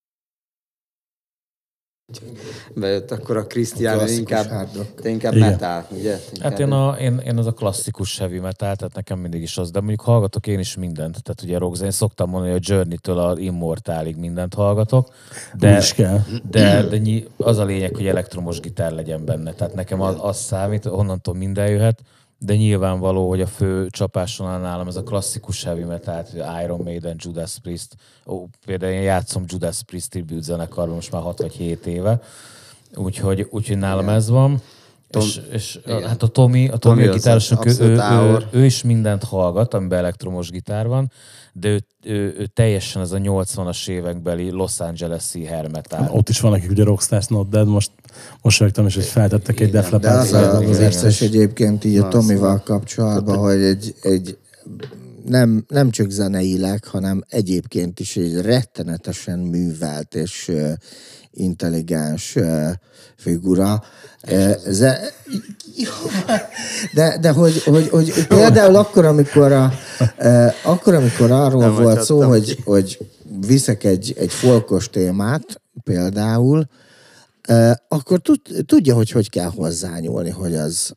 bejött, 2.76 3.12
akkor 3.12 3.38
a 3.38 3.47
Krisztián 3.47 4.08
inkább, 4.10 4.68
te 5.01 5.10
inkább 5.10 5.36
Igen. 5.36 5.49
metal, 5.49 5.86
ugye? 5.91 6.12
Hát 6.12 6.32
Inkább- 6.34 6.60
én, 6.60 6.72
a, 6.72 6.95
én, 6.99 7.18
én 7.18 7.38
az 7.38 7.45
a 7.45 7.51
klasszikus 7.51 8.18
heavy 8.18 8.39
metal, 8.39 8.76
tehát 8.76 8.95
nekem 8.95 9.20
mindig 9.20 9.41
is 9.41 9.58
az, 9.58 9.72
de 9.72 9.80
mondjuk 9.80 10.01
hallgatok 10.01 10.47
én 10.47 10.60
is 10.60 10.76
mindent. 10.76 11.24
Tehát 11.24 11.41
ugye 11.41 11.58
rock, 11.58 11.82
én 11.82 11.91
szoktam 11.91 12.30
mondani, 12.30 12.51
hogy 12.51 12.62
a 12.68 12.74
Journey-től 12.74 13.20
a 13.20 13.38
Immortálig 13.38 14.16
mindent 14.16 14.53
hallgatok, 14.53 15.14
de, 15.53 15.78
is 15.78 15.93
kell. 15.93 16.20
de, 16.49 16.84
de 16.88 16.97
nyi- 16.97 17.30
az 17.38 17.58
a 17.58 17.66
lényeg, 17.66 17.95
hogy 17.95 18.08
elektromos 18.08 18.60
gitár 18.60 18.91
legyen 18.91 19.26
benne. 19.26 19.53
Tehát 19.53 19.74
nekem 19.74 20.01
az, 20.01 20.16
az 20.20 20.38
számít, 20.38 20.86
onnantól 20.86 21.34
minden 21.34 21.68
jöhet, 21.68 21.99
de 22.38 22.55
nyilvánvaló, 22.55 23.29
hogy 23.29 23.41
a 23.41 23.47
fő 23.47 23.88
csapáson 23.89 24.61
nálam 24.61 24.88
ez 24.88 24.95
a 24.95 25.03
klasszikus 25.03 25.63
heavy 25.63 25.83
metal, 25.83 26.25
Iron 26.63 26.81
Maiden, 26.83 27.15
Judas 27.19 27.59
Priest. 27.61 27.95
Ó, 28.25 28.45
például 28.65 28.91
én 28.91 29.01
játszom 29.01 29.43
Judas 29.47 29.83
Priest 29.83 30.09
tribute 30.09 30.41
zenekarban 30.41 30.95
most 30.95 31.11
már 31.11 31.21
6 31.21 31.39
vagy 31.39 31.53
7 31.53 31.86
éve, 31.86 32.21
úgyhogy, 32.95 33.47
úgyhogy 33.49 33.77
nálam 33.77 34.09
ez 34.09 34.29
van. 34.29 34.61
És, 35.10 35.41
és 35.51 35.80
hát 35.86 36.24
a 36.24 36.28
Tomi, 36.28 36.68
a 36.68 36.78
Tomi, 36.78 36.95
Tomi 36.95 37.08
a 37.08 37.10
az 37.10 37.16
gitárosunk, 37.16 37.66
ő, 37.66 37.72
ő, 37.80 37.97
ő, 38.12 38.38
ő, 38.51 38.66
is 38.66 38.84
mindent 38.84 39.24
hallgat, 39.24 39.74
amiben 39.74 39.99
elektromos 39.99 40.49
gitár 40.49 40.88
van, 40.88 41.12
de 41.53 41.68
ő, 41.68 41.86
ő, 42.03 42.36
ő 42.38 42.45
teljesen 42.45 43.01
ez 43.01 43.12
a 43.12 43.18
80-as 43.18 43.88
évekbeli 43.88 44.49
Los 44.51 44.80
Angeles-i 44.80 45.45
hair 45.45 45.68
metal. 45.72 46.10
Ott 46.12 46.30
is 46.30 46.39
van 46.39 46.51
nekik 46.51 46.70
ugye 46.70 46.84
Rockstars 46.84 47.28
Not 47.28 47.49
Dead, 47.49 47.68
most, 47.68 47.91
most 48.41 48.60
rögtem 48.60 48.86
is, 48.86 48.95
hogy 48.95 49.03
feltettek 49.03 49.60
egy 49.60 49.72
Def 49.72 49.89
De 49.89 49.97
Leppard 49.97 50.20
az, 50.20 50.34
a, 50.34 50.38
feldolgozást, 50.39 50.95
az 50.95 51.01
vicces 51.01 51.22
és- 51.22 51.28
egyébként 51.28 51.84
így 51.84 51.97
a 51.97 52.08
Tomival 52.08 52.36
szóval- 52.36 52.64
kapcsolatban, 52.64 53.38
hogy 53.38 53.62
egy, 53.62 53.95
egy 54.01 54.38
nem, 55.28 55.65
nem 55.67 55.89
csak 55.89 56.09
zeneileg, 56.09 56.86
hanem 56.86 57.23
egyébként 57.30 57.99
is 57.99 58.17
egy 58.17 58.41
rettenetesen 58.41 59.39
művelt 59.39 60.15
és 60.15 60.51
intelligens 61.32 62.38
figura. 63.15 63.84
Ö, 64.28 64.51
Ze, 64.67 65.13
de, 66.93 67.17
de 67.21 67.30
hogy, 67.30 67.63
hogy, 67.63 67.89
hogy 67.89 68.28
például 68.28 68.76
akkor, 68.76 69.05
amikor, 69.05 69.51
a, 69.51 69.73
akkor, 70.63 70.93
amikor 70.93 71.32
arról 71.32 71.61
Nem 71.61 71.76
volt 71.76 72.03
szó, 72.03 72.21
hogy, 72.21 72.57
hogy 72.63 72.99
viszek 73.47 73.84
egy, 73.84 74.13
egy 74.17 74.32
folkos 74.32 74.89
témát, 74.89 75.61
például, 75.84 76.67
akkor 77.88 78.19
tud, 78.19 78.39
tudja, 78.65 78.95
hogy 78.95 79.11
hogy 79.11 79.30
kell 79.30 79.51
hozzányúlni, 79.55 80.30
hogy 80.30 80.55
az, 80.55 80.93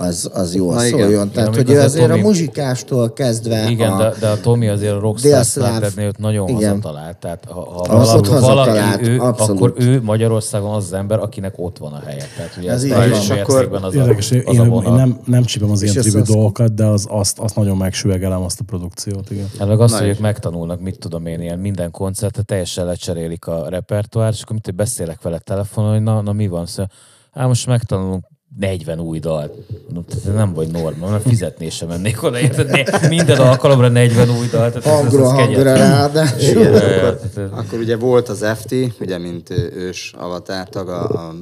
az, 0.00 0.30
az 0.34 0.54
jól 0.54 0.74
Na 0.74 0.84
igen. 0.86 0.98
szóljon. 1.00 1.30
Tehát, 1.30 1.48
Igen, 1.54 1.64
hogy 1.66 1.74
ő 1.74 1.80
azért 1.80 2.04
a 2.04 2.08
Tomi- 2.08 2.20
muzsikástól 2.22 3.12
kezdve 3.12 3.70
Igen, 3.70 3.92
a, 3.92 3.98
de, 3.98 4.14
de 4.20 4.28
a 4.28 4.40
Tomi 4.40 4.68
azért 4.68 4.92
a 4.92 4.98
Rockstar 4.98 5.44
Splendidnél 5.44 6.06
őt 6.06 6.18
nagyon 6.18 6.48
Igen. 6.48 6.70
hazatalált. 6.70 7.16
Tehát 7.16 7.44
ha, 7.48 7.60
ha 7.60 7.86
valaki, 7.86 8.28
hazatalált, 8.30 8.68
valaki 8.70 9.08
ő, 9.08 9.20
abszolút. 9.20 9.60
akkor 9.60 9.74
ő 9.76 10.02
Magyarországon 10.02 10.74
az 10.74 10.84
az 10.84 10.92
ember, 10.92 11.18
akinek 11.18 11.52
ott 11.56 11.78
van 11.78 11.92
a 11.92 12.00
helye. 12.06 12.24
Tehát 12.36 12.56
ugye 12.58 12.70
Ez 12.70 12.84
így. 12.84 12.94
És 13.20 13.30
akkor 13.30 13.68
az 13.82 13.94
a, 13.94 13.98
Érdekes, 13.98 14.30
én, 14.30 14.42
az 14.46 14.58
a 14.58 14.62
én 14.62 14.68
vonal. 14.68 14.96
nem, 14.96 15.20
nem 15.24 15.42
csípem 15.44 15.70
az 15.70 15.82
ilyen 15.82 15.96
azt- 15.98 16.32
dolgokat, 16.32 16.74
de 16.74 16.84
az, 16.84 17.06
azt, 17.08 17.38
azt 17.38 17.56
nagyon 17.56 17.76
megsüvegelem, 17.76 18.42
azt 18.42 18.60
a 18.60 18.64
produkciót, 18.66 19.30
igen. 19.30 19.46
Hát 19.58 19.68
meg 19.68 19.80
azt, 19.80 19.92
Na 19.94 20.00
hogy 20.00 20.08
ők 20.08 20.18
megtanulnak, 20.18 20.80
mit 20.80 20.98
tudom 20.98 21.26
én, 21.26 21.40
ilyen 21.40 21.58
minden 21.58 21.90
koncertet 21.90 22.44
teljesen 22.46 22.86
lecserélik 22.86 23.46
a 23.46 23.68
repertoárt, 23.68 24.34
és 24.34 24.42
akkor 24.42 24.54
mit 24.54 24.64
hogy 24.64 24.74
beszélek 24.74 25.22
vele 25.22 25.38
telefonon, 25.38 25.92
hogy 25.92 26.02
na, 26.02 26.20
na 26.20 26.32
mi 26.32 26.48
van, 26.48 26.66
szóval, 26.66 26.90
hát 27.32 27.46
most 27.46 27.66
megtanulunk 27.66 28.24
40 28.58 29.00
új. 29.00 29.18
Mondom, 29.22 30.04
tehát 30.08 30.34
nem 30.34 30.52
vagy 30.52 30.68
norma, 30.68 31.08
mert 31.10 31.28
fizetni 31.28 31.70
sem 31.70 31.88
mennék 31.88 32.22
oda, 32.22 32.40
érted? 32.40 32.70
Ne, 32.70 33.08
Minden 33.08 33.38
alkalomra 33.38 33.88
40 33.88 34.28
új 34.30 34.46
dalt. 34.50 34.50
Tehát 34.50 34.76
ez- 34.76 34.84
ez- 34.86 34.92
hangra, 34.92 35.24
ez 35.24 35.30
hangra 35.30 35.62
ráadásul. 35.62 36.60
Igen, 36.60 36.74
akkor, 36.74 37.18
tehát- 37.34 37.52
akkor 37.52 37.78
ugye 37.78 37.96
volt 37.96 38.28
az 38.28 38.46
FT, 38.58 38.74
ugye 39.00 39.18
mint 39.18 39.50
ős 39.74 40.12
avatártag, 40.18 40.88
a, 40.88 41.08
a 41.08 41.34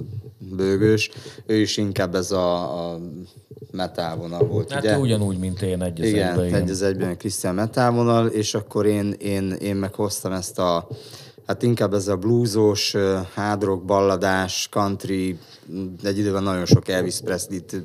bőgős, 0.57 1.11
ő 1.47 1.57
is 1.57 1.77
inkább 1.77 2.15
ez 2.15 2.31
a, 2.31 2.63
a 2.93 2.99
metal 3.71 4.17
vonal 4.17 4.47
volt, 4.47 4.73
Hát 4.73 4.83
ugye? 4.83 4.99
ugyanúgy, 4.99 5.39
mint 5.39 5.63
én 5.63 5.83
egy 5.83 6.01
az 6.01 6.07
igen, 6.07 6.29
egyben, 6.31 6.47
igen. 6.47 6.63
egy 6.63 6.71
az 6.71 6.83
egyben 6.83 7.11
a 7.11 7.17
Christian 7.17 7.55
metal 7.55 7.91
vonal, 7.91 8.27
és 8.27 8.55
akkor 8.55 8.87
én, 8.87 9.15
én, 9.19 9.53
én 9.61 9.77
meg 9.77 9.95
hoztam 9.95 10.33
ezt 10.33 10.59
a, 10.59 10.89
hát 11.49 11.63
inkább 11.63 11.95
ez 11.95 12.09
a 12.09 12.17
bluesos, 12.17 12.97
rock, 13.61 13.85
balladás, 13.85 14.69
country, 14.71 15.39
egy 16.03 16.19
időben 16.19 16.43
nagyon 16.43 16.67
sok 16.67 16.89
Elvis 16.89 17.21
Presley-t 17.21 17.83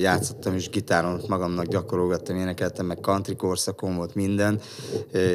játszottam, 0.00 0.54
és 0.54 0.68
gitáron 0.68 1.20
magamnak 1.28 1.66
gyakorolgattam, 1.66 2.36
énekeltem, 2.36 2.86
meg 2.86 2.98
country 3.00 3.36
korszakon 3.36 3.96
volt 3.96 4.14
minden, 4.14 4.60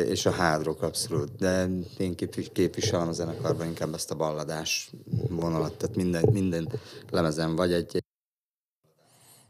és 0.08 0.26
a 0.26 0.32
hard 0.32 0.64
rock 0.64 0.82
abszolút. 0.82 1.36
De 1.40 1.70
én 1.98 2.16
képvis- 2.16 2.52
képviselem 2.52 3.08
a 3.08 3.12
zenekarban 3.12 3.68
inkább 3.68 3.94
ezt 3.94 4.12
a 4.12 4.16
balladás 4.16 4.92
vonalat, 5.30 5.74
tehát 5.74 5.96
minden, 5.96 6.30
minden 6.32 6.70
lemezen 7.10 7.56
vagy 7.56 7.74
egy, 7.74 8.04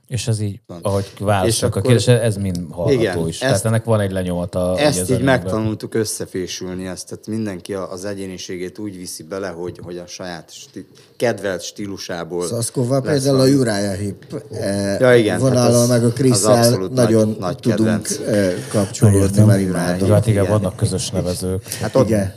És 0.09 0.27
ez 0.27 0.39
így, 0.39 0.59
ahogy 0.81 1.05
És 1.13 1.19
válaszolok 1.19 1.75
a 1.75 1.79
akkor- 1.79 1.91
kérdés, 1.91 2.07
ez 2.23 2.35
mind 2.37 2.57
hallható 2.71 2.99
Igen, 2.99 3.27
is. 3.27 3.33
ezt- 3.33 3.39
Tehát 3.39 3.65
ennek 3.65 3.83
van 3.83 3.99
egy 3.99 4.11
lenyomata. 4.11 4.77
Ezt 4.79 5.09
így 5.11 5.21
megtanultuk 5.21 5.93
összefésülni, 5.93 6.87
ezt, 6.87 7.07
tehát 7.09 7.27
mindenki 7.27 7.73
a- 7.73 7.91
az 7.91 8.05
egyéniségét 8.05 8.77
úgy 8.79 8.97
viszi 8.97 9.23
bele, 9.23 9.47
hogy, 9.47 9.79
hogy 9.83 9.97
a 9.97 10.07
saját 10.07 10.51
sti- 10.53 10.87
kedvelt 11.17 11.61
stílusából. 11.61 12.47
Szaszkóval 12.47 13.01
lesz 13.05 13.23
például 13.23 13.39
a. 13.39 13.45
Uriah 13.59 13.95
Heep 13.95 14.43
eh, 14.51 14.99
Ja, 14.99 15.15
igen, 15.15 15.39
vonallal, 15.39 15.71
hát 15.71 15.81
az- 15.81 15.87
meg 15.89 16.03
a 16.03 16.51
abszolút 16.51 16.93
nagyon 16.93 17.27
nagy- 17.27 17.37
nagy 17.39 17.55
tudunk 17.57 18.03
kedvenc. 18.03 18.17
eh, 18.27 18.53
kapcsolódni, 18.69 19.43
mert 19.43 19.61
imádom. 19.61 20.09
hát 20.09 20.27
igen, 20.27 20.43
Igen. 20.43 20.59
vannak 20.59 20.75
közös 20.75 21.09
nevezők. 21.09 21.67
Hát 21.67 21.95
ott, 21.95 22.07
Igen. 22.07 22.33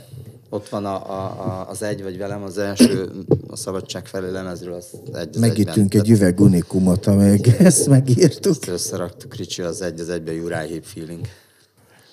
Ott 0.53 0.69
van 0.69 0.85
a, 0.85 1.09
a, 1.09 1.23
a, 1.23 1.69
az 1.69 1.81
egy 1.81 2.03
vagy 2.03 2.17
velem, 2.17 2.43
az 2.43 2.57
első 2.57 3.11
a 3.47 3.55
szabadság 3.55 4.05
felé 4.05 4.29
lemezről, 4.29 4.73
az 4.73 4.99
egy 5.13 5.29
az 5.35 5.39
Megittünk 5.41 5.93
egy 5.93 6.09
üveg 6.09 6.39
unikumot, 6.39 7.07
amíg 7.07 7.47
ezt 7.59 7.87
megírtuk. 7.87 8.51
Ezt 8.51 8.67
összeraktuk, 8.67 9.35
Ricsi, 9.35 9.61
az 9.61 9.81
egy 9.81 9.99
az 9.99 10.09
egyben 10.09 10.35
Uriah 10.35 10.69
Heep 10.69 10.83
feeling. 10.83 11.27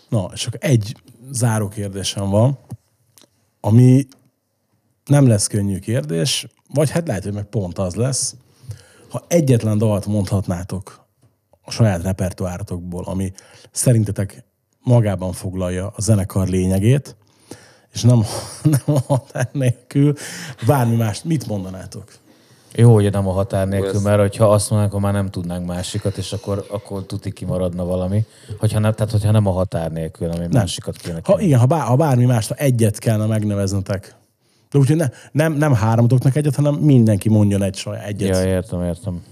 Na, 0.09 0.31
és 0.35 0.47
akkor 0.47 0.59
egy 0.63 0.97
záró 1.31 1.69
kérdésem 1.69 2.31
van, 2.31 2.59
ami 3.61 4.07
nem 5.05 5.27
lesz 5.27 5.47
könnyű 5.47 5.79
kérdés, 5.79 6.47
vagy 6.75 6.91
hát 6.91 7.07
lehet, 7.07 7.23
hogy 7.23 7.33
meg 7.33 7.45
pont 7.45 7.79
az 7.79 7.95
lesz. 7.95 8.35
Ha 9.09 9.25
egyetlen 9.29 9.79
dalt 9.79 10.07
mondhatnátok 10.07 11.07
a 11.63 11.71
saját 11.71 12.03
repertoáratokból, 12.03 13.05
ami 13.05 13.33
szerintetek 13.71 14.45
magában 14.83 15.33
foglalja 15.33 15.93
a 15.97 16.01
zenekar 16.01 16.49
lényegét, 16.49 17.17
és 17.93 18.03
nem, 18.03 18.25
nem 18.87 18.97
a 18.97 19.01
határ 19.07 19.49
nélkül, 19.53 20.15
bármi 20.67 20.97
más, 20.97 21.23
mit 21.23 21.47
mondanátok? 21.47 22.05
Jó, 22.75 22.93
hogy 22.93 23.11
nem 23.11 23.29
a 23.29 23.33
határ 23.33 23.69
nélkül, 23.69 24.01
mert 24.01 24.21
hogyha 24.21 24.53
azt 24.53 24.71
mondanánk, 24.71 24.95
akkor 24.95 25.11
már 25.11 25.23
nem 25.23 25.31
tudnánk 25.31 25.67
másikat, 25.67 26.17
és 26.17 26.33
akkor, 26.33 26.67
akkor 26.71 27.07
tuti 27.07 27.33
kimaradna 27.33 27.85
valami. 27.85 28.25
Hogyha 28.59 28.79
nem, 28.79 28.93
tehát, 28.93 29.13
hogyha 29.13 29.31
nem 29.31 29.47
a 29.47 29.51
határ 29.51 29.93
nélkül, 29.93 30.29
hanem 30.29 30.43
egy 30.43 30.53
másikat 30.53 30.97
kéne. 30.97 31.21
Ha 31.23 31.41
igen, 31.41 31.59
ha, 31.59 31.67
bár, 31.67 31.83
ha 31.83 31.97
bármi 31.97 32.25
mást, 32.25 32.49
ha 32.49 32.55
egyet 32.55 32.99
kellene 32.99 33.27
megneveznetek. 33.27 34.15
De 34.71 34.79
úgyhogy 34.79 34.97
ne, 34.97 35.09
nem, 35.33 35.53
nem 35.53 35.75
hármatoknak 35.75 36.37
egyet, 36.37 36.55
hanem 36.55 36.75
mindenki 36.75 37.29
mondjon 37.29 37.63
egy 37.63 37.77
saját 37.77 38.07
egyet. 38.07 38.29
Ja, 38.29 38.45
értem, 38.45 38.83
értem. 38.83 39.23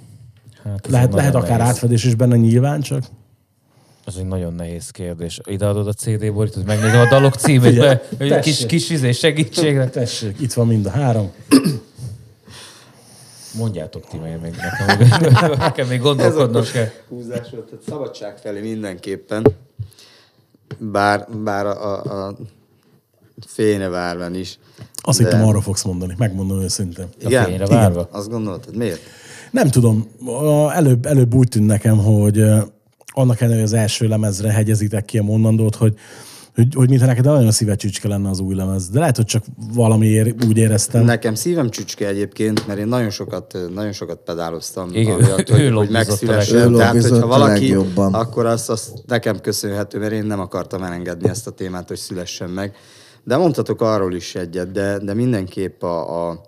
Hát 0.64 0.86
lehet 0.86 1.12
lehet 1.12 1.34
akár 1.34 1.58
nehéz- 1.58 1.74
átfedés 1.74 2.04
is 2.04 2.14
benne 2.14 2.36
nyilván, 2.36 2.80
csak 2.80 3.02
Ez 4.08 4.14
egy 4.16 4.26
nagyon 4.26 4.54
nehéz 4.54 4.90
kérdés. 4.90 5.40
Ideadod 5.44 5.86
a 5.88 5.92
CD 5.92 6.32
borítót, 6.32 6.64
megnézem 6.66 7.00
a 7.00 7.08
dalok 7.08 7.34
címét, 7.34 7.68
Figyelj, 7.70 7.86
mert- 7.88 8.04
hogy 8.18 8.30
egy 8.30 8.42
kis, 8.42 8.66
kis 8.66 8.90
izé 8.90 9.12
segítségre. 9.12 9.88
tessék, 9.90 10.40
itt 10.40 10.52
van 10.52 10.66
mind 10.66 10.86
a 10.86 10.90
három. 10.90 11.30
Mondjátok 13.54 14.06
ti 14.08 14.16
meg 14.16 14.40
még 14.40 14.54
nekem, 14.56 15.08
nekem 15.58 15.86
még 15.88 16.00
gondolkodnom 16.00 16.62
Ez 16.62 16.68
a 16.68 16.72
kell. 16.72 16.88
húzás 17.08 17.50
volt, 17.50 17.64
tehát 17.68 17.84
szabadság 17.88 18.36
felé 18.38 18.60
mindenképpen. 18.60 19.46
Bár, 20.78 21.26
bár 21.44 21.66
a, 21.66 22.04
a, 22.04 22.26
a 22.26 22.36
Fényevárban 23.46 24.34
is. 24.34 24.58
Azt 24.94 25.18
De- 25.18 25.24
hittem 25.24 25.44
arra 25.46 25.60
fogsz 25.60 25.84
mondani, 25.84 26.14
megmondom 26.18 26.60
őszintén. 26.60 27.06
A 27.24 27.28
fényre 27.44 27.66
várva? 27.66 28.08
Azt 28.10 28.28
gondoltad, 28.28 28.76
miért? 28.76 29.00
Nem 29.50 29.68
tudom, 29.68 30.08
előbb, 30.74 31.06
előbb 31.06 31.34
úgy 31.34 31.48
tűnt 31.48 31.66
nekem, 31.66 31.96
hogy 31.98 32.44
annak 33.18 33.40
ellenére, 33.40 33.60
hogy 33.60 33.72
az 33.72 33.78
első 33.78 34.08
lemezre 34.08 34.50
hegyezitek 34.52 35.04
ki 35.04 35.18
a 35.18 35.22
mondandót, 35.22 35.74
hogy 35.74 35.94
hogy, 36.58 36.74
hogy 36.74 36.88
mintha 36.88 37.06
neked 37.06 37.24
nagyon 37.24 37.50
szíve 37.50 37.74
csücske 37.74 38.08
lenne 38.08 38.28
az 38.28 38.40
új 38.40 38.54
lemez. 38.54 38.88
De 38.88 38.98
lehet, 38.98 39.16
hogy 39.16 39.24
csak 39.24 39.44
valamiért 39.74 40.44
úgy 40.44 40.56
éreztem. 40.56 41.04
Nekem 41.04 41.34
szívem 41.34 41.70
csücske 41.70 42.06
egyébként, 42.06 42.66
mert 42.66 42.78
én 42.78 42.86
nagyon 42.86 43.10
sokat, 43.10 43.58
nagyon 43.74 43.92
sokat 43.92 44.18
pedáloztam. 44.24 44.88
Igen, 44.92 45.14
amiatt, 45.14 45.48
hogy, 45.50 45.70
hogy 45.70 45.90
megszülessen. 45.90 46.74
Tehát, 46.74 47.02
hogyha 47.02 47.26
valaki, 47.26 47.60
legjobban. 47.60 48.14
akkor 48.14 48.46
az, 48.46 48.70
az 48.70 48.92
nekem 49.06 49.40
köszönhető, 49.40 49.98
mert 49.98 50.12
én 50.12 50.24
nem 50.24 50.40
akartam 50.40 50.82
elengedni 50.82 51.28
ezt 51.28 51.46
a 51.46 51.50
témát, 51.50 51.88
hogy 51.88 51.96
szülessen 51.96 52.50
meg. 52.50 52.76
De 53.24 53.36
mondhatok 53.36 53.80
arról 53.80 54.14
is 54.14 54.34
egyet, 54.34 54.70
de, 54.70 54.98
de 54.98 55.14
mindenképp 55.14 55.82
a, 55.82 56.28
a 56.28 56.40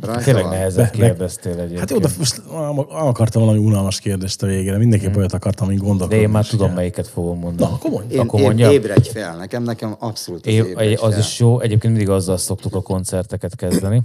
Rajta 0.00 0.22
Tényleg 0.24 0.72
be- 0.74 0.90
kérdeztél 0.90 1.52
egyébként. 1.52 1.78
Hát 1.78 1.90
jó, 1.90 1.98
de 1.98 2.08
most 2.18 2.42
akartam 2.88 3.42
valami 3.42 3.58
unalmas 3.64 4.00
kérdést 4.00 4.42
a 4.42 4.46
végére. 4.46 4.76
Mindenképp 4.78 5.16
olyat 5.16 5.32
akartam, 5.32 5.66
amit 5.66 5.78
De 5.80 5.84
gondolkodni. 5.86 6.22
én 6.22 6.28
már 6.28 6.46
tudom, 6.46 6.72
melyiket 6.72 7.08
fogom 7.08 7.38
mondani. 7.38 7.70
Na, 7.70 7.76
akkor 7.76 7.90
mondj. 7.90 8.14
Én, 8.14 8.20
Akkor 8.20 8.40
én 8.40 8.46
mondjam? 8.46 8.70
ébredj 8.72 9.08
fel, 9.08 9.36
nekem, 9.36 9.62
nekem 9.62 9.96
abszolút 9.98 10.46
az 10.46 10.52
É, 10.52 10.56
ébredj 10.56 10.94
az 10.94 11.10
fel. 11.10 11.18
is 11.18 11.38
jó. 11.38 11.60
Egyébként 11.60 11.92
mindig 11.94 12.10
azzal 12.12 12.36
szoktuk 12.36 12.74
a 12.74 12.82
koncerteket 12.82 13.56
kezdeni. 13.56 14.02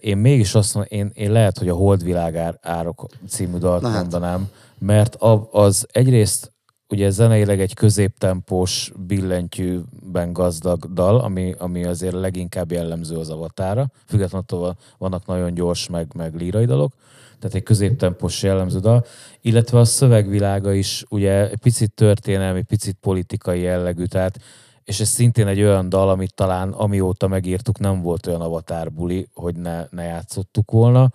Én 0.00 0.16
mégis 0.16 0.54
azt 0.54 0.74
mondom, 0.74 0.98
én, 0.98 1.10
én 1.14 1.32
lehet, 1.32 1.58
hogy 1.58 1.68
a 1.68 1.74
Holdvilág 1.74 2.36
ár- 2.36 2.58
árok 2.62 3.06
című 3.28 3.58
dalt 3.58 3.82
Na 3.82 3.88
hát. 3.88 4.00
mondanám, 4.00 4.48
mert 4.78 5.16
az 5.50 5.86
egyrészt 5.92 6.52
ugye 6.94 7.10
zeneileg 7.10 7.60
egy 7.60 7.74
középtempós, 7.74 8.92
billentyűben 9.06 10.32
gazdag 10.32 10.92
dal, 10.92 11.20
ami, 11.20 11.54
ami 11.58 11.84
azért 11.84 12.14
leginkább 12.14 12.72
jellemző 12.72 13.16
az 13.16 13.30
avatára. 13.30 13.86
Függetlenül 14.06 14.46
attól 14.48 14.76
vannak 14.98 15.26
nagyon 15.26 15.54
gyors, 15.54 15.88
meg, 15.88 16.12
meg 16.14 16.34
lírai 16.34 16.64
dalok. 16.64 16.92
Tehát 17.38 17.54
egy 17.54 17.62
középtempós 17.62 18.42
jellemző 18.42 18.78
dal. 18.78 19.04
Illetve 19.40 19.78
a 19.78 19.84
szövegvilága 19.84 20.72
is 20.72 21.04
ugye 21.08 21.50
egy 21.50 21.58
picit 21.58 21.92
történelmi, 21.92 22.62
picit 22.62 22.96
politikai 23.00 23.60
jellegű, 23.60 24.04
tehát 24.04 24.38
és 24.84 25.00
ez 25.00 25.08
szintén 25.08 25.46
egy 25.46 25.62
olyan 25.62 25.88
dal, 25.88 26.08
amit 26.08 26.34
talán 26.34 26.72
amióta 26.72 27.28
megírtuk, 27.28 27.78
nem 27.78 28.02
volt 28.02 28.26
olyan 28.26 28.40
avatárbuli, 28.40 29.28
hogy 29.34 29.56
ne, 29.56 29.86
ne 29.90 30.02
játszottuk 30.02 30.70
volna. 30.70 31.10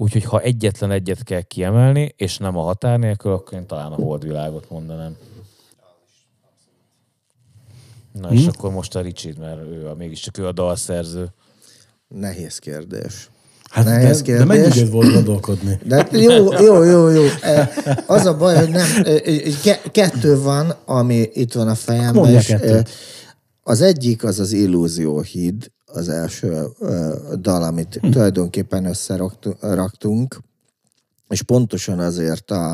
Úgyhogy 0.00 0.24
ha 0.24 0.40
egyetlen 0.40 0.90
egyet 0.90 1.22
kell 1.22 1.40
kiemelni, 1.40 2.14
és 2.16 2.38
nem 2.38 2.56
a 2.56 2.62
határ 2.62 2.98
nélkül, 2.98 3.32
akkor 3.32 3.58
én 3.58 3.66
talán 3.66 3.92
a 3.92 3.94
holdvilágot 3.94 4.70
mondanám. 4.70 5.16
Na 8.12 8.30
és 8.30 8.46
akkor 8.46 8.70
most 8.72 8.94
a 8.96 9.00
Ricsit, 9.00 9.38
mert 9.38 9.60
ő 9.60 9.88
a, 9.88 9.94
mégiscsak 9.94 10.38
ő 10.38 10.46
a 10.46 10.52
dalszerző. 10.52 11.28
Nehéz 12.08 12.58
kérdés. 12.58 13.30
Hát 13.70 13.84
Nehéz 13.84 14.22
de, 14.22 14.36
de 14.36 14.44
mennyi 14.44 14.60
kérdés. 14.60 14.80
időt 14.80 14.92
volt 14.92 15.12
gondolkodni? 15.12 15.78
De 15.84 16.06
jó, 16.12 16.52
jó, 16.52 16.82
jó, 16.82 17.08
jó. 17.08 17.24
Eh, 17.42 17.68
Az 18.06 18.26
a 18.26 18.36
baj, 18.36 18.56
hogy 18.56 18.68
nem, 18.70 18.86
eh, 19.04 19.20
ke- 19.62 19.90
kettő 19.90 20.40
van, 20.40 20.74
ami 20.84 21.28
itt 21.32 21.52
van 21.52 21.68
a 21.68 21.74
fejemben. 21.74 22.14
Mondjál 22.14 22.40
és, 22.40 22.46
kettőt. 22.46 22.88
Az 23.62 23.80
egyik 23.80 24.24
az 24.24 24.38
az 24.38 24.52
Illúzió 24.52 25.20
híd, 25.20 25.70
az 25.92 26.08
első 26.08 26.66
dal, 27.40 27.62
amit 27.62 27.94
Hm. 27.94 28.10
tulajdonképpen 28.10 28.84
összeraktunk, 28.84 30.40
és 31.28 31.42
pontosan 31.42 31.98
azért 31.98 32.50
a, 32.50 32.72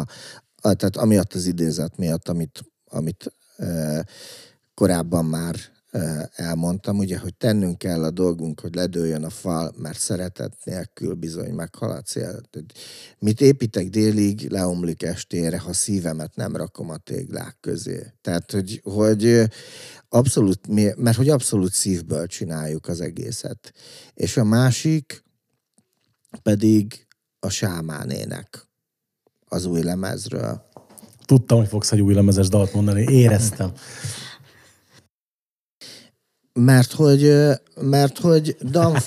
a 0.61 0.75
tehát 0.75 0.97
amiatt 0.97 1.35
az 1.35 1.47
idézet 1.47 1.97
miatt, 1.97 2.29
amit, 2.29 2.64
amit 2.89 3.33
eh, 3.57 4.01
korábban 4.75 5.25
már 5.25 5.55
eh, 5.91 6.23
elmondtam, 6.35 6.99
ugye, 6.99 7.19
hogy 7.19 7.35
tennünk 7.35 7.79
kell 7.79 8.05
a 8.05 8.11
dolgunk, 8.11 8.61
hogy 8.61 8.75
ledőljön 8.75 9.25
a 9.25 9.31
fal, 9.31 9.73
mert 9.77 9.99
szeretet 9.99 10.53
nélkül 10.64 11.14
bizony 11.14 11.53
meghal 11.53 11.91
a 11.91 12.01
cél. 12.01 12.41
Mit 13.19 13.41
építek 13.41 13.89
délig, 13.89 14.51
leomlik 14.51 15.03
estére, 15.03 15.59
ha 15.59 15.73
szívemet 15.73 16.37
nem 16.37 16.57
rakom 16.57 16.91
a 16.91 16.97
téglák 16.97 17.57
közé. 17.61 18.12
Tehát, 18.23 18.53
hogy, 18.53 18.81
hogy 18.85 19.49
abszolút, 20.09 20.67
mert 20.97 21.17
hogy 21.17 21.29
abszolút 21.29 21.73
szívből 21.73 22.27
csináljuk 22.27 22.89
az 22.89 23.01
egészet. 23.01 23.73
És 24.15 24.37
a 24.37 24.45
másik 24.45 25.25
pedig 26.43 27.07
a 27.41 27.49
sámánének 27.49 28.69
az 29.49 29.65
új 29.65 29.83
lemezről. 29.83 30.65
Tudtam, 31.25 31.59
hogy 31.59 31.69
fogsz 31.69 31.93
egy 31.93 32.01
új 32.01 32.15
lemezes 32.15 32.49
dalt 32.49 32.73
mondani. 32.73 33.13
Éreztem. 33.13 33.73
Mert 36.53 36.93
hogy, 36.93 37.33
mert 37.81 38.19
hogy 38.19 38.57
dal, 38.61 38.99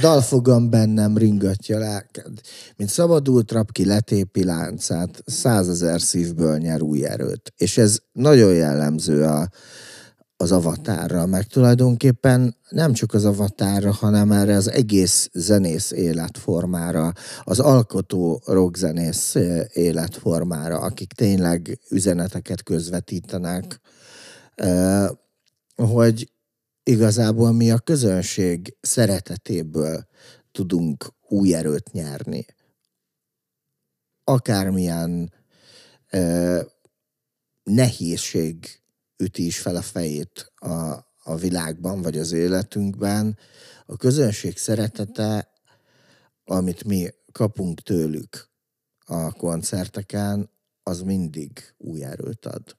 dalfogam 0.00 0.70
bennem 0.70 1.16
ringatja 1.16 1.78
lelked. 1.78 2.40
Mint 2.76 2.90
szabadult 2.90 3.52
rab 3.52 3.72
ki 3.72 3.84
letépi 3.84 4.44
láncát, 4.44 5.22
százezer 5.24 6.00
szívből 6.00 6.58
nyer 6.58 6.82
új 6.82 7.06
erőt. 7.06 7.52
És 7.56 7.78
ez 7.78 7.98
nagyon 8.12 8.54
jellemző 8.54 9.24
a, 9.24 9.48
az 10.36 10.52
avatárra, 10.52 11.26
meg 11.26 11.46
tulajdonképpen 11.46 12.56
nem 12.68 12.92
csak 12.92 13.14
az 13.14 13.24
avatárra, 13.24 13.92
hanem 13.92 14.32
erre 14.32 14.56
az 14.56 14.70
egész 14.70 15.28
zenész 15.32 15.90
életformára, 15.90 17.12
az 17.44 17.60
alkotó 17.60 18.42
rockzenész 18.46 19.34
ö, 19.34 19.62
életformára, 19.72 20.78
akik 20.78 21.12
tényleg 21.12 21.80
üzeneteket 21.90 22.62
közvetítenek, 22.62 23.80
ö, 24.54 25.06
hogy 25.74 26.32
igazából 26.82 27.52
mi 27.52 27.70
a 27.70 27.78
közönség 27.78 28.76
szeretetéből 28.80 30.06
tudunk 30.52 31.12
új 31.28 31.54
erőt 31.54 31.92
nyerni. 31.92 32.46
Akármilyen 34.24 35.32
ö, 36.10 36.60
nehézség 37.62 38.80
üti 39.16 39.46
is 39.46 39.58
fel 39.58 39.76
a 39.76 39.82
fejét 39.82 40.52
a, 40.54 41.04
a 41.22 41.36
világban, 41.36 42.02
vagy 42.02 42.18
az 42.18 42.32
életünkben, 42.32 43.38
a 43.86 43.96
közönség 43.96 44.56
szeretete, 44.56 45.48
amit 46.44 46.84
mi 46.84 47.08
kapunk 47.32 47.80
tőlük 47.80 48.50
a 49.04 49.32
koncerteken, 49.32 50.50
az 50.82 51.00
mindig 51.00 51.74
új 51.76 52.04
erőt 52.04 52.46
ad. 52.46 52.76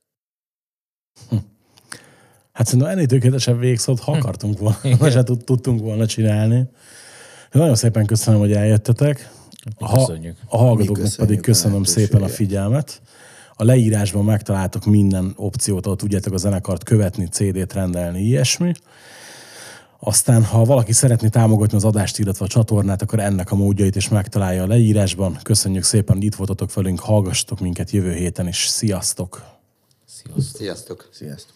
Hát 2.51 2.65
szerintem 2.65 2.89
ennél 2.89 3.05
tökéletesebb 3.05 3.59
végszót, 3.59 3.99
ha 3.99 4.11
akartunk 4.11 4.59
volna, 4.59 4.97
vagy 4.97 5.11
se 5.11 5.23
tud- 5.23 5.43
tudtunk 5.43 5.79
volna 5.79 6.05
csinálni. 6.05 6.69
Nagyon 7.51 7.75
szépen 7.75 8.05
köszönöm, 8.05 8.39
hogy 8.39 8.51
eljöttetek. 8.51 9.31
A, 9.75 9.85
ha- 9.85 10.13
a 10.45 10.57
hallgatóknak 10.57 11.15
pedig 11.15 11.41
köszönöm 11.41 11.83
szépen 11.83 12.21
a 12.21 12.27
figyelmet. 12.27 13.01
A 13.59 13.63
leírásban 13.63 14.25
megtaláltok 14.25 14.85
minden 14.85 15.33
opciót, 15.35 15.85
ahol 15.85 15.97
tudjátok 15.97 16.33
a 16.33 16.37
zenekart 16.37 16.83
követni, 16.83 17.27
CD-t 17.27 17.73
rendelni, 17.73 18.21
ilyesmi. 18.21 18.73
Aztán, 19.99 20.43
ha 20.43 20.65
valaki 20.65 20.93
szeretné 20.93 21.27
támogatni 21.27 21.77
az 21.77 21.83
adást, 21.83 22.19
illetve 22.19 22.45
a 22.45 22.47
csatornát, 22.47 23.01
akkor 23.01 23.19
ennek 23.19 23.51
a 23.51 23.55
módjait 23.55 23.95
is 23.95 24.09
megtalálja 24.09 24.63
a 24.63 24.67
leírásban. 24.67 25.39
Köszönjük 25.43 25.83
szépen, 25.83 26.15
hogy 26.15 26.25
itt 26.25 26.35
voltatok 26.35 26.73
velünk, 26.73 26.99
hallgassatok 26.99 27.59
minket 27.59 27.91
jövő 27.91 28.13
héten 28.13 28.47
is. 28.47 28.67
Sziasztok! 28.67 29.43
Sziasztok. 30.05 30.55
Sziasztok! 30.55 31.09
Sziasztok! 31.11 31.55